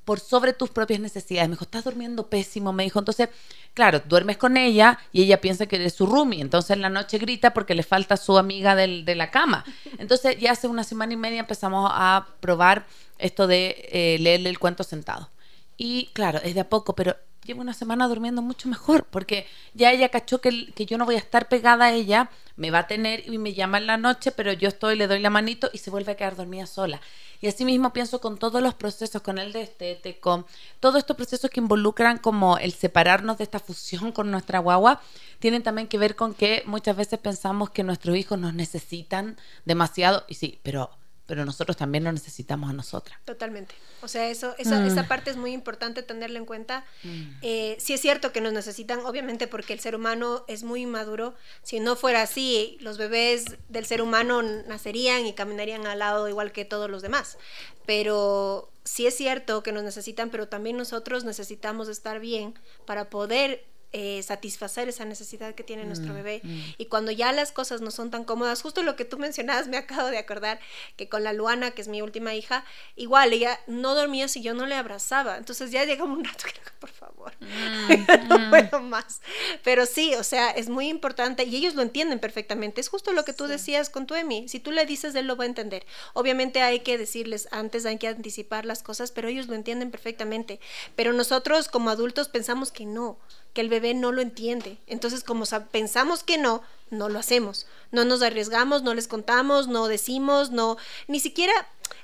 por 0.08 0.20
sobre 0.20 0.54
tus 0.54 0.70
propias 0.70 1.00
necesidades. 1.00 1.50
Me 1.50 1.52
dijo, 1.52 1.64
estás 1.64 1.84
durmiendo 1.84 2.30
pésimo, 2.30 2.72
me 2.72 2.82
dijo. 2.82 2.98
Entonces, 2.98 3.28
claro, 3.74 4.00
duermes 4.08 4.38
con 4.38 4.56
ella 4.56 4.98
y 5.12 5.24
ella 5.24 5.38
piensa 5.38 5.66
que 5.66 5.76
eres 5.76 5.92
su 5.92 6.06
roomie. 6.06 6.40
Entonces 6.40 6.70
en 6.70 6.80
la 6.80 6.88
noche 6.88 7.18
grita 7.18 7.52
porque 7.52 7.74
le 7.74 7.82
falta 7.82 8.16
su 8.16 8.38
amiga 8.38 8.74
del, 8.74 9.04
de 9.04 9.14
la 9.14 9.30
cama. 9.30 9.66
Entonces 9.98 10.38
ya 10.40 10.52
hace 10.52 10.66
una 10.66 10.82
semana 10.82 11.12
y 11.12 11.16
media 11.18 11.40
empezamos 11.40 11.90
a 11.92 12.26
probar 12.40 12.86
esto 13.18 13.46
de 13.46 13.86
eh, 13.92 14.16
leerle 14.18 14.48
el 14.48 14.58
cuento 14.58 14.82
sentado. 14.82 15.28
Y 15.76 16.06
claro, 16.14 16.40
es 16.42 16.54
de 16.54 16.60
a 16.60 16.68
poco, 16.70 16.94
pero 16.94 17.14
llevo 17.48 17.62
una 17.62 17.74
semana 17.74 18.06
durmiendo 18.06 18.42
mucho 18.42 18.68
mejor, 18.68 19.04
porque 19.04 19.46
ya 19.74 19.90
ella 19.90 20.10
cachó 20.10 20.40
que, 20.40 20.72
que, 20.72 20.86
yo 20.86 20.98
no 20.98 21.06
voy 21.06 21.16
a 21.16 21.18
estar 21.18 21.48
pegada 21.48 21.86
a 21.86 21.92
ella, 21.92 22.30
me 22.56 22.70
va 22.70 22.80
a 22.80 22.86
tener 22.86 23.26
y 23.26 23.38
me 23.38 23.54
llama 23.54 23.78
en 23.78 23.86
la 23.86 23.96
noche, 23.96 24.30
pero 24.32 24.52
yo 24.52 24.68
estoy, 24.68 24.96
le 24.96 25.06
doy 25.06 25.20
la 25.20 25.30
manito 25.30 25.70
y 25.72 25.78
se 25.78 25.90
vuelve 25.90 26.12
a 26.12 26.16
quedar 26.16 26.36
dormida 26.36 26.66
sola. 26.66 27.00
Y 27.40 27.46
así 27.46 27.64
mismo 27.64 27.92
pienso 27.92 28.20
con 28.20 28.36
todos 28.36 28.62
los 28.62 28.74
procesos, 28.74 29.22
con 29.22 29.38
el 29.38 29.52
destete, 29.52 30.18
con 30.18 30.44
todos 30.80 30.96
estos 30.96 31.16
procesos 31.16 31.50
que 31.50 31.60
involucran 31.60 32.18
como 32.18 32.58
el 32.58 32.72
separarnos 32.72 33.38
de 33.38 33.44
esta 33.44 33.60
fusión 33.60 34.12
con 34.12 34.30
nuestra 34.30 34.58
guagua, 34.58 35.00
tienen 35.38 35.62
también 35.62 35.88
que 35.88 35.98
ver 35.98 36.16
con 36.16 36.34
que 36.34 36.62
muchas 36.66 36.96
veces 36.96 37.18
pensamos 37.18 37.70
que 37.70 37.84
nuestros 37.84 38.16
hijos 38.16 38.38
nos 38.38 38.54
necesitan 38.54 39.36
demasiado, 39.64 40.24
y 40.28 40.34
sí, 40.34 40.58
pero 40.62 40.90
pero 41.28 41.44
nosotros 41.44 41.76
también 41.76 42.04
lo 42.04 42.10
necesitamos 42.10 42.70
a 42.70 42.72
nosotras. 42.72 43.18
Totalmente. 43.26 43.74
O 44.00 44.08
sea, 44.08 44.30
eso, 44.30 44.54
esa, 44.56 44.84
esa 44.86 45.02
mm. 45.02 45.08
parte 45.08 45.30
es 45.30 45.36
muy 45.36 45.52
importante 45.52 46.02
tenerla 46.02 46.38
en 46.38 46.46
cuenta. 46.46 46.86
Mm. 47.04 47.32
Eh, 47.42 47.76
sí 47.78 47.92
es 47.92 48.00
cierto 48.00 48.32
que 48.32 48.40
nos 48.40 48.54
necesitan, 48.54 49.00
obviamente 49.00 49.46
porque 49.46 49.74
el 49.74 49.80
ser 49.80 49.94
humano 49.94 50.46
es 50.48 50.62
muy 50.62 50.82
inmaduro. 50.82 51.34
Si 51.62 51.80
no 51.80 51.96
fuera 51.96 52.22
así, 52.22 52.78
los 52.80 52.96
bebés 52.96 53.44
del 53.68 53.84
ser 53.84 54.00
humano 54.00 54.40
nacerían 54.40 55.26
y 55.26 55.34
caminarían 55.34 55.86
al 55.86 55.98
lado 55.98 56.30
igual 56.30 56.50
que 56.50 56.64
todos 56.64 56.90
los 56.90 57.02
demás. 57.02 57.36
Pero 57.84 58.70
sí 58.84 59.06
es 59.06 59.14
cierto 59.14 59.62
que 59.62 59.70
nos 59.70 59.84
necesitan, 59.84 60.30
pero 60.30 60.48
también 60.48 60.78
nosotros 60.78 61.24
necesitamos 61.24 61.88
estar 61.88 62.20
bien 62.20 62.54
para 62.86 63.10
poder 63.10 63.66
eh, 63.92 64.22
satisfacer 64.22 64.86
esa 64.88 65.06
necesidad 65.06 65.54
que 65.54 65.62
tiene 65.62 65.84
nuestro 65.84 66.12
mm, 66.12 66.16
bebé. 66.16 66.40
Mm. 66.44 66.60
Y 66.76 66.86
cuando 66.86 67.10
ya 67.10 67.32
las 67.32 67.52
cosas 67.52 67.80
no 67.80 67.90
son 67.90 68.10
tan 68.10 68.24
cómodas, 68.24 68.60
justo 68.60 68.82
lo 68.82 68.96
que 68.96 69.06
tú 69.06 69.16
mencionabas, 69.16 69.66
me 69.66 69.76
acabo 69.78 70.08
de 70.08 70.18
acordar 70.18 70.60
que 70.96 71.08
con 71.08 71.24
la 71.24 71.32
Luana, 71.32 71.70
que 71.70 71.80
es 71.80 71.88
mi 71.88 72.02
última 72.02 72.34
hija, 72.34 72.66
igual 72.96 73.32
ella 73.32 73.58
no 73.66 73.94
dormía 73.94 74.28
si 74.28 74.42
yo 74.42 74.52
no 74.52 74.66
le 74.66 74.74
abrazaba. 74.74 75.38
Entonces 75.38 75.70
ya 75.70 75.86
llegó 75.86 76.04
un 76.04 76.22
rato 76.22 76.44
que, 76.44 76.70
por 76.78 76.90
favor, 76.90 77.32
mm, 77.40 78.28
no 78.28 78.50
puedo 78.50 78.82
más. 78.82 79.22
Pero 79.64 79.86
sí, 79.86 80.14
o 80.16 80.22
sea, 80.22 80.50
es 80.50 80.68
muy 80.68 80.88
importante 80.88 81.44
y 81.44 81.56
ellos 81.56 81.74
lo 81.74 81.80
entienden 81.80 82.18
perfectamente. 82.18 82.82
Es 82.82 82.90
justo 82.90 83.12
lo 83.12 83.24
que 83.24 83.32
tú 83.32 83.46
decías 83.46 83.88
con 83.88 84.06
tu 84.06 84.14
Emi. 84.14 84.48
Si 84.48 84.60
tú 84.60 84.70
le 84.70 84.84
dices, 84.84 85.14
él 85.14 85.26
lo 85.26 85.36
va 85.36 85.44
a 85.44 85.46
entender. 85.46 85.86
Obviamente 86.12 86.60
hay 86.60 86.80
que 86.80 86.98
decirles 86.98 87.48
antes, 87.52 87.86
hay 87.86 87.96
que 87.96 88.08
anticipar 88.08 88.66
las 88.66 88.82
cosas, 88.82 89.12
pero 89.12 89.28
ellos 89.28 89.46
lo 89.46 89.54
entienden 89.54 89.90
perfectamente. 89.90 90.60
Pero 90.94 91.14
nosotros 91.14 91.68
como 91.68 91.88
adultos 91.88 92.28
pensamos 92.28 92.70
que 92.70 92.84
no 92.84 93.18
que 93.52 93.60
el 93.60 93.68
bebé 93.68 93.94
no 93.94 94.12
lo 94.12 94.20
entiende. 94.22 94.78
Entonces, 94.86 95.24
como 95.24 95.44
pensamos 95.70 96.22
que 96.22 96.38
no, 96.38 96.62
no 96.90 97.08
lo 97.08 97.18
hacemos. 97.18 97.66
No 97.90 98.04
nos 98.04 98.22
arriesgamos, 98.22 98.82
no 98.82 98.94
les 98.94 99.08
contamos, 99.08 99.68
no 99.68 99.88
decimos, 99.88 100.50
no, 100.50 100.76
ni 101.06 101.20
siquiera 101.20 101.52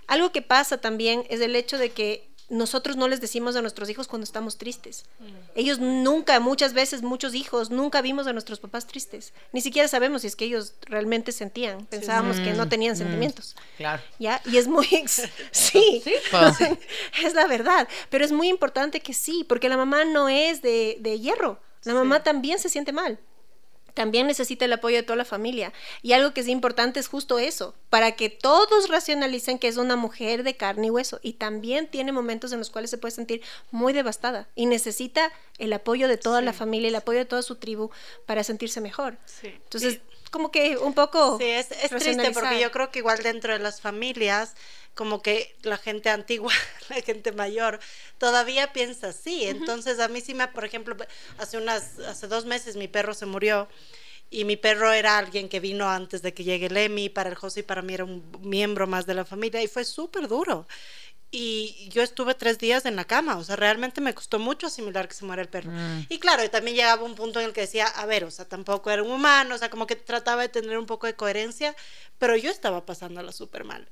algo 0.07 0.33
que 0.33 0.43
pasa 0.43 0.79
también 0.79 1.25
es 1.29 1.41
el 1.41 1.57
hecho 1.57 1.79
de 1.79 1.91
que 1.91 2.29
nosotros 2.49 2.97
no 2.97 3.09
les 3.09 3.21
decimos 3.21 3.57
a 3.57 3.63
nuestros 3.63 3.89
hijos 3.89 4.07
cuando 4.07 4.25
estamos 4.25 4.59
tristes. 4.59 5.05
Mm. 5.19 5.25
Ellos 5.55 5.79
nunca, 5.79 6.41
muchas 6.41 6.75
veces, 6.75 7.03
muchos 7.03 7.35
hijos, 7.35 7.71
nunca 7.71 8.03
vimos 8.03 8.27
a 8.27 8.33
nuestros 8.33 8.61
papás 8.61 8.87
tristes. 8.87 9.33
Ni 9.53 9.61
siquiera 9.61 9.89
sabemos 9.89 10.23
si 10.23 10.29
es 10.29 10.37
que 10.37 10.45
ellos 10.45 10.75
realmente 10.83 11.33
sentían. 11.33 11.87
Pensábamos 11.87 12.39
que 12.39 12.53
no 12.53 12.69
tenían 12.69 12.95
mm. 12.95 12.99
sentimientos. 12.99 13.57
Claro. 13.77 14.03
¿Ya? 14.19 14.41
Y 14.45 14.59
es 14.59 14.69
muy... 14.69 14.87
sí, 15.51 16.03
pues. 16.31 16.57
es 17.23 17.35
la 17.35 17.47
verdad. 17.47 17.89
Pero 18.11 18.25
es 18.25 18.33
muy 18.33 18.49
importante 18.49 19.01
que 19.01 19.15
sí, 19.15 19.45
porque 19.49 19.69
la 19.69 19.77
mamá 19.77 20.05
no 20.05 20.29
es 20.29 20.63
de, 20.63 20.99
de 21.01 21.19
hierro. 21.19 21.61
La 21.85 21.95
mamá 21.95 22.23
también 22.23 22.59
se 22.59 22.69
siente 22.69 22.93
mal 22.93 23.19
también 23.95 24.27
necesita 24.27 24.65
el 24.65 24.73
apoyo 24.73 24.97
de 24.97 25.03
toda 25.03 25.17
la 25.17 25.25
familia. 25.25 25.73
Y 26.03 26.13
algo 26.13 26.35
que 26.35 26.41
es 26.41 26.49
importante 26.49 27.01
es 27.01 27.09
justo 27.09 27.39
eso, 27.39 27.75
para 27.89 28.13
que 28.13 28.29
todos 28.29 28.89
racionalicen 28.89 29.59
que 29.59 29.69
es 29.69 29.77
una 29.77 29.97
mujer 29.97 30.43
de 30.43 30.57
carne 30.57 30.89
y 30.89 30.91
hueso 30.91 31.21
y 31.23 31.35
también 31.35 31.89
tiene 31.89 32.13
momentos 32.13 32.53
en 32.53 32.59
los 32.59 32.71
cuales 32.71 32.91
se 32.91 32.99
puede 32.99 33.13
sentir 33.13 33.43
muy 33.71 33.93
devastada 33.93 34.49
y 34.55 34.67
necesita 34.67 35.33
el 35.59 35.73
apoyo 35.73 36.09
de 36.09 36.17
toda 36.17 36.43
la 36.43 36.53
familia, 36.53 36.89
el 36.89 36.97
apoyo 36.97 37.21
de 37.21 37.25
toda 37.25 37.43
su 37.43 37.57
tribu 37.57 37.91
para 38.27 38.45
sentirse 38.45 38.81
mejor. 38.81 39.17
Entonces, 39.43 40.01
como 40.35 40.51
que 40.51 40.77
un 40.77 40.95
poco... 40.95 41.39
Sí, 41.39 41.45
es, 41.45 41.71
es 41.71 41.91
triste 41.91 42.33
porque 42.33 42.59
yo 42.59 42.73
creo 42.73 42.91
que 42.91 42.99
igual 42.99 43.23
dentro 43.23 43.53
de 43.53 43.61
las 43.61 43.81
familias 43.81 44.57
como 44.93 45.23
que 45.23 45.55
la 45.63 45.77
gente 45.77 46.11
antigua, 46.11 46.53
la 46.89 46.97
gente 47.03 47.31
mayor, 47.31 47.79
todavía 48.19 48.73
piensa 48.73 49.11
así. 49.11 49.45
Entonces 49.45 50.01
a 50.01 50.09
mí 50.09 50.21
sí 50.21 50.35
me, 50.35 50.49
por 50.49 50.65
ejemplo, 50.65 50.97
hace 51.39 51.57
unas, 51.57 52.01
hace 52.01 52.27
dos 52.27 52.47
meses 52.47 52.75
mi 52.75 52.89
perro 52.89 53.15
se 53.15 53.27
murió 53.27 53.69
y 54.29 54.45
mi 54.45 54.57
perro 54.57 54.93
era 54.93 55.19
alguien 55.19 55.49
que 55.49 55.61
vino 55.61 55.89
antes 55.89 56.21
de 56.21 56.35
que 56.35 56.43
llegue 56.43 56.69
Lemmy, 56.69 57.11
para 57.11 57.31
el 57.31 57.37
José 57.37 57.61
y 57.61 57.63
para 57.63 57.83
mí 57.83 57.95
era 57.95 58.03
un 58.03 58.25
miembro 58.41 58.89
más 58.89 59.07
de 59.07 59.15
la 59.15 59.25
familia 59.25 59.63
y 59.63 59.69
fue 59.69 59.85
súper 59.85 60.27
duro. 60.27 60.67
Y 61.37 61.89
yo 61.89 62.05
estuve 62.05 62.37
tres 62.37 62.61
días 62.61 62.87
en 62.87 62.95
la 62.95 63.05
cama, 63.05 63.37
o 63.39 63.43
sea, 63.43 63.57
realmente 63.57 64.01
me 64.01 64.15
costó 64.15 64.39
mucho 64.39 64.69
asimilar 64.69 65.09
que 65.09 65.15
se 65.15 65.25
muera 65.25 65.43
el 65.43 65.49
perro. 65.49 65.73
Mm. 65.73 66.07
Y 66.09 66.21
claro, 66.21 66.49
también 66.49 66.77
llegaba 66.77 67.03
un 67.03 67.17
punto 67.17 67.41
en 67.41 67.47
el 67.47 67.53
que 67.53 67.63
decía, 67.63 67.87
a 67.89 68.07
ver, 68.07 68.23
o 68.23 68.31
sea, 68.31 68.45
tampoco 68.45 68.89
era 68.89 69.03
un 69.03 69.11
humano, 69.11 69.57
o 69.57 69.59
sea, 69.59 69.69
como 69.69 69.89
que 69.89 69.97
trataba 69.97 70.43
de 70.43 70.49
tener 70.49 70.79
un 70.79 70.87
poco 70.87 71.09
de 71.09 71.17
coherencia, 71.17 71.75
pero 72.19 72.37
yo 72.37 72.53
estaba 72.53 72.87
pasándola 72.87 73.33
súper 73.33 73.65
mal. 73.65 73.91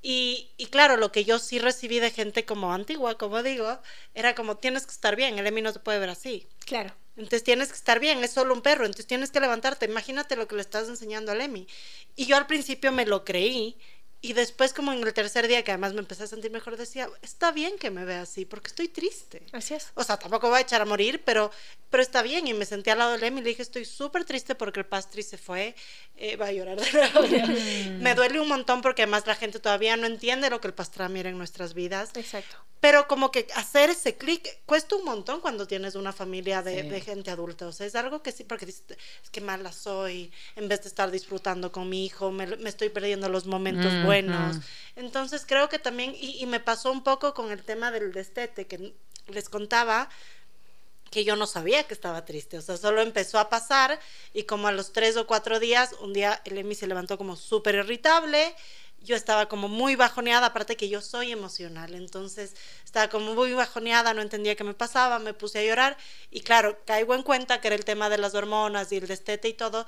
Y, 0.00 0.52
y, 0.58 0.66
claro, 0.66 0.96
lo 0.96 1.10
que 1.10 1.24
yo 1.24 1.40
sí 1.40 1.58
recibí 1.58 1.98
de 1.98 2.12
gente 2.12 2.44
como 2.44 2.72
antigua, 2.72 3.18
como 3.18 3.42
digo, 3.42 3.80
era 4.14 4.36
como 4.36 4.56
tienes 4.56 4.86
que 4.86 4.92
estar 4.92 5.16
bien, 5.16 5.40
el 5.40 5.46
Emi 5.48 5.62
no 5.62 5.72
se 5.72 5.80
puede 5.80 5.98
ver 5.98 6.10
así. 6.10 6.46
Claro. 6.60 6.94
Entonces 7.16 7.42
tienes 7.42 7.70
que 7.70 7.74
estar 7.74 7.98
bien, 7.98 8.22
es 8.22 8.30
solo 8.30 8.54
un 8.54 8.62
perro, 8.62 8.84
entonces 8.84 9.08
tienes 9.08 9.32
que 9.32 9.40
levantarte, 9.40 9.86
imagínate 9.86 10.36
lo 10.36 10.46
que 10.46 10.54
le 10.54 10.60
estás 10.60 10.88
enseñando 10.88 11.32
al 11.32 11.40
Emi. 11.40 11.66
Y 12.14 12.26
yo 12.26 12.36
al 12.36 12.46
principio 12.46 12.92
me 12.92 13.06
lo 13.06 13.24
creí 13.24 13.76
Y 14.22 14.32
después, 14.32 14.72
como 14.72 14.92
en 14.92 15.02
el 15.06 15.12
tercer 15.12 15.46
día, 15.46 15.62
que 15.62 15.70
además 15.70 15.92
me 15.92 16.00
empecé 16.00 16.24
a 16.24 16.26
sentir 16.26 16.50
mejor, 16.50 16.76
decía, 16.76 17.08
está 17.22 17.52
bien 17.52 17.78
que 17.78 17.90
me 17.90 18.04
vea 18.04 18.22
así, 18.22 18.44
porque 18.44 18.68
estoy 18.68 18.88
triste. 18.88 19.42
Así 19.52 19.74
es. 19.74 19.88
O 19.94 20.02
sea, 20.02 20.16
tampoco 20.16 20.48
voy 20.48 20.58
a 20.58 20.62
echar 20.62 20.80
a 20.80 20.84
morir, 20.84 21.22
pero, 21.24 21.50
pero 21.90 22.02
está 22.02 22.22
bien. 22.22 22.46
Y 22.48 22.54
me 22.54 22.64
senté 22.64 22.90
al 22.90 22.98
lado 22.98 23.18
de 23.18 23.26
él 23.26 23.34
y 23.34 23.36
le 23.42 23.48
dije, 23.50 23.62
estoy 23.62 23.84
súper 23.84 24.24
triste 24.24 24.54
porque 24.54 24.80
el 24.80 24.86
pastri 24.86 25.22
se 25.22 25.36
fue. 25.38 25.76
Eh, 26.16 26.36
va 26.36 26.46
a 26.46 26.52
llorar 26.52 26.80
de 26.80 26.90
nuevo. 26.92 27.20
me 28.00 28.14
duele 28.14 28.40
un 28.40 28.48
montón 28.48 28.80
porque 28.82 29.02
además 29.02 29.26
la 29.26 29.34
gente 29.34 29.60
todavía 29.60 29.96
no 29.96 30.06
entiende 30.06 30.50
lo 30.50 30.60
que 30.60 30.68
el 30.68 30.74
pastrami 30.74 31.20
era 31.20 31.28
en 31.28 31.38
nuestras 31.38 31.74
vidas. 31.74 32.10
Exacto. 32.14 32.56
Pero 32.80 33.08
como 33.08 33.30
que 33.32 33.46
hacer 33.54 33.90
ese 33.90 34.16
clic 34.16 34.60
cuesta 34.66 34.96
un 34.96 35.04
montón 35.04 35.40
cuando 35.40 35.66
tienes 35.66 35.94
una 35.94 36.12
familia 36.12 36.62
de, 36.62 36.82
Sí. 36.82 36.88
de 36.88 37.00
gente 37.00 37.30
adulta. 37.30 37.66
O 37.66 37.72
sea, 37.72 37.86
es 37.86 37.94
algo 37.94 38.22
que 38.22 38.32
sí, 38.32 38.44
porque 38.44 38.66
dices, 38.66 38.82
es 39.22 39.30
que 39.30 39.40
mala 39.40 39.72
soy, 39.72 40.30
en 40.56 40.68
vez 40.68 40.82
de 40.82 40.88
estar 40.88 41.10
disfrutando 41.10 41.72
con 41.72 41.88
mi 41.88 42.04
hijo, 42.04 42.30
me, 42.30 42.46
me 42.56 42.68
estoy 42.68 42.90
perdiendo 42.90 43.28
los 43.30 43.46
momentos 43.46 43.92
Ujú. 43.92 44.05
Buenos. 44.06 44.56
Entonces 44.94 45.44
creo 45.46 45.68
que 45.68 45.78
también, 45.78 46.14
y, 46.14 46.42
y 46.42 46.46
me 46.46 46.60
pasó 46.60 46.90
un 46.90 47.02
poco 47.02 47.34
con 47.34 47.50
el 47.50 47.62
tema 47.62 47.90
del 47.90 48.12
destete, 48.12 48.66
que 48.66 48.94
les 49.28 49.48
contaba 49.48 50.08
que 51.10 51.24
yo 51.24 51.36
no 51.36 51.46
sabía 51.46 51.84
que 51.84 51.94
estaba 51.94 52.24
triste, 52.24 52.58
o 52.58 52.62
sea, 52.62 52.76
solo 52.76 53.00
empezó 53.00 53.38
a 53.38 53.48
pasar 53.48 53.98
y 54.32 54.42
como 54.42 54.68
a 54.68 54.72
los 54.72 54.92
tres 54.92 55.16
o 55.16 55.26
cuatro 55.26 55.60
días, 55.60 55.94
un 56.00 56.12
día 56.12 56.42
el 56.44 56.58
Emi 56.58 56.74
se 56.74 56.86
levantó 56.86 57.16
como 57.16 57.36
súper 57.36 57.76
irritable, 57.76 58.54
yo 59.00 59.14
estaba 59.14 59.46
como 59.46 59.68
muy 59.68 59.94
bajoneada, 59.94 60.48
aparte 60.48 60.76
que 60.76 60.88
yo 60.88 61.00
soy 61.00 61.30
emocional, 61.30 61.94
entonces 61.94 62.54
estaba 62.84 63.08
como 63.08 63.34
muy 63.34 63.52
bajoneada, 63.52 64.14
no 64.14 64.22
entendía 64.22 64.56
qué 64.56 64.64
me 64.64 64.74
pasaba, 64.74 65.18
me 65.18 65.32
puse 65.32 65.60
a 65.60 65.64
llorar 65.64 65.96
y 66.30 66.40
claro, 66.40 66.78
caigo 66.84 67.14
en 67.14 67.22
cuenta 67.22 67.60
que 67.60 67.68
era 67.68 67.76
el 67.76 67.84
tema 67.84 68.08
de 68.08 68.18
las 68.18 68.34
hormonas 68.34 68.90
y 68.90 68.96
el 68.96 69.06
destete 69.06 69.48
y 69.48 69.54
todo, 69.54 69.86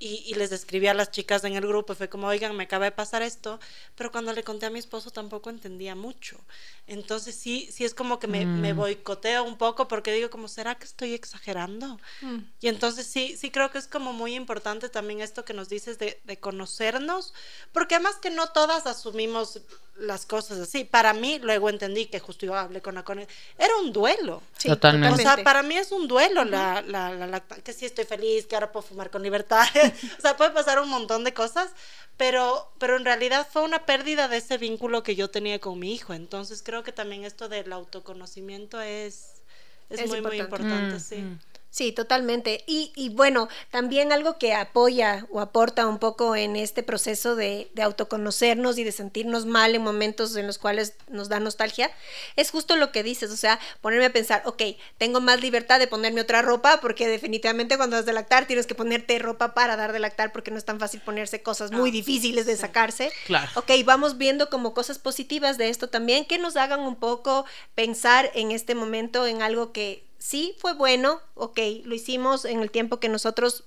y, 0.00 0.34
les 0.34 0.50
escribí 0.50 0.86
a 0.86 0.94
las 0.94 1.10
chicas 1.10 1.44
en 1.44 1.54
el 1.54 1.66
grupo, 1.66 1.94
fue 1.94 2.08
como, 2.08 2.26
oigan, 2.26 2.56
me 2.56 2.64
acaba 2.64 2.86
de 2.86 2.92
pasar 2.92 3.20
esto, 3.20 3.60
pero 3.94 4.10
cuando 4.10 4.32
le 4.32 4.42
conté 4.42 4.64
a 4.66 4.70
mi 4.70 4.78
esposo 4.78 5.10
tampoco 5.10 5.50
entendía 5.50 5.94
mucho. 5.94 6.40
Entonces 6.90 7.36
sí, 7.36 7.68
sí 7.70 7.84
es 7.84 7.94
como 7.94 8.18
que 8.18 8.26
me, 8.26 8.44
me 8.44 8.72
boicoteo 8.72 9.44
un 9.44 9.56
poco 9.56 9.86
porque 9.86 10.12
digo 10.12 10.28
como, 10.28 10.48
¿será 10.48 10.74
que 10.74 10.84
estoy 10.86 11.14
exagerando? 11.14 12.00
Mm. 12.20 12.38
Y 12.60 12.66
entonces 12.66 13.06
sí, 13.06 13.36
sí 13.36 13.52
creo 13.52 13.70
que 13.70 13.78
es 13.78 13.86
como 13.86 14.12
muy 14.12 14.34
importante 14.34 14.88
también 14.88 15.20
esto 15.20 15.44
que 15.44 15.54
nos 15.54 15.68
dices 15.68 16.00
de, 16.00 16.20
de 16.24 16.40
conocernos, 16.40 17.32
porque 17.72 17.94
además 17.94 18.16
que 18.16 18.30
no 18.30 18.48
todas 18.48 18.88
asumimos 18.88 19.60
las 20.00 20.26
cosas 20.26 20.58
así. 20.58 20.84
Para 20.84 21.12
mí, 21.12 21.38
luego 21.38 21.68
entendí 21.68 22.06
que 22.06 22.18
justo 22.18 22.46
yo 22.46 22.56
hablé 22.56 22.82
con 22.82 22.96
la 22.96 23.04
con 23.04 23.20
era 23.20 23.76
un 23.80 23.92
duelo. 23.92 24.42
Sí, 24.58 24.68
Totalmente. 24.68 25.14
O 25.14 25.16
sea, 25.18 25.44
para 25.44 25.62
mí 25.62 25.76
es 25.76 25.92
un 25.92 26.08
duelo 26.08 26.44
la, 26.44 26.82
la, 26.82 27.12
la 27.14 27.26
lacta- 27.26 27.62
que 27.62 27.72
sí 27.72 27.86
estoy 27.86 28.04
feliz, 28.04 28.46
que 28.46 28.56
ahora 28.56 28.72
puedo 28.72 28.84
fumar 28.86 29.10
con 29.10 29.22
libertad. 29.22 29.64
o 30.18 30.20
sea, 30.20 30.36
puede 30.36 30.50
pasar 30.50 30.80
un 30.80 30.88
montón 30.88 31.22
de 31.22 31.34
cosas, 31.34 31.70
pero, 32.16 32.70
pero 32.78 32.96
en 32.96 33.04
realidad 33.04 33.46
fue 33.50 33.62
una 33.62 33.86
pérdida 33.86 34.28
de 34.28 34.38
ese 34.38 34.58
vínculo 34.58 35.02
que 35.02 35.16
yo 35.16 35.30
tenía 35.30 35.58
con 35.58 35.78
mi 35.78 35.94
hijo. 35.94 36.12
Entonces 36.14 36.62
creo 36.62 36.79
que 36.84 36.92
también 36.92 37.24
esto 37.24 37.48
del 37.48 37.72
autoconocimiento 37.72 38.80
es, 38.80 39.42
es, 39.90 40.00
Es 40.00 40.08
muy, 40.08 40.20
muy 40.22 40.38
importante. 40.38 40.96
importante, 40.96 40.96
Mm, 40.96 41.00
sí. 41.00 41.16
mm. 41.16 41.38
Sí, 41.72 41.92
totalmente. 41.92 42.64
Y, 42.66 42.92
y 42.96 43.10
bueno, 43.10 43.48
también 43.70 44.10
algo 44.12 44.38
que 44.38 44.54
apoya 44.54 45.26
o 45.30 45.38
aporta 45.40 45.86
un 45.86 45.98
poco 45.98 46.34
en 46.34 46.56
este 46.56 46.82
proceso 46.82 47.36
de, 47.36 47.70
de 47.74 47.82
autoconocernos 47.82 48.76
y 48.76 48.82
de 48.82 48.90
sentirnos 48.90 49.46
mal 49.46 49.76
en 49.76 49.82
momentos 49.82 50.34
en 50.34 50.48
los 50.48 50.58
cuales 50.58 50.94
nos 51.08 51.28
da 51.28 51.38
nostalgia, 51.38 51.88
es 52.34 52.50
justo 52.50 52.74
lo 52.74 52.90
que 52.90 53.04
dices, 53.04 53.30
o 53.30 53.36
sea, 53.36 53.60
ponerme 53.80 54.06
a 54.06 54.12
pensar, 54.12 54.42
ok, 54.46 54.62
tengo 54.98 55.20
más 55.20 55.40
libertad 55.40 55.78
de 55.78 55.86
ponerme 55.86 56.20
otra 56.22 56.42
ropa, 56.42 56.80
porque 56.80 57.06
definitivamente 57.06 57.76
cuando 57.76 57.96
das 57.96 58.04
de 58.06 58.14
lactar 58.14 58.46
tienes 58.46 58.66
que 58.66 58.74
ponerte 58.74 59.16
ropa 59.20 59.54
para 59.54 59.76
dar 59.76 59.92
de 59.92 60.00
lactar, 60.00 60.32
porque 60.32 60.50
no 60.50 60.58
es 60.58 60.64
tan 60.64 60.80
fácil 60.80 61.00
ponerse 61.00 61.40
cosas 61.40 61.70
muy 61.70 61.90
Ah, 61.90 61.92
difíciles 61.92 62.46
de 62.46 62.56
sí. 62.56 62.62
sacarse. 62.62 63.12
Claro. 63.26 63.48
Ok, 63.54 63.70
vamos 63.84 64.18
viendo 64.18 64.50
como 64.50 64.74
cosas 64.74 64.98
positivas 64.98 65.56
de 65.56 65.68
esto 65.68 65.88
también, 65.88 66.24
que 66.24 66.38
nos 66.38 66.56
hagan 66.56 66.80
un 66.80 66.96
poco 66.96 67.44
pensar 67.76 68.28
en 68.34 68.50
este 68.50 68.74
momento 68.74 69.26
en 69.28 69.40
algo 69.42 69.70
que 69.72 70.09
sí 70.20 70.54
fue 70.58 70.74
bueno, 70.74 71.20
ok, 71.34 71.58
lo 71.84 71.94
hicimos 71.96 72.44
en 72.44 72.60
el 72.60 72.70
tiempo 72.70 73.00
que 73.00 73.08
nosotros 73.08 73.64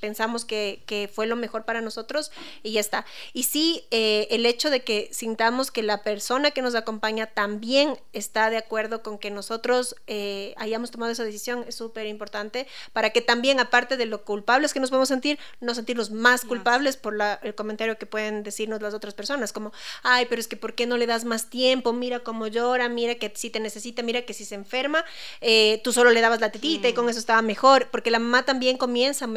pensamos 0.00 0.44
que, 0.44 0.82
que 0.86 1.08
fue 1.12 1.26
lo 1.26 1.36
mejor 1.36 1.64
para 1.64 1.80
nosotros 1.80 2.30
y 2.62 2.72
ya 2.72 2.80
está. 2.80 3.04
Y 3.32 3.44
sí, 3.44 3.84
eh, 3.90 4.28
el 4.30 4.46
hecho 4.46 4.70
de 4.70 4.82
que 4.84 5.08
sintamos 5.12 5.70
que 5.70 5.82
la 5.82 6.02
persona 6.02 6.50
que 6.50 6.62
nos 6.62 6.74
acompaña 6.74 7.26
también 7.26 7.98
está 8.12 8.50
de 8.50 8.56
acuerdo 8.58 9.02
con 9.02 9.18
que 9.18 9.30
nosotros 9.30 9.96
eh, 10.06 10.54
hayamos 10.56 10.90
tomado 10.90 11.12
esa 11.12 11.24
decisión 11.24 11.64
es 11.66 11.74
súper 11.74 12.06
importante 12.06 12.66
para 12.92 13.10
que 13.10 13.20
también, 13.20 13.60
aparte 13.60 13.96
de 13.96 14.06
lo 14.06 14.24
culpables 14.24 14.72
que 14.72 14.80
nos 14.80 14.90
podemos 14.90 15.08
sentir, 15.08 15.38
no 15.60 15.74
sentirnos 15.74 16.10
más 16.10 16.44
culpables 16.44 16.96
por 16.96 17.16
la- 17.16 17.40
el 17.42 17.54
comentario 17.54 17.98
que 17.98 18.06
pueden 18.06 18.42
decirnos 18.42 18.82
las 18.82 18.94
otras 18.94 19.14
personas, 19.14 19.52
como, 19.52 19.72
ay, 20.02 20.26
pero 20.28 20.40
es 20.40 20.48
que 20.48 20.56
¿por 20.56 20.74
qué 20.74 20.86
no 20.86 20.96
le 20.96 21.06
das 21.06 21.24
más 21.24 21.50
tiempo? 21.50 21.92
Mira 21.92 22.20
cómo 22.20 22.46
llora, 22.46 22.88
mira 22.88 23.14
que 23.16 23.32
si 23.34 23.50
te 23.50 23.60
necesita, 23.60 24.02
mira 24.02 24.22
que 24.22 24.34
si 24.34 24.44
se 24.44 24.54
enferma, 24.54 25.04
eh, 25.40 25.80
tú 25.84 25.92
solo 25.92 26.10
le 26.10 26.20
dabas 26.20 26.40
la 26.40 26.50
tetita 26.52 26.88
y 26.88 26.92
con 26.92 27.08
eso 27.08 27.18
estaba 27.18 27.42
mejor, 27.42 27.88
porque 27.90 28.10
la 28.10 28.18
mamá 28.18 28.44
también 28.44 28.76
comienza 28.76 29.24
a 29.24 29.28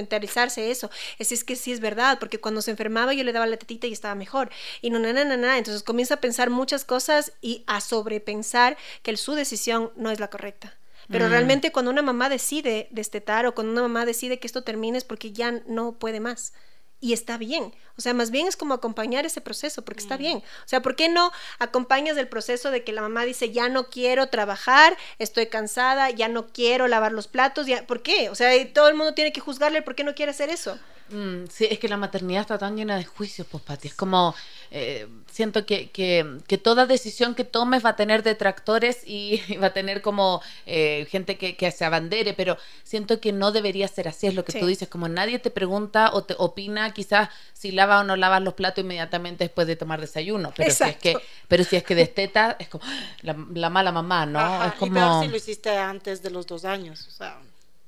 mentalizarse 0.49 0.71
eso. 0.71 0.89
Es, 1.19 1.31
es 1.31 1.43
que 1.43 1.55
sí 1.55 1.71
es 1.71 1.79
verdad, 1.79 2.17
porque 2.19 2.39
cuando 2.39 2.61
se 2.61 2.71
enfermaba 2.71 3.13
yo 3.13 3.23
le 3.23 3.33
daba 3.33 3.45
la 3.47 3.57
tetita 3.57 3.87
y 3.87 3.93
estaba 3.93 4.15
mejor. 4.15 4.49
Y 4.81 4.89
no, 4.89 4.99
no, 4.99 5.11
no, 5.13 5.25
no, 5.25 5.37
no. 5.37 5.53
Entonces 5.53 5.83
comienza 5.83 6.15
a 6.15 6.21
pensar 6.21 6.49
muchas 6.49 6.85
cosas 6.85 7.33
y 7.41 7.63
a 7.67 7.81
sobrepensar 7.81 8.77
que 9.03 9.11
el- 9.11 9.17
su 9.17 9.33
decisión 9.33 9.91
no 9.95 10.11
es 10.11 10.19
la 10.19 10.29
correcta. 10.29 10.75
Pero 11.09 11.25
Mm. 11.27 11.29
realmente 11.31 11.71
cuando 11.71 11.91
una 11.91 12.01
mamá 12.01 12.29
decide 12.29 12.87
destetar 12.91 13.45
o 13.45 13.55
cuando 13.55 13.71
una 13.73 13.81
mamá 13.83 14.05
decide 14.05 14.39
que 14.39 14.47
esto 14.47 14.63
termine 14.63 14.97
es 14.97 15.03
porque 15.03 15.31
ya 15.31 15.51
no 15.67 15.93
puede 15.93 16.19
más. 16.19 16.53
Y 17.01 17.13
está 17.13 17.37
bien. 17.37 17.73
O 17.97 18.01
sea, 18.01 18.13
más 18.13 18.29
bien 18.29 18.47
es 18.47 18.57
como 18.57 18.73
acompañar 18.73 19.25
ese 19.25 19.41
proceso, 19.41 19.83
porque 19.83 20.01
está 20.01 20.17
bien. 20.17 20.37
O 20.37 20.67
sea, 20.67 20.81
¿por 20.81 20.95
qué 20.95 21.07
no 21.09 21.31
acompañas 21.59 22.17
el 22.17 22.27
proceso 22.27 22.71
de 22.71 22.83
que 22.83 22.91
la 22.91 23.01
mamá 23.01 23.23
dice, 23.23 23.51
ya 23.51 23.69
no 23.69 23.85
quiero 23.89 24.27
trabajar, 24.27 24.97
estoy 25.17 25.47
cansada, 25.47 26.09
ya 26.09 26.27
no 26.27 26.47
quiero 26.47 26.87
lavar 26.87 27.11
los 27.13 27.27
platos? 27.27 27.67
Ya... 27.67 27.87
¿Por 27.87 28.01
qué? 28.01 28.29
O 28.29 28.35
sea, 28.35 28.51
todo 28.73 28.89
el 28.89 28.95
mundo 28.95 29.13
tiene 29.13 29.31
que 29.31 29.39
juzgarle 29.39 29.81
por 29.81 29.95
qué 29.95 30.03
no 30.03 30.15
quiere 30.15 30.31
hacer 30.31 30.49
eso. 30.49 30.77
Mm, 31.09 31.45
sí, 31.49 31.67
es 31.69 31.79
que 31.79 31.87
la 31.87 31.97
maternidad 31.97 32.41
está 32.41 32.57
tan 32.57 32.75
llena 32.75 32.97
de 32.97 33.05
juicios, 33.05 33.47
pues, 33.49 33.63
Pati. 33.63 33.87
Es 33.87 33.93
como, 33.95 34.35
eh, 34.71 35.07
siento 35.31 35.65
que, 35.65 35.89
que, 35.89 36.37
que 36.47 36.57
toda 36.57 36.85
decisión 36.85 37.35
que 37.35 37.43
tomes 37.43 37.83
va 37.83 37.89
a 37.91 37.95
tener 37.95 38.23
detractores 38.23 39.01
y, 39.05 39.41
va 39.61 39.67
a 39.67 39.73
tener 39.73 40.01
como 40.01 40.41
eh, 40.65 41.07
gente 41.09 41.37
que, 41.37 41.55
que 41.55 41.71
se 41.71 41.85
abandere, 41.85 42.33
pero 42.33 42.57
siento 42.83 43.19
que 43.19 43.31
no 43.31 43.51
debería 43.51 43.87
ser 43.87 44.07
así, 44.07 44.27
es 44.27 44.35
lo 44.35 44.45
que 44.45 44.51
Sí. 44.51 44.59
tú 44.59 44.65
dices, 44.67 44.87
como 44.89 45.07
nadie 45.07 45.39
te 45.39 45.49
pregunta 45.51 46.11
o 46.13 46.23
te 46.23 46.35
opina 46.37 46.91
quizás 46.93 47.29
si 47.53 47.71
lava 47.71 47.99
o 47.99 48.03
no 48.03 48.15
lavas 48.15 48.41
los 48.41 48.53
platos 48.53 48.83
inmediatamente 48.83 49.43
después 49.45 49.67
de 49.67 49.75
tomar 49.75 49.99
desayuno, 50.01 50.53
pero 50.55 50.71
si 50.71 50.83
es 50.83 50.97
que, 50.97 51.15
pero 51.47 51.63
si 51.63 51.75
es 51.75 51.83
que 51.83 51.95
desteta, 51.95 52.55
es 52.59 52.67
como 52.69 52.83
la, 53.21 53.35
la 53.53 53.69
mala 53.69 53.91
mamá, 53.91 54.25
¿no? 54.25 54.39
Ajá, 54.39 54.67
es 54.67 54.75
Y 54.75 54.77
como... 54.77 54.93
peor 54.93 55.23
si 55.23 55.27
lo 55.29 55.37
hiciste 55.37 55.69
antes 55.77 56.21
de 56.21 56.29
los 56.31 56.47
dos 56.47 56.65
años, 56.65 57.07
o 57.07 57.11
sea, 57.11 57.39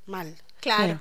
mal. 0.06 0.36
Claro. 0.60 0.94
Sí, 0.96 1.00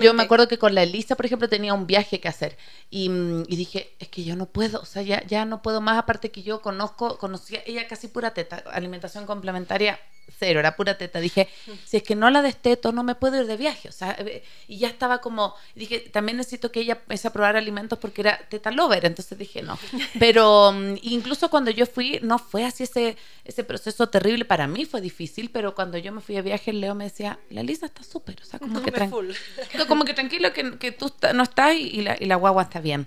yo 0.00 0.14
me 0.14 0.22
acuerdo 0.22 0.48
que 0.48 0.58
con 0.58 0.74
la 0.74 0.82
Elisa, 0.82 1.16
por 1.16 1.26
ejemplo, 1.26 1.48
tenía 1.48 1.74
un 1.74 1.86
viaje 1.86 2.20
que 2.20 2.28
hacer 2.28 2.56
y, 2.90 3.08
mm, 3.08 3.44
y 3.48 3.56
dije, 3.56 3.94
es 3.98 4.08
que 4.08 4.24
yo 4.24 4.36
no 4.36 4.46
puedo, 4.46 4.80
o 4.80 4.84
sea, 4.84 5.02
ya, 5.02 5.24
ya 5.26 5.44
no 5.44 5.62
puedo 5.62 5.80
más, 5.80 5.98
aparte 5.98 6.30
que 6.30 6.42
yo 6.42 6.60
conozco, 6.62 7.18
conocía 7.18 7.62
ella 7.66 7.86
casi 7.88 8.08
pura 8.08 8.34
teta, 8.34 8.62
alimentación 8.72 9.26
complementaria 9.26 9.98
cero, 10.38 10.60
era 10.60 10.76
pura 10.76 10.98
teta. 10.98 11.20
Dije, 11.20 11.48
si 11.84 11.96
es 11.98 12.02
que 12.02 12.14
no 12.14 12.30
la 12.30 12.42
desteto, 12.42 12.92
no 12.92 13.02
me 13.02 13.14
puedo 13.14 13.40
ir 13.40 13.46
de 13.46 13.56
viaje, 13.56 13.88
o 13.88 13.92
sea, 13.92 14.16
eh, 14.18 14.42
y 14.68 14.78
ya 14.78 14.88
estaba 14.88 15.18
como, 15.20 15.54
dije, 15.74 16.00
también 16.00 16.36
necesito 16.36 16.70
que 16.72 16.80
ella 16.80 16.94
empiece 16.94 17.28
a 17.28 17.32
probar 17.32 17.56
alimentos 17.56 17.98
porque 17.98 18.20
era 18.22 18.38
teta 18.48 18.70
lover, 18.70 19.04
entonces 19.04 19.36
dije, 19.38 19.62
no. 19.62 19.78
Pero 20.18 20.72
mm, 20.72 20.96
incluso 21.02 21.48
cuando 21.50 21.70
yo 21.70 21.86
fui, 21.86 22.18
no 22.22 22.38
fue 22.38 22.64
así 22.64 22.82
ese, 22.84 23.16
ese 23.44 23.64
proceso 23.64 24.08
terrible, 24.08 24.44
para 24.44 24.66
mí 24.66 24.84
fue 24.84 25.00
difícil, 25.00 25.50
pero 25.50 25.74
cuando 25.74 25.98
yo 25.98 26.12
me 26.12 26.20
fui 26.20 26.34
de 26.34 26.42
viaje, 26.42 26.72
Leo 26.72 26.94
me 26.94 27.04
decía, 27.04 27.38
la 27.50 27.60
Elisa 27.60 27.86
está 27.86 28.02
súper, 28.02 28.36
o 28.42 28.44
sea, 28.44 28.58
como 28.58 28.82
que 28.82 28.90
tran- 28.92 29.10
como 29.88 30.04
tranquilo 30.04 30.52
que, 30.52 30.78
que 30.78 30.92
tú 30.92 31.12
no 31.34 31.42
estás 31.42 31.74
y 31.74 32.02
la, 32.02 32.16
y 32.18 32.26
la 32.26 32.36
guagua 32.36 32.64
está 32.64 32.80
bien. 32.80 33.06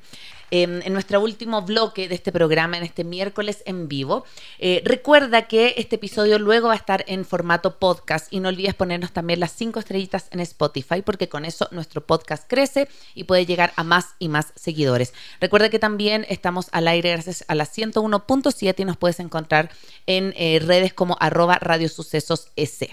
En 0.51 0.91
nuestro 0.93 1.21
último 1.21 1.61
bloque 1.61 2.07
de 2.07 2.15
este 2.15 2.31
programa, 2.31 2.77
en 2.77 2.83
este 2.83 3.03
miércoles 3.03 3.61
en 3.65 3.87
vivo, 3.87 4.25
eh, 4.57 4.81
recuerda 4.83 5.47
que 5.47 5.75
este 5.77 5.97
episodio 5.97 6.39
luego 6.39 6.67
va 6.67 6.73
a 6.73 6.77
estar 6.77 7.03
en 7.07 7.25
formato 7.25 7.77
podcast 7.77 8.31
y 8.33 8.39
no 8.39 8.49
olvides 8.49 8.73
ponernos 8.73 9.11
también 9.11 9.39
las 9.39 9.51
cinco 9.51 9.79
estrellitas 9.79 10.27
en 10.31 10.39
Spotify 10.39 11.01
porque 11.03 11.29
con 11.29 11.45
eso 11.45 11.67
nuestro 11.71 12.05
podcast 12.05 12.49
crece 12.49 12.87
y 13.13 13.25
puede 13.25 13.45
llegar 13.45 13.73
a 13.75 13.83
más 13.83 14.15
y 14.17 14.27
más 14.27 14.53
seguidores. 14.55 15.13
Recuerda 15.39 15.69
que 15.69 15.79
también 15.79 16.25
estamos 16.29 16.67
al 16.71 16.87
aire 16.87 17.11
gracias 17.11 17.45
a 17.47 17.55
la 17.55 17.65
101.7 17.65 18.79
y 18.79 18.85
nos 18.85 18.97
puedes 18.97 19.19
encontrar 19.19 19.69
en 20.07 20.33
eh, 20.35 20.59
redes 20.65 20.93
como 20.93 21.17
arroba 21.19 21.59
Radio 21.59 21.89
Sucesos 21.89 22.49
S. 22.55 22.89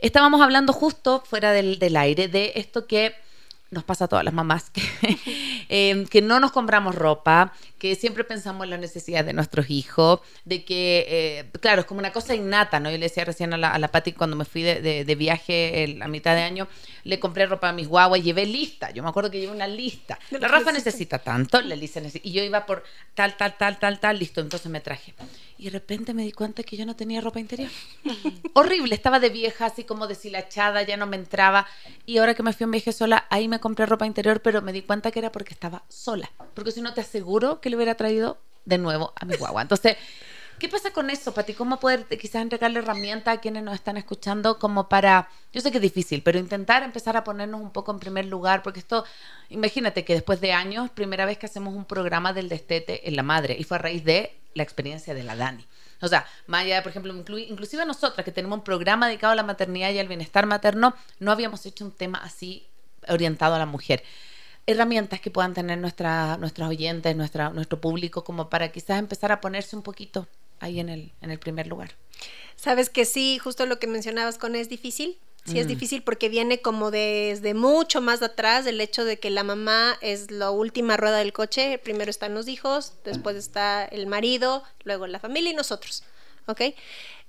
Estábamos 0.00 0.40
hablando 0.40 0.72
justo 0.72 1.22
fuera 1.26 1.52
del 1.52 1.96
aire 1.96 2.28
de 2.28 2.52
esto 2.56 2.86
que 2.86 3.14
nos 3.70 3.84
pasa 3.84 4.06
a 4.06 4.08
todas 4.08 4.24
las 4.24 4.34
mamás, 4.34 4.70
que, 4.70 4.82
eh, 5.68 6.06
que 6.10 6.22
no 6.22 6.40
nos 6.40 6.52
compramos 6.52 6.94
ropa, 6.94 7.52
que 7.78 7.94
siempre 7.94 8.24
pensamos 8.24 8.64
en 8.64 8.70
la 8.70 8.78
necesidad 8.78 9.24
de 9.24 9.32
nuestros 9.32 9.70
hijos, 9.70 10.20
de 10.44 10.64
que, 10.64 11.06
eh, 11.08 11.50
claro, 11.60 11.80
es 11.82 11.86
como 11.86 12.00
una 12.00 12.12
cosa 12.12 12.34
innata, 12.34 12.80
¿no? 12.80 12.90
Yo 12.90 12.96
le 12.96 13.06
decía 13.06 13.24
recién 13.24 13.52
a 13.52 13.58
la, 13.58 13.70
a 13.70 13.78
la 13.78 13.88
Pati 13.88 14.12
cuando 14.12 14.36
me 14.36 14.44
fui 14.44 14.62
de, 14.62 14.80
de, 14.80 15.04
de 15.04 15.14
viaje 15.14 15.84
el, 15.84 16.02
a 16.02 16.08
mitad 16.08 16.34
de 16.34 16.42
año, 16.42 16.66
le 17.04 17.20
compré 17.20 17.46
ropa 17.46 17.68
a 17.68 17.72
mis 17.72 17.88
guaguas, 17.88 18.22
llevé 18.22 18.46
lista, 18.46 18.90
yo 18.90 19.02
me 19.02 19.08
acuerdo 19.08 19.30
que 19.30 19.40
llevé 19.40 19.52
una 19.52 19.66
lista. 19.66 20.18
La 20.30 20.48
Rafa 20.48 20.72
necesita 20.72 21.18
tanto, 21.18 21.60
la 21.60 21.74
Elisa 21.74 22.00
necesita, 22.00 22.26
y 22.26 22.32
yo 22.32 22.42
iba 22.42 22.66
por 22.66 22.84
tal, 23.14 23.36
tal, 23.36 23.56
tal, 23.56 23.78
tal, 23.78 24.00
tal, 24.00 24.18
listo, 24.18 24.40
entonces 24.40 24.70
me 24.70 24.80
traje. 24.80 25.14
Y 25.58 25.64
de 25.64 25.70
repente 25.70 26.14
me 26.14 26.22
di 26.22 26.32
cuenta 26.32 26.62
que 26.62 26.76
yo 26.76 26.86
no 26.86 26.96
tenía 26.96 27.20
ropa 27.20 27.40
interior. 27.40 27.70
Horrible, 28.54 28.94
estaba 28.94 29.20
de 29.20 29.28
vieja, 29.28 29.66
así 29.66 29.84
como 29.84 30.06
deshilachada, 30.06 30.82
ya 30.82 30.96
no 30.96 31.06
me 31.06 31.16
entraba. 31.16 31.66
Y 32.06 32.18
ahora 32.18 32.34
que 32.34 32.42
me 32.42 32.52
fui 32.52 32.64
a 32.64 32.66
un 32.66 32.72
viaje 32.72 32.92
sola, 32.92 33.26
ahí 33.30 33.48
me 33.48 33.57
compré 33.60 33.86
ropa 33.86 34.06
interior, 34.06 34.40
pero 34.40 34.62
me 34.62 34.72
di 34.72 34.82
cuenta 34.82 35.10
que 35.10 35.18
era 35.18 35.32
porque 35.32 35.54
estaba 35.54 35.82
sola. 35.88 36.30
Porque 36.54 36.72
si 36.72 36.80
no, 36.80 36.94
te 36.94 37.00
aseguro 37.00 37.60
que 37.60 37.70
le 37.70 37.76
hubiera 37.76 37.94
traído 37.94 38.38
de 38.64 38.78
nuevo 38.78 39.12
a 39.16 39.24
mi 39.24 39.36
guagua. 39.36 39.62
Entonces, 39.62 39.96
¿qué 40.58 40.68
pasa 40.68 40.92
con 40.92 41.10
eso, 41.10 41.32
Pati? 41.32 41.54
¿Cómo 41.54 41.80
poder 41.80 42.06
quizás 42.06 42.42
entregarle 42.42 42.80
herramientas 42.80 43.36
a 43.36 43.40
quienes 43.40 43.62
nos 43.62 43.74
están 43.74 43.96
escuchando 43.96 44.58
como 44.58 44.88
para, 44.88 45.28
yo 45.52 45.60
sé 45.60 45.70
que 45.70 45.78
es 45.78 45.82
difícil, 45.82 46.22
pero 46.22 46.38
intentar 46.38 46.82
empezar 46.82 47.16
a 47.16 47.24
ponernos 47.24 47.60
un 47.60 47.70
poco 47.70 47.92
en 47.92 47.98
primer 47.98 48.26
lugar, 48.26 48.62
porque 48.62 48.80
esto, 48.80 49.04
imagínate 49.48 50.04
que 50.04 50.14
después 50.14 50.40
de 50.40 50.52
años, 50.52 50.90
primera 50.90 51.24
vez 51.24 51.38
que 51.38 51.46
hacemos 51.46 51.74
un 51.74 51.84
programa 51.84 52.32
del 52.32 52.48
destete 52.48 53.08
en 53.08 53.16
la 53.16 53.22
madre, 53.22 53.56
y 53.58 53.64
fue 53.64 53.76
a 53.76 53.80
raíz 53.80 54.04
de 54.04 54.38
la 54.54 54.62
experiencia 54.62 55.14
de 55.14 55.22
la 55.24 55.36
Dani. 55.36 55.66
O 56.00 56.08
sea, 56.08 56.26
allá, 56.52 56.82
por 56.82 56.90
ejemplo, 56.90 57.12
inclu 57.14 57.38
inclusive 57.38 57.84
nosotras 57.84 58.24
que 58.24 58.32
tenemos 58.32 58.58
un 58.58 58.64
programa 58.64 59.08
dedicado 59.08 59.32
a 59.32 59.36
la 59.36 59.42
maternidad 59.42 59.90
y 59.90 59.98
al 59.98 60.08
bienestar 60.08 60.46
materno, 60.46 60.94
no 61.18 61.32
habíamos 61.32 61.64
hecho 61.66 61.84
un 61.84 61.92
tema 61.92 62.18
así 62.18 62.66
orientado 63.08 63.54
a 63.54 63.58
la 63.58 63.66
mujer. 63.66 64.02
Herramientas 64.66 65.20
que 65.20 65.30
puedan 65.30 65.54
tener 65.54 65.78
nuestra, 65.78 66.36
nuestros 66.36 66.68
oyentes, 66.68 67.16
nuestra, 67.16 67.50
nuestro 67.50 67.80
público, 67.80 68.24
como 68.24 68.50
para 68.50 68.70
quizás 68.70 68.98
empezar 68.98 69.32
a 69.32 69.40
ponerse 69.40 69.76
un 69.76 69.82
poquito 69.82 70.26
ahí 70.60 70.80
en 70.80 70.88
el, 70.88 71.12
en 71.22 71.30
el 71.30 71.38
primer 71.38 71.66
lugar. 71.66 71.92
Sabes 72.56 72.90
que 72.90 73.04
sí, 73.04 73.38
justo 73.38 73.66
lo 73.66 73.78
que 73.78 73.86
mencionabas 73.86 74.36
con 74.36 74.56
es 74.56 74.68
difícil. 74.68 75.18
Sí, 75.44 75.58
es 75.58 75.66
difícil 75.66 76.02
porque 76.02 76.28
viene 76.28 76.60
como 76.60 76.90
desde 76.90 77.54
mucho 77.54 78.02
más 78.02 78.20
atrás 78.20 78.66
el 78.66 78.82
hecho 78.82 79.06
de 79.06 79.18
que 79.18 79.30
la 79.30 79.44
mamá 79.44 79.96
es 80.02 80.30
la 80.30 80.50
última 80.50 80.98
rueda 80.98 81.18
del 81.18 81.32
coche. 81.32 81.78
Primero 81.78 82.10
están 82.10 82.34
los 82.34 82.48
hijos, 82.48 82.92
después 83.04 83.34
está 83.34 83.86
el 83.86 84.06
marido, 84.06 84.62
luego 84.84 85.06
la 85.06 85.18
familia 85.18 85.52
y 85.52 85.54
nosotros. 85.54 86.02
¿Ok? 86.48 86.62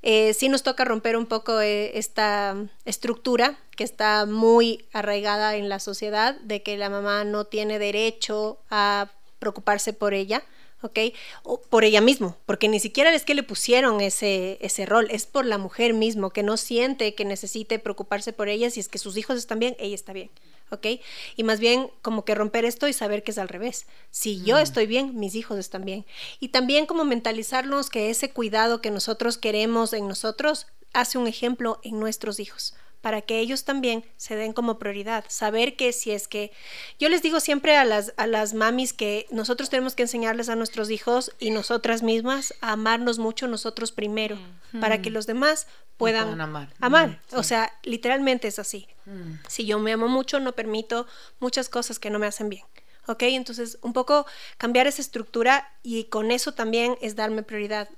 Eh, 0.01 0.33
sí 0.33 0.47
nos 0.47 0.63
toca 0.63 0.85
romper 0.85 1.17
un 1.17 1.25
poco 1.25 1.59
eh, 1.59 1.97
esta 1.97 2.55
estructura 2.85 3.59
que 3.75 3.83
está 3.83 4.25
muy 4.25 4.85
arraigada 4.93 5.57
en 5.57 5.67
la 5.67 5.79
sociedad 5.79 6.39
de 6.39 6.63
que 6.63 6.77
la 6.77 6.89
mamá 6.89 7.25
no 7.25 7.43
tiene 7.45 7.79
derecho 7.79 8.59
a 8.69 9.11
preocuparse 9.39 9.91
por 9.91 10.13
ella. 10.13 10.43
¿Ok? 10.81 10.99
O 11.43 11.61
por 11.61 11.83
ella 11.83 12.01
mismo, 12.01 12.37
porque 12.45 12.67
ni 12.67 12.79
siquiera 12.79 13.13
es 13.13 13.25
que 13.25 13.35
le 13.35 13.43
pusieron 13.43 14.01
ese, 14.01 14.57
ese 14.61 14.85
rol, 14.85 15.07
es 15.11 15.25
por 15.25 15.45
la 15.45 15.57
mujer 15.57 15.93
mismo, 15.93 16.29
que 16.29 16.43
no 16.43 16.57
siente 16.57 17.15
que 17.15 17.25
necesite 17.25 17.79
preocuparse 17.79 18.33
por 18.33 18.49
ella, 18.49 18.69
si 18.69 18.79
es 18.79 18.87
que 18.87 18.97
sus 18.97 19.17
hijos 19.17 19.37
están 19.37 19.59
bien, 19.59 19.75
ella 19.79 19.95
está 19.95 20.13
bien, 20.13 20.29
¿ok? 20.69 20.87
Y 21.35 21.43
más 21.43 21.59
bien 21.59 21.89
como 22.01 22.25
que 22.25 22.35
romper 22.35 22.65
esto 22.65 22.87
y 22.87 22.93
saber 22.93 23.23
que 23.23 23.31
es 23.31 23.37
al 23.37 23.49
revés. 23.49 23.85
Si 24.11 24.41
yo 24.43 24.57
estoy 24.57 24.85
bien, 24.85 25.17
mis 25.17 25.35
hijos 25.35 25.57
están 25.57 25.85
bien. 25.85 26.05
Y 26.39 26.49
también 26.49 26.85
como 26.85 27.05
mentalizarnos 27.05 27.89
que 27.89 28.09
ese 28.09 28.31
cuidado 28.31 28.81
que 28.81 28.91
nosotros 28.91 29.37
queremos 29.37 29.93
en 29.93 30.07
nosotros 30.07 30.67
hace 30.93 31.17
un 31.17 31.27
ejemplo 31.27 31.79
en 31.83 31.99
nuestros 31.99 32.39
hijos 32.39 32.73
para 33.01 33.21
que 33.21 33.39
ellos 33.39 33.63
también 33.63 34.03
se 34.17 34.35
den 34.35 34.53
como 34.53 34.79
prioridad. 34.79 35.23
Saber 35.27 35.75
que 35.75 35.93
si 35.93 36.11
es 36.11 36.27
que 36.27 36.51
yo 36.99 37.09
les 37.09 37.21
digo 37.21 37.39
siempre 37.39 37.77
a 37.77 37.85
las, 37.85 38.13
a 38.17 38.27
las 38.27 38.53
mamis 38.53 38.93
que 38.93 39.25
nosotros 39.31 39.69
tenemos 39.69 39.95
que 39.95 40.03
enseñarles 40.03 40.49
a 40.49 40.55
nuestros 40.55 40.89
hijos 40.89 41.31
y 41.39 41.51
nosotras 41.51 42.03
mismas 42.03 42.53
a 42.61 42.73
amarnos 42.73 43.19
mucho 43.19 43.47
nosotros 43.47 43.91
primero, 43.91 44.37
para 44.79 45.01
que 45.01 45.09
los 45.09 45.27
demás 45.27 45.67
puedan, 45.97 46.25
puedan 46.25 46.41
amar. 46.41 46.73
amar. 46.79 47.09
Mm, 47.09 47.19
sí. 47.29 47.35
O 47.35 47.43
sea, 47.43 47.71
literalmente 47.83 48.47
es 48.47 48.59
así. 48.59 48.87
Mm. 49.05 49.33
Si 49.47 49.65
yo 49.65 49.79
me 49.79 49.91
amo 49.91 50.07
mucho, 50.07 50.39
no 50.39 50.53
permito 50.53 51.07
muchas 51.39 51.69
cosas 51.69 51.99
que 51.99 52.09
no 52.09 52.19
me 52.19 52.27
hacen 52.27 52.49
bien. 52.49 52.63
¿Ok? 53.07 53.23
Entonces, 53.23 53.79
un 53.81 53.93
poco 53.93 54.27
cambiar 54.57 54.85
esa 54.85 55.01
estructura 55.01 55.67
y 55.81 56.05
con 56.05 56.29
eso 56.31 56.53
también 56.53 56.95
es 57.01 57.15
darme 57.15 57.41
prioridad 57.41 57.89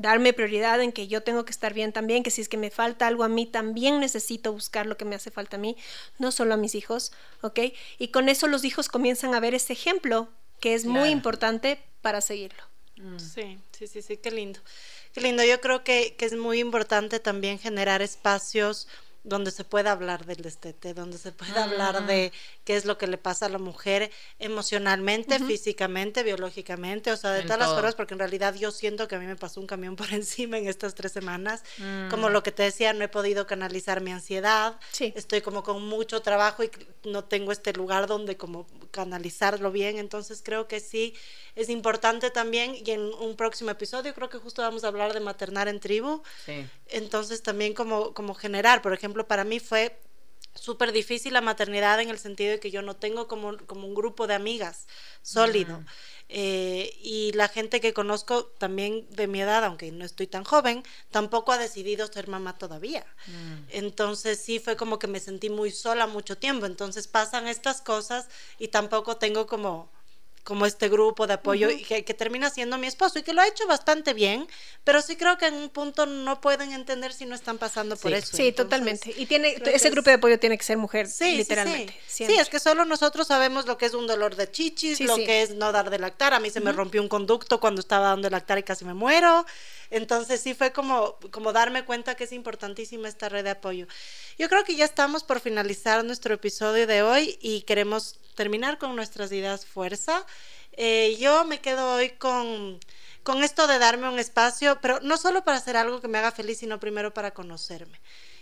darme 0.00 0.32
prioridad 0.32 0.80
en 0.80 0.92
que 0.92 1.08
yo 1.08 1.22
tengo 1.22 1.44
que 1.44 1.50
estar 1.50 1.74
bien 1.74 1.92
también, 1.92 2.22
que 2.22 2.30
si 2.30 2.40
es 2.40 2.48
que 2.48 2.56
me 2.56 2.70
falta 2.70 3.06
algo 3.06 3.22
a 3.22 3.28
mí, 3.28 3.46
también 3.46 4.00
necesito 4.00 4.52
buscar 4.52 4.86
lo 4.86 4.96
que 4.96 5.04
me 5.04 5.14
hace 5.14 5.30
falta 5.30 5.56
a 5.56 5.60
mí, 5.60 5.76
no 6.18 6.32
solo 6.32 6.54
a 6.54 6.56
mis 6.56 6.74
hijos, 6.74 7.12
¿ok? 7.42 7.60
Y 7.98 8.08
con 8.08 8.28
eso 8.28 8.46
los 8.46 8.64
hijos 8.64 8.88
comienzan 8.88 9.34
a 9.34 9.40
ver 9.40 9.54
ese 9.54 9.74
ejemplo 9.74 10.28
que 10.58 10.74
es 10.74 10.86
muy 10.86 11.10
importante 11.10 11.82
para 12.00 12.20
seguirlo. 12.20 12.62
Sí, 13.16 13.58
sí, 13.72 13.86
sí, 13.86 14.02
sí, 14.02 14.16
qué 14.16 14.30
lindo. 14.30 14.60
Qué 15.12 15.20
lindo. 15.20 15.42
Yo 15.42 15.60
creo 15.60 15.84
que, 15.84 16.14
que 16.16 16.26
es 16.26 16.34
muy 16.34 16.60
importante 16.60 17.18
también 17.18 17.58
generar 17.58 18.02
espacios 18.02 18.88
donde 19.22 19.50
se 19.50 19.64
pueda 19.64 19.92
hablar 19.92 20.24
del 20.24 20.38
destete, 20.38 20.94
donde 20.94 21.18
se 21.18 21.32
pueda 21.32 21.64
hablar 21.64 22.06
de 22.06 22.32
qué 22.64 22.76
es 22.76 22.84
lo 22.86 22.96
que 22.98 23.06
le 23.06 23.18
pasa 23.18 23.46
a 23.46 23.48
la 23.50 23.58
mujer 23.58 24.10
emocionalmente, 24.38 25.38
físicamente, 25.38 26.22
biológicamente, 26.22 27.12
o 27.12 27.16
sea, 27.16 27.32
de 27.32 27.40
En 27.40 27.46
todas 27.46 27.58
las 27.58 27.68
todo. 27.68 27.76
formas, 27.76 27.94
porque 27.94 28.14
en 28.14 28.18
realidad 28.20 28.54
yo 28.54 28.70
siento 28.70 29.08
que 29.08 29.14
a 29.16 29.18
mí 29.18 29.26
me 29.26 29.36
pasó 29.36 29.60
un 29.60 29.66
camión 29.66 29.96
por 29.96 30.06
encima 30.12 30.58
en 30.58 30.68
estas 30.68 30.94
tres 30.94 31.12
semanas. 31.12 31.62
Mm. 31.78 32.08
Como 32.10 32.28
lo 32.30 32.42
que 32.42 32.52
te 32.52 32.62
decía, 32.62 32.92
no 32.92 33.04
he 33.04 33.08
podido 33.08 33.46
canalizar 33.46 34.00
mi 34.00 34.12
ansiedad, 34.12 34.78
Sí. 34.92 35.12
estoy 35.16 35.40
como 35.40 35.62
con 35.62 35.84
mucho 35.86 36.20
trabajo 36.22 36.62
y 36.64 36.70
no 37.04 37.24
tengo 37.24 37.52
este 37.52 37.72
lugar 37.72 38.06
donde 38.06 38.36
como 38.36 38.66
canalizarlo 38.90 39.70
bien, 39.70 39.98
entonces 39.98 40.42
creo 40.44 40.66
que 40.68 40.80
sí 40.80 41.14
es 41.56 41.68
importante 41.68 42.30
también 42.30 42.74
y 42.74 42.90
en 42.90 43.00
un 43.00 43.36
próximo 43.36 43.70
episodio 43.70 44.14
creo 44.14 44.28
que 44.28 44.38
justo 44.38 44.62
vamos 44.62 44.84
a 44.84 44.88
hablar 44.88 45.12
de 45.14 45.20
maternar 45.20 45.68
en 45.68 45.80
tribu, 45.80 46.22
Sí. 46.44 46.66
entonces 46.88 47.42
también 47.42 47.72
como, 47.74 48.12
como 48.14 48.34
generar, 48.34 48.82
por 48.82 48.92
ejemplo, 48.92 49.09
para 49.26 49.44
mí 49.44 49.60
fue 49.60 50.00
súper 50.54 50.92
difícil 50.92 51.32
la 51.32 51.40
maternidad 51.40 52.00
en 52.00 52.10
el 52.10 52.18
sentido 52.18 52.52
de 52.52 52.60
que 52.60 52.70
yo 52.70 52.82
no 52.82 52.96
tengo 52.96 53.28
como, 53.28 53.56
como 53.66 53.86
un 53.86 53.94
grupo 53.94 54.26
de 54.26 54.34
amigas 54.34 54.86
sólido. 55.22 55.84
Eh, 56.28 56.96
y 57.02 57.32
la 57.32 57.48
gente 57.48 57.80
que 57.80 57.92
conozco 57.92 58.46
también 58.46 59.06
de 59.10 59.26
mi 59.26 59.40
edad, 59.40 59.64
aunque 59.64 59.90
no 59.90 60.04
estoy 60.04 60.26
tan 60.26 60.44
joven, 60.44 60.84
tampoco 61.10 61.52
ha 61.52 61.58
decidido 61.58 62.06
ser 62.06 62.28
mamá 62.28 62.56
todavía. 62.56 63.04
Entonces 63.68 64.40
sí 64.40 64.58
fue 64.58 64.76
como 64.76 64.98
que 64.98 65.06
me 65.06 65.20
sentí 65.20 65.50
muy 65.50 65.70
sola 65.70 66.06
mucho 66.06 66.36
tiempo. 66.36 66.66
Entonces 66.66 67.08
pasan 67.08 67.48
estas 67.48 67.80
cosas 67.80 68.28
y 68.58 68.68
tampoco 68.68 69.16
tengo 69.16 69.46
como 69.46 69.90
como 70.50 70.66
este 70.66 70.88
grupo 70.88 71.28
de 71.28 71.34
apoyo 71.34 71.68
que, 71.86 72.04
que 72.04 72.12
termina 72.12 72.50
siendo 72.50 72.76
mi 72.76 72.88
esposo 72.88 73.20
y 73.20 73.22
que 73.22 73.32
lo 73.32 73.40
ha 73.40 73.46
hecho 73.46 73.64
bastante 73.68 74.14
bien, 74.14 74.48
pero 74.82 75.00
sí 75.00 75.14
creo 75.14 75.38
que 75.38 75.46
en 75.46 75.54
un 75.54 75.68
punto 75.68 76.06
no 76.06 76.40
pueden 76.40 76.72
entender 76.72 77.12
si 77.12 77.24
no 77.24 77.36
están 77.36 77.56
pasando 77.56 77.96
por 77.96 78.10
Sí. 78.10 78.16
eso. 78.16 78.36
Sí, 78.36 78.48
Entonces, 78.48 78.56
totalmente. 78.56 79.14
Y 79.16 79.26
tiene 79.26 79.50
ese 79.64 79.86
es- 79.88 79.90
grupo 79.92 80.10
de 80.10 80.16
apoyo 80.16 80.40
tiene 80.40 80.58
que 80.58 80.64
ser 80.64 80.76
mujer, 80.76 81.06
Sí, 81.06 81.36
literalmente. 81.36 81.96
Sí, 82.08 82.24
es 82.24 82.48
que 82.48 82.58
solo 82.58 82.84
nosotros 82.84 83.28
sabemos 83.28 83.66
lo 83.66 83.78
que 83.78 83.86
es 83.86 83.94
un 83.94 84.08
dolor 84.08 84.34
de 84.34 84.50
chichis, 84.50 85.00
lo 85.00 85.14
que 85.14 85.42
es 85.42 85.54
no 85.54 85.70
dar 85.70 85.88
de 85.88 86.00
lactar. 86.00 86.34
A 86.34 86.40
mí 86.40 86.50
se 86.50 86.58
me 86.58 86.72
rompió 86.72 87.00
un 87.00 87.08
conducto 87.08 87.60
cuando 87.60 87.80
estaba 87.80 88.08
dando 88.08 88.26
de 88.26 88.30
lactar 88.32 88.58
y 88.58 88.64
casi 88.64 88.84
me 88.84 88.92
muero. 88.94 89.46
Entonces 89.90 90.40
sí 90.40 90.54
fue 90.54 90.72
como, 90.72 91.16
como 91.30 91.52
darme 91.52 91.84
cuenta 91.84 92.14
que 92.16 92.24
es 92.24 92.32
importantísima 92.32 93.08
esta 93.08 93.28
red 93.28 93.44
de 93.44 93.50
apoyo. 93.50 93.86
Yo 94.40 94.48
creo 94.48 94.64
que 94.64 94.74
ya 94.74 94.86
estamos 94.86 95.22
por 95.22 95.38
finalizar 95.40 96.02
nuestro 96.02 96.32
episodio 96.32 96.86
de 96.86 97.02
hoy 97.02 97.38
y 97.42 97.60
queremos 97.60 98.18
terminar 98.36 98.78
con 98.78 98.96
nuestras 98.96 99.30
ideas 99.32 99.66
fuerza. 99.66 100.24
Eh, 100.72 101.18
yo 101.20 101.44
me 101.44 101.60
quedo 101.60 101.92
hoy 101.92 102.08
con, 102.12 102.80
con 103.22 103.44
esto 103.44 103.66
de 103.66 103.78
darme 103.78 104.08
un 104.08 104.18
espacio, 104.18 104.78
pero 104.80 104.98
no 105.00 105.18
solo 105.18 105.44
para 105.44 105.58
hacer 105.58 105.76
algo 105.76 106.00
que 106.00 106.08
me 106.08 106.16
haga 106.16 106.32
feliz, 106.32 106.56
sino 106.56 106.80
primero 106.80 107.12
para 107.12 107.32
conocerme. 107.32 108.00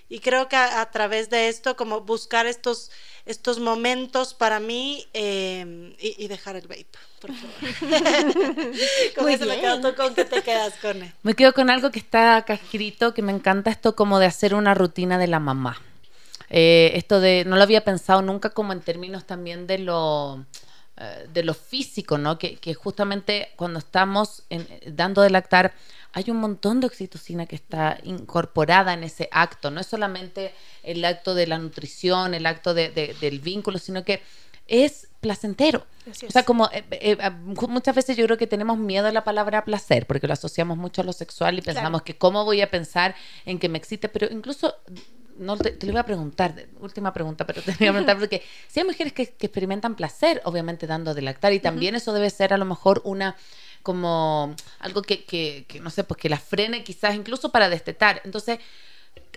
Y 0.09 0.21
creo 0.21 0.49
que 0.49 0.55
a, 0.55 0.81
a 0.81 0.91
través 0.93 1.31
de 1.31 1.49
esto, 1.49 1.77
como 1.77 2.03
buscar 2.03 2.47
estos, 2.47 2.93
estos 3.27 3.59
momentos 3.59 4.35
para 4.35 4.61
mí 4.61 5.05
eh, 5.15 5.97
y, 5.99 6.25
y 6.25 6.29
dejar 6.29 6.55
el 6.55 6.69
vape, 6.69 6.87
por 7.21 7.33
favor. 7.35 7.57
con 9.17 9.25
Muy 9.25 9.35
eso 9.35 9.47
me 9.47 9.59
quedo. 9.59 9.81
bien. 9.81 9.83
¿Tú 9.83 9.95
con 9.97 10.15
qué 10.15 10.25
te 10.25 10.43
quedas, 10.45 10.75
Cone? 10.81 11.13
Me 11.25 11.35
quedo 11.35 11.53
con 11.53 11.71
algo 11.71 11.91
que 11.91 11.99
está 11.99 12.37
acá 12.37 12.55
escrito, 12.55 13.15
que 13.15 13.23
me 13.23 13.33
encanta 13.33 13.73
esto 13.73 13.97
como 13.97 14.21
de 14.21 14.27
hacer 14.27 14.55
una 14.55 14.75
rutina 14.75 15.19
de 15.19 15.27
la 15.27 15.41
mamá. 15.41 15.88
Eh, 16.51 16.93
esto 16.95 17.21
de, 17.21 17.45
no 17.47 17.57
lo 17.57 17.63
había 17.63 17.85
pensado 17.85 18.23
nunca 18.23 18.51
como 18.51 18.73
en 18.73 18.81
términos 18.81 19.27
también 19.27 19.67
de 19.67 19.79
lo, 19.79 20.45
eh, 20.97 21.27
de 21.33 21.43
lo 21.43 21.55
físico, 21.55 22.17
¿no? 22.19 22.39
Que, 22.39 22.57
que 22.57 22.75
justamente 22.75 23.51
cuando 23.57 23.79
estamos 23.79 24.45
en- 24.51 24.67
dando 24.97 25.23
de 25.23 25.31
lactar, 25.31 25.75
hay 26.15 26.31
un 26.31 26.39
montón 26.39 26.81
de 26.81 26.87
oxitocina 26.87 27.45
que 27.47 27.55
está 27.57 27.99
incorporada 28.03 28.95
en 28.95 29.05
ese 29.05 29.29
acto. 29.31 29.71
No 29.71 29.81
es 29.81 29.87
solamente 29.87 30.55
el 30.83 31.05
acto 31.05 31.35
de 31.35 31.47
la 31.47 31.59
nutrición, 31.59 32.33
el 32.33 32.47
acto 32.47 32.73
de- 32.73 32.89
de- 32.91 33.15
del 33.21 33.41
vínculo, 33.41 33.79
sino 33.79 34.03
que 34.05 34.23
es 34.67 35.09
placentero. 35.21 35.87
Así 36.11 36.27
O 36.27 36.31
sea, 36.31 36.41
es. 36.41 36.47
como 36.47 36.67
eh, 36.73 36.85
eh, 36.93 37.17
eh, 37.21 37.31
muchas 37.31 37.95
veces 37.95 38.17
yo 38.17 38.25
creo 38.25 38.37
que 38.39 38.47
tenemos 38.47 38.79
miedo 38.79 39.07
a 39.07 39.13
la 39.13 39.25
palabra 39.25 39.65
placer, 39.65 40.07
porque 40.07 40.27
lo 40.27 40.33
asociamos 40.33 40.77
mucho 40.79 41.03
a 41.03 41.05
lo 41.05 41.13
sexual 41.13 41.59
y 41.59 41.63
pensamos 41.63 42.01
Claro. 42.01 42.05
que 42.05 42.17
cómo 42.17 42.45
voy 42.45 42.61
a 42.63 42.71
pensar 42.71 43.15
en 43.45 43.59
que 43.59 43.69
me 43.69 43.79
excite, 43.79 44.09
pero 44.09 44.29
incluso 44.31 44.75
no 45.39 45.57
te, 45.57 45.71
te 45.71 45.87
lo 45.87 45.93
iba 45.93 46.01
a 46.01 46.07
preguntar, 46.07 46.67
última 46.81 47.13
pregunta, 47.13 47.47
pero 47.47 47.63
te 47.63 47.73
voy 47.73 47.89
a 47.89 47.93
preguntar 47.93 48.19
porque 48.19 48.43
si 48.69 48.81
hay 48.81 48.87
mujeres 48.87 49.13
que, 49.13 49.27
que 49.27 49.47
experimentan 49.47 49.95
placer, 49.95 50.41
obviamente 50.45 50.87
dando 50.87 51.15
de 51.15 51.23
lactar, 51.23 51.53
y 51.53 51.61
también 51.61 51.95
eso 51.95 52.13
debe 52.13 52.31
ser 52.31 52.53
a 52.53 52.59
lo 52.59 52.65
mejor 52.65 53.01
una 53.05 53.37
como 53.83 54.55
algo 54.81 55.03
que, 55.03 55.25
que, 55.25 55.65
que, 55.69 55.81
no 55.81 55.91
sé, 55.91 56.05
pues 56.05 56.21
que 56.21 56.29
la 56.29 56.39
frene 56.39 56.85
quizás 56.85 57.15
incluso 57.15 57.51
para 57.51 57.69
destetar. 57.69 58.21
Entonces, 58.25 58.59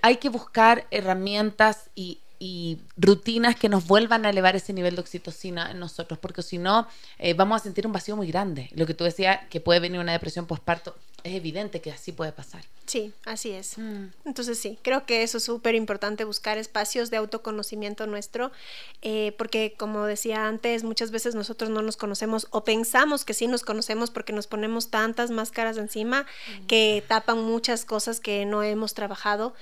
hay 0.01 0.17
que 0.17 0.29
buscar 0.29 0.87
herramientas 0.91 1.89
y, 1.95 2.19
y 2.39 2.79
rutinas 2.97 3.55
que 3.55 3.69
nos 3.69 3.85
vuelvan 3.85 4.25
a 4.25 4.31
elevar 4.31 4.55
ese 4.55 4.73
nivel 4.73 4.95
de 4.95 5.01
oxitocina 5.01 5.69
en 5.69 5.79
nosotros, 5.79 6.17
porque 6.19 6.41
si 6.41 6.57
no, 6.57 6.87
eh, 7.19 7.35
vamos 7.35 7.61
a 7.61 7.63
sentir 7.63 7.85
un 7.85 7.93
vacío 7.93 8.15
muy 8.15 8.27
grande. 8.27 8.69
Lo 8.73 8.87
que 8.87 8.95
tú 8.95 9.03
decías, 9.03 9.41
que 9.49 9.61
puede 9.61 9.79
venir 9.79 9.99
una 9.99 10.11
depresión 10.11 10.47
postparto, 10.47 10.95
es 11.23 11.33
evidente 11.35 11.81
que 11.81 11.91
así 11.91 12.11
puede 12.11 12.31
pasar. 12.31 12.63
Sí, 12.91 13.13
así 13.25 13.51
es. 13.51 13.77
Mm. 13.77 14.07
Entonces 14.25 14.59
sí, 14.59 14.77
creo 14.81 15.05
que 15.05 15.23
eso 15.23 15.37
es 15.37 15.45
súper 15.45 15.75
importante, 15.75 16.25
buscar 16.25 16.57
espacios 16.57 17.09
de 17.09 17.17
autoconocimiento 17.17 18.05
nuestro, 18.05 18.51
eh, 19.01 19.33
porque 19.37 19.75
como 19.77 20.05
decía 20.05 20.47
antes, 20.47 20.83
muchas 20.83 21.11
veces 21.11 21.33
nosotros 21.33 21.69
no 21.69 21.81
nos 21.81 21.95
conocemos 21.95 22.47
o 22.51 22.65
pensamos 22.65 23.23
que 23.23 23.33
sí 23.33 23.47
nos 23.47 23.63
conocemos 23.63 24.11
porque 24.11 24.33
nos 24.33 24.47
ponemos 24.47 24.89
tantas 24.89 25.31
máscaras 25.31 25.77
encima 25.77 26.23
mm. 26.23 26.65
que 26.65 27.03
tapan 27.07 27.41
muchas 27.43 27.85
cosas 27.85 28.19
que 28.19 28.45
no 28.45 28.61
hemos 28.61 28.93
trabajado 28.93 29.53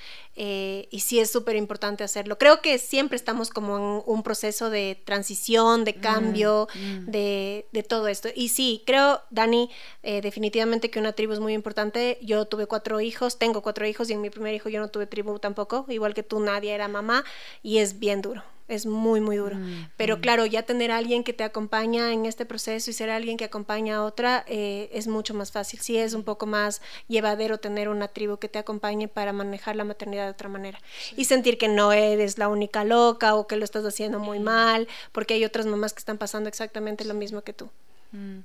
eh, 0.42 0.88
y 0.90 1.02
sí 1.02 1.20
es 1.20 1.30
súper 1.30 1.58
importante 1.58 2.04
hacerlo. 2.06 2.38
Creo 2.38 2.62
que 2.62 2.78
siempre 2.78 3.18
estamos 3.18 3.50
como 3.50 3.78
en 3.78 4.04
un 4.06 4.24
proceso 4.24 4.70
de 4.70 4.98
transición, 5.04 5.84
de 5.84 5.94
mm, 5.94 6.00
cambio, 6.00 6.68
De, 7.06 7.66
de, 7.74 7.84
todo 7.84 8.08
esto. 8.08 8.30
Y 8.34 8.48
sí, 8.50 8.82
creo, 8.86 9.22
Dani, 9.32 9.70
eh, 10.02 10.22
definitivamente 10.22 10.90
que 10.90 11.00
una 11.00 11.12
tribu 11.12 11.34
es 11.34 11.42
muy 11.42 11.49
importante. 11.54 12.18
Yo 12.22 12.46
tuve 12.46 12.66
cuatro 12.66 13.00
hijos 13.02 13.38
tengo 13.38 13.62
cuatro 13.62 13.86
hijos 13.86 14.10
y 14.10 14.14
en 14.14 14.22
mi 14.22 14.30
primer 14.30 14.54
hijo 14.54 14.70
yo 14.70 14.80
no 14.80 14.90
tuve 14.90 15.08
tribu 15.08 15.40
tampoco, 15.40 15.86
igual 15.90 16.14
que 16.14 16.24
tú, 16.24 16.40
nadie 16.40 16.74
era 16.74 16.88
mamá 16.88 17.24
y 17.64 17.80
es 17.80 18.00
bien 18.00 18.22
duro. 18.22 18.44
Es 18.68 18.86
muy, 18.86 19.20
muy 19.20 19.38
duro. 19.38 19.56
Mm, 19.56 19.90
Pero 19.98 20.18
mm. 20.18 20.22
claro, 20.22 20.46
ya 20.46 20.62
tener 20.62 20.92
a 20.92 20.98
alguien 20.98 21.24
que 21.24 21.34
te 21.34 21.44
acompaña 21.44 22.14
en 22.14 22.28
este 22.28 22.46
proceso 22.46 22.92
y 22.92 22.94
ser 22.94 23.10
alguien 23.10 23.36
que 23.36 23.46
acompaña 23.46 23.96
a 23.96 24.04
otra 24.04 24.46
eh, 24.48 24.92
es 24.94 25.08
mucho 25.08 25.34
más 25.34 25.52
fácil. 25.52 25.80
Sí, 25.80 25.98
es 25.98 26.14
un 26.14 26.24
poco 26.24 26.46
más 26.46 26.80
llevadero 27.08 27.58
tener 27.58 27.90
una 27.90 28.10
tribu 28.10 28.38
que 28.38 28.48
te 28.48 28.60
acompañe 28.60 29.08
para 29.08 29.34
manejar 29.34 29.76
la 29.76 29.86
maternidad 29.86 30.26
de 30.26 30.32
otra 30.32 30.50
manera. 30.50 30.80
Y 31.18 31.26
sentir 31.26 31.58
que 31.58 31.68
no 31.68 31.94
eres 31.94 32.38
la 32.38 32.48
única 32.48 32.84
loca 32.84 33.34
o 33.34 33.48
que 33.48 33.56
lo 33.56 33.64
estás 33.64 33.84
haciendo 33.86 34.20
muy 34.20 34.38
mal, 34.38 34.88
porque 35.12 35.34
hay 35.34 35.46
otras 35.46 35.66
mamás 35.66 35.94
que 35.94 36.00
están 36.00 36.20
pasando 36.20 36.48
exactamente 36.48 37.06
lo 37.06 37.16
mismo 37.16 37.42
que 37.42 37.54
tú. 37.54 37.72
Mm 38.12 38.42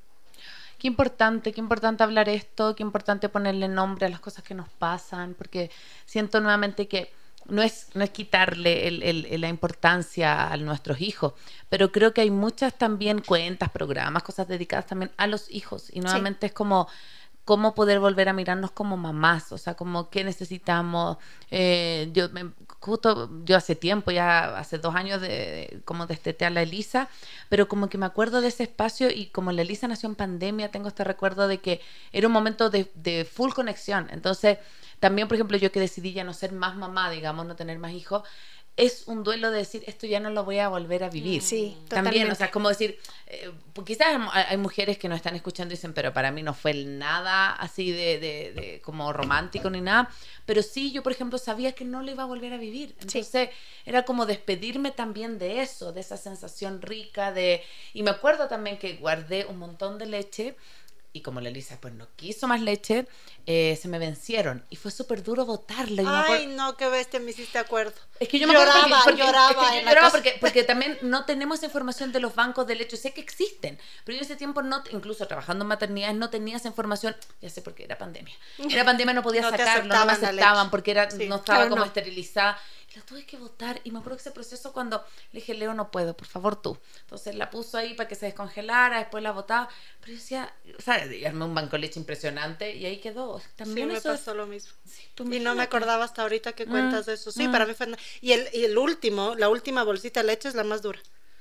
qué 0.85 0.89
importante, 0.89 1.55
qué 1.55 1.62
importante 1.62 2.03
hablar 2.03 2.28
esto, 2.28 2.76
qué 2.76 2.82
importante 2.82 3.30
ponerle 3.30 3.68
nombre 3.68 4.05
a 4.05 4.11
las 4.11 4.20
cosas 4.20 4.45
que 4.45 4.53
nos 4.53 4.68
pasan, 4.68 5.32
porque 5.32 5.70
siento 6.05 6.43
nuevamente 6.43 6.89
que 6.89 7.11
no 7.47 7.62
es, 7.62 7.89
no 7.95 8.05
es 8.05 8.11
quitarle 8.11 8.91
la 9.39 9.49
importancia 9.49 10.53
a 10.53 10.55
nuestros 10.59 11.01
hijos, 11.01 11.32
pero 11.70 11.91
creo 11.91 12.12
que 12.12 12.20
hay 12.20 12.30
muchas 12.30 12.74
también 12.76 13.22
cuentas, 13.22 13.70
programas, 13.70 14.24
cosas 14.24 14.47
dedicadas 14.47 14.85
también 14.85 15.11
a 15.16 15.26
los 15.26 15.51
hijos. 15.51 15.89
Y 15.91 16.01
nuevamente 16.01 16.49
es 16.49 16.53
como 16.53 16.87
cómo 17.45 17.74
poder 17.74 18.01
volver 18.01 18.28
a 18.28 18.32
mirarnos 18.32 18.70
como 18.70 18.97
mamás, 18.97 19.53
o 19.53 19.59
sea, 19.59 19.74
como 19.74 20.09
qué 20.11 20.24
necesitamos. 20.24 21.18
Eh, 21.51 22.11
yo 22.12 22.28
justo 22.80 23.30
yo 23.45 23.57
hace 23.57 23.74
tiempo, 23.74 24.11
ya 24.11 24.57
hace 24.59 24.78
dos 24.78 24.95
años 24.95 25.20
de, 25.20 25.80
como 25.84 26.07
desteté 26.07 26.47
a 26.47 26.51
la 26.51 26.62
Elisa, 26.62 27.09
pero 27.49 27.68
como 27.68 27.88
que 27.88 27.99
me 27.99 28.07
acuerdo 28.07 28.40
de 28.40 28.49
ese 28.49 28.62
espacio 28.64 29.11
y 29.11 29.26
como 29.26 29.53
la 29.53 29.62
Elisa 29.62 29.88
nació 29.88 30.09
en 30.09 30.14
pandemia, 30.14 30.70
tengo 30.70 30.88
este 30.88 31.05
recuerdo 31.05 31.49
de 31.49 31.59
que 31.59 31.80
era 32.12 32.26
un 32.26 32.32
momento 32.32 32.70
de, 32.70 32.90
de 32.95 33.24
full 33.24 33.53
conexión. 33.53 34.09
Entonces, 34.11 34.59
también, 35.01 35.28
por 35.28 35.34
ejemplo, 35.36 35.59
yo 35.59 35.70
que 35.70 35.80
decidí 35.80 36.12
ya 36.14 36.24
no 36.24 36.32
ser 36.32 36.53
más 36.53 36.76
mamá, 36.76 37.11
digamos, 37.11 37.47
no 37.47 37.57
tener 37.57 37.78
más 37.78 37.92
hijos, 37.92 38.22
es 38.76 39.04
un 39.06 39.22
duelo 39.22 39.52
de 39.52 39.58
decir, 39.58 39.84
esto 39.86 40.06
ya 40.06 40.18
no 40.18 40.30
lo 40.30 40.44
voy 40.44 40.58
a 40.58 40.68
volver 40.68 41.04
a 41.04 41.08
vivir. 41.08 41.42
Sí, 41.42 41.76
También, 41.88 42.28
o 42.28 42.34
sea, 42.34 42.50
como 42.50 42.68
decir, 42.68 42.98
eh, 43.28 43.52
pues 43.72 43.86
quizás 43.86 44.08
hay 44.32 44.56
mujeres 44.56 44.98
que 44.98 45.08
nos 45.08 45.16
están 45.16 45.36
escuchando 45.36 45.72
y 45.72 45.76
dicen, 45.76 45.92
pero 45.92 46.12
para 46.12 46.32
mí 46.32 46.42
no 46.42 46.54
fue 46.54 46.74
nada 46.74 47.52
así 47.52 47.92
de, 47.92 48.18
de, 48.18 48.82
como 48.84 49.12
romántico 49.12 49.70
ni 49.70 49.80
nada, 49.80 50.10
pero 50.44 50.60
sí, 50.60 50.90
yo 50.90 51.04
por 51.04 51.12
ejemplo 51.12 51.38
sabía 51.38 51.72
que 51.72 51.84
no 51.84 52.02
lo 52.02 52.10
iba 52.10 52.24
a 52.24 52.26
volver 52.26 52.52
a 52.52 52.56
vivir. 52.56 52.96
Entonces 53.00 53.50
era 53.86 54.04
como 54.04 54.26
despedirme 54.26 54.90
también 54.90 55.38
de 55.38 55.62
eso, 55.62 55.92
de 55.92 56.00
esa 56.00 56.16
sensación 56.16 56.82
rica 56.82 57.30
de... 57.30 57.62
Y 57.92 58.02
me 58.02 58.10
acuerdo 58.10 58.48
también 58.48 58.78
que 58.78 58.94
guardé 58.96 59.46
un 59.46 59.58
montón 59.58 59.98
de 59.98 60.06
leche 60.06 60.56
y 61.14 61.20
como 61.20 61.40
la 61.40 61.48
Elisa 61.48 61.78
pues 61.80 61.94
no 61.94 62.08
quiso 62.16 62.48
más 62.48 62.60
leche, 62.60 63.06
eh, 63.46 63.78
se 63.80 63.86
me 63.86 64.00
vencieron 64.00 64.64
y 64.68 64.74
fue 64.74 64.90
súper 64.90 65.22
duro 65.22 65.46
botarla. 65.46 66.26
Ay, 66.26 66.46
no, 66.48 66.76
qué 66.76 66.88
bestia, 66.88 67.20
me 67.20 67.30
hiciste 67.30 67.56
acuerdo. 67.56 67.94
Es 68.18 68.28
que 68.28 68.40
yo 68.40 68.48
me 68.48 68.54
lloraba, 68.54 68.80
acuerdo 68.80 68.96
porque, 69.04 69.22
lloraba. 69.22 69.50
Es 69.50 69.70
que 69.70 69.80
yo 69.80 69.88
lloraba 69.88 70.10
porque, 70.10 70.36
porque 70.40 70.64
también 70.64 70.98
no 71.02 71.24
tenemos 71.24 71.62
información 71.62 72.10
de 72.10 72.18
los 72.18 72.34
bancos 72.34 72.66
de 72.66 72.74
leche. 72.74 72.96
Sé 72.96 73.12
que 73.12 73.20
existen, 73.20 73.78
pero 74.04 74.18
yo 74.18 74.24
ese 74.24 74.34
tiempo, 74.34 74.62
no 74.62 74.82
incluso 74.90 75.24
trabajando 75.28 75.62
en 75.62 75.68
maternidades, 75.68 76.16
no 76.16 76.30
tenía 76.30 76.56
esa 76.56 76.66
información. 76.66 77.14
Ya 77.40 77.48
sé 77.48 77.62
porque 77.62 77.84
era 77.84 77.96
pandemia. 77.96 78.34
Era 78.68 78.84
pandemia, 78.84 79.14
no 79.14 79.22
podía 79.22 79.42
sacarlo, 79.48 79.94
no 79.94 80.06
me 80.06 80.12
aceptaban 80.12 80.68
porque 80.70 80.90
era, 80.90 81.08
no 81.28 81.36
estaba 81.36 81.68
como 81.68 81.84
esterilizada 81.84 82.58
la 82.95 83.03
tuve 83.03 83.26
que 83.26 83.36
votar 83.36 83.80
y 83.84 83.90
me 83.90 83.99
acuerdo 83.99 84.16
que 84.16 84.22
ese 84.22 84.30
proceso 84.30 84.72
cuando 84.72 85.05
le 85.32 85.40
dije, 85.40 85.55
Leo, 85.55 85.74
no 85.74 85.90
puedo, 85.90 86.16
por 86.16 86.26
favor 86.26 86.61
tú. 86.61 86.78
Entonces 87.01 87.34
la 87.34 87.51
puso 87.51 87.78
ahí 87.78 87.95
para 87.95 88.09
que 88.09 88.14
se 88.14 88.26
descongelara, 88.26 88.99
después 88.99 89.22
la 89.22 89.32
botaba, 89.32 89.68
pero 90.01 90.12
yo 90.12 90.18
decía, 90.18 90.55
o 90.78 90.82
sea, 90.82 91.05
armé 91.26 91.45
un 91.45 91.55
banco 91.55 91.72
de 91.72 91.78
leche 91.80 91.99
impresionante 91.99 92.74
y 92.74 92.86
ahí 92.86 92.99
quedó. 92.99 93.40
También 93.57 93.88
sí, 93.88 93.95
me 93.95 94.01
pasó 94.01 94.34
lo 94.34 94.47
mismo. 94.47 94.72
y 95.18 95.40
no 95.40 95.55
me 95.55 95.62
acordaba 95.62 96.05
hasta 96.05 96.22
ahorita 96.22 96.53
que 96.53 96.66
cuentas 96.66 97.07
de 97.07 97.14
eso. 97.14 97.32
Sí, 97.32 97.49
para 97.49 97.66
mí 97.66 97.74
fue... 97.74 97.86
Y 98.20 98.32
el, 98.32 98.49
y 98.53 98.64
el 98.64 98.78
último, 98.78 99.34
la 99.36 99.49
última 99.49 99.82
bolsita 99.82 100.20
de 100.20 100.28
leche 100.28 100.49
es 100.49 100.55
la 100.55 100.64
más 100.64 100.82
dura. 100.82 101.01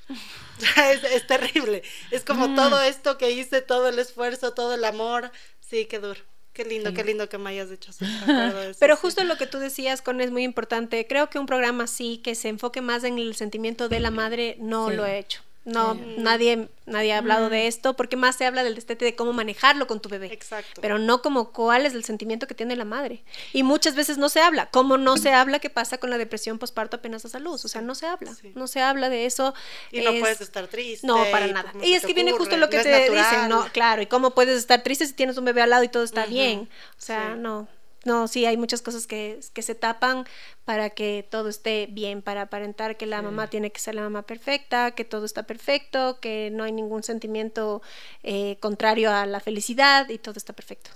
es, 0.92 1.04
es, 1.04 1.28
terrible. 1.28 1.84
Es 2.12 2.26
como 2.26 2.50
mm. 2.50 2.56
todo 2.56 2.82
esto 2.82 3.18
que 3.18 3.32
hice, 3.32 3.62
todo 3.62 3.90
el 3.90 4.00
esfuerzo, 4.00 4.54
todo 4.54 4.74
el 4.74 4.84
amor. 4.84 5.32
Sí, 5.62 5.86
qué 5.86 6.00
duro. 6.00 6.20
Qué 6.54 6.66
lindo, 6.66 6.94
qué 6.94 7.04
lindo 7.04 7.28
que 7.30 7.40
me 7.40 7.50
hayas 7.50 7.72
dicho 7.72 7.92
Pero 8.80 8.96
justo 8.96 9.24
lo 9.24 9.38
que 9.38 9.48
tú 9.48 9.58
decías, 9.58 10.04
Con, 10.04 10.22
es 10.22 10.30
muy 10.30 10.44
importante. 10.44 11.08
Creo 11.08 11.30
que 11.30 11.40
un 11.40 11.48
programa 11.48 11.86
así, 11.86 12.20
que 12.20 12.36
se 12.36 12.50
enfoque 12.50 12.82
más 12.82 13.04
en 13.04 13.18
el 13.18 13.36
sentimiento 13.36 13.90
de 13.90 14.00
la 14.00 14.12
madre, 14.12 14.58
no 14.60 14.92
lo 14.92 15.06
he 15.06 15.18
hecho. 15.18 15.42
No, 15.66 15.94
nadie, 16.18 16.68
nadie 16.86 17.14
ha 17.14 17.20
hablado 17.20 17.50
de 17.50 17.64
mm. 17.64 17.68
esto, 17.68 17.96
porque 17.96 18.18
más 18.18 18.36
se 18.36 18.46
habla 18.46 18.66
del 18.66 18.76
destete 18.76 19.06
de 19.06 19.16
cómo 19.16 19.32
manejarlo 19.32 19.88
con 19.88 20.02
tu 20.02 20.10
bebé. 20.10 20.28
Exacto. 20.34 20.82
Pero 20.82 21.00
no 21.00 21.22
como 21.22 21.54
cuál 21.54 21.86
es 21.86 21.94
el 21.94 22.04
sentimiento 22.04 22.48
que 22.48 22.54
tiene 22.54 22.76
la 22.76 22.84
madre. 22.84 23.24
Y 23.54 23.64
muchas 23.64 23.96
veces 23.96 24.18
no 24.18 24.28
se 24.28 24.42
habla. 24.42 24.66
Como 24.72 24.98
no 24.98 25.16
se 25.16 25.32
habla 25.32 25.60
qué 25.60 25.70
pasa 25.70 25.98
con 26.00 26.10
la 26.10 26.18
depresión 26.18 26.60
posparto 26.60 26.98
apenas 26.98 27.24
a 27.24 27.30
salud. 27.30 27.60
O 27.64 27.68
sea, 27.70 27.82
no 27.82 27.96
se 27.96 28.08
habla. 28.08 28.36
No 28.56 28.68
se 28.68 28.82
habla 28.82 29.10
de 29.10 29.26
eso. 29.26 29.54
Y 29.92 30.02
no 30.02 30.12
puedes 30.20 30.42
estar 30.42 30.68
triste. 30.68 31.08
No, 31.08 31.24
para 31.32 31.48
nada. 31.48 31.72
Y 31.82 31.94
es 31.94 32.06
que 32.06 32.14
viene 32.14 32.34
justo 32.34 32.58
lo 32.58 32.70
que 32.70 32.80
te 32.80 33.10
dicen. 33.10 33.48
No, 33.48 33.66
claro. 33.72 34.02
¿Y 34.02 34.08
cómo 34.08 34.32
puedes 34.32 34.58
estar 34.58 34.84
triste 34.84 35.08
si 35.08 35.14
tienes 35.14 35.38
un 35.38 35.46
bebé 35.46 35.62
al 35.62 35.70
lado 35.70 35.84
y 35.84 35.90
todo 35.90 36.04
está 36.04 36.26
bien? 36.26 36.70
O 36.98 37.02
sea, 37.02 37.36
no. 37.36 37.68
No, 38.06 38.28
sí, 38.28 38.46
hay 38.46 38.58
muchas 38.58 38.82
cosas 38.82 39.08
que, 39.08 39.40
que 39.54 39.62
se 39.62 39.76
tapan 39.76 40.26
para 40.66 40.90
que 40.90 41.28
todo 41.30 41.50
esté 41.50 41.88
bien, 41.90 42.22
para 42.22 42.44
aparentar 42.44 42.96
que 42.96 43.06
la 43.06 43.22
mamá 43.22 43.50
tiene 43.50 43.72
que 43.72 43.80
ser 43.80 43.96
la 43.96 44.02
mamá 44.02 44.22
perfecta, 44.24 44.92
que 44.92 45.04
todo 45.04 45.26
está 45.26 45.44
perfecto, 45.44 46.20
que 46.22 46.50
no 46.52 46.64
hay 46.64 46.72
ningún 46.72 47.04
sentimiento 47.04 47.82
eh, 48.24 48.58
contrario 48.62 49.12
a 49.12 49.26
la 49.26 49.42
felicidad 49.42 50.08
y 50.10 50.18
todo 50.20 50.36
está 50.38 50.54
perfecto. 50.54 50.90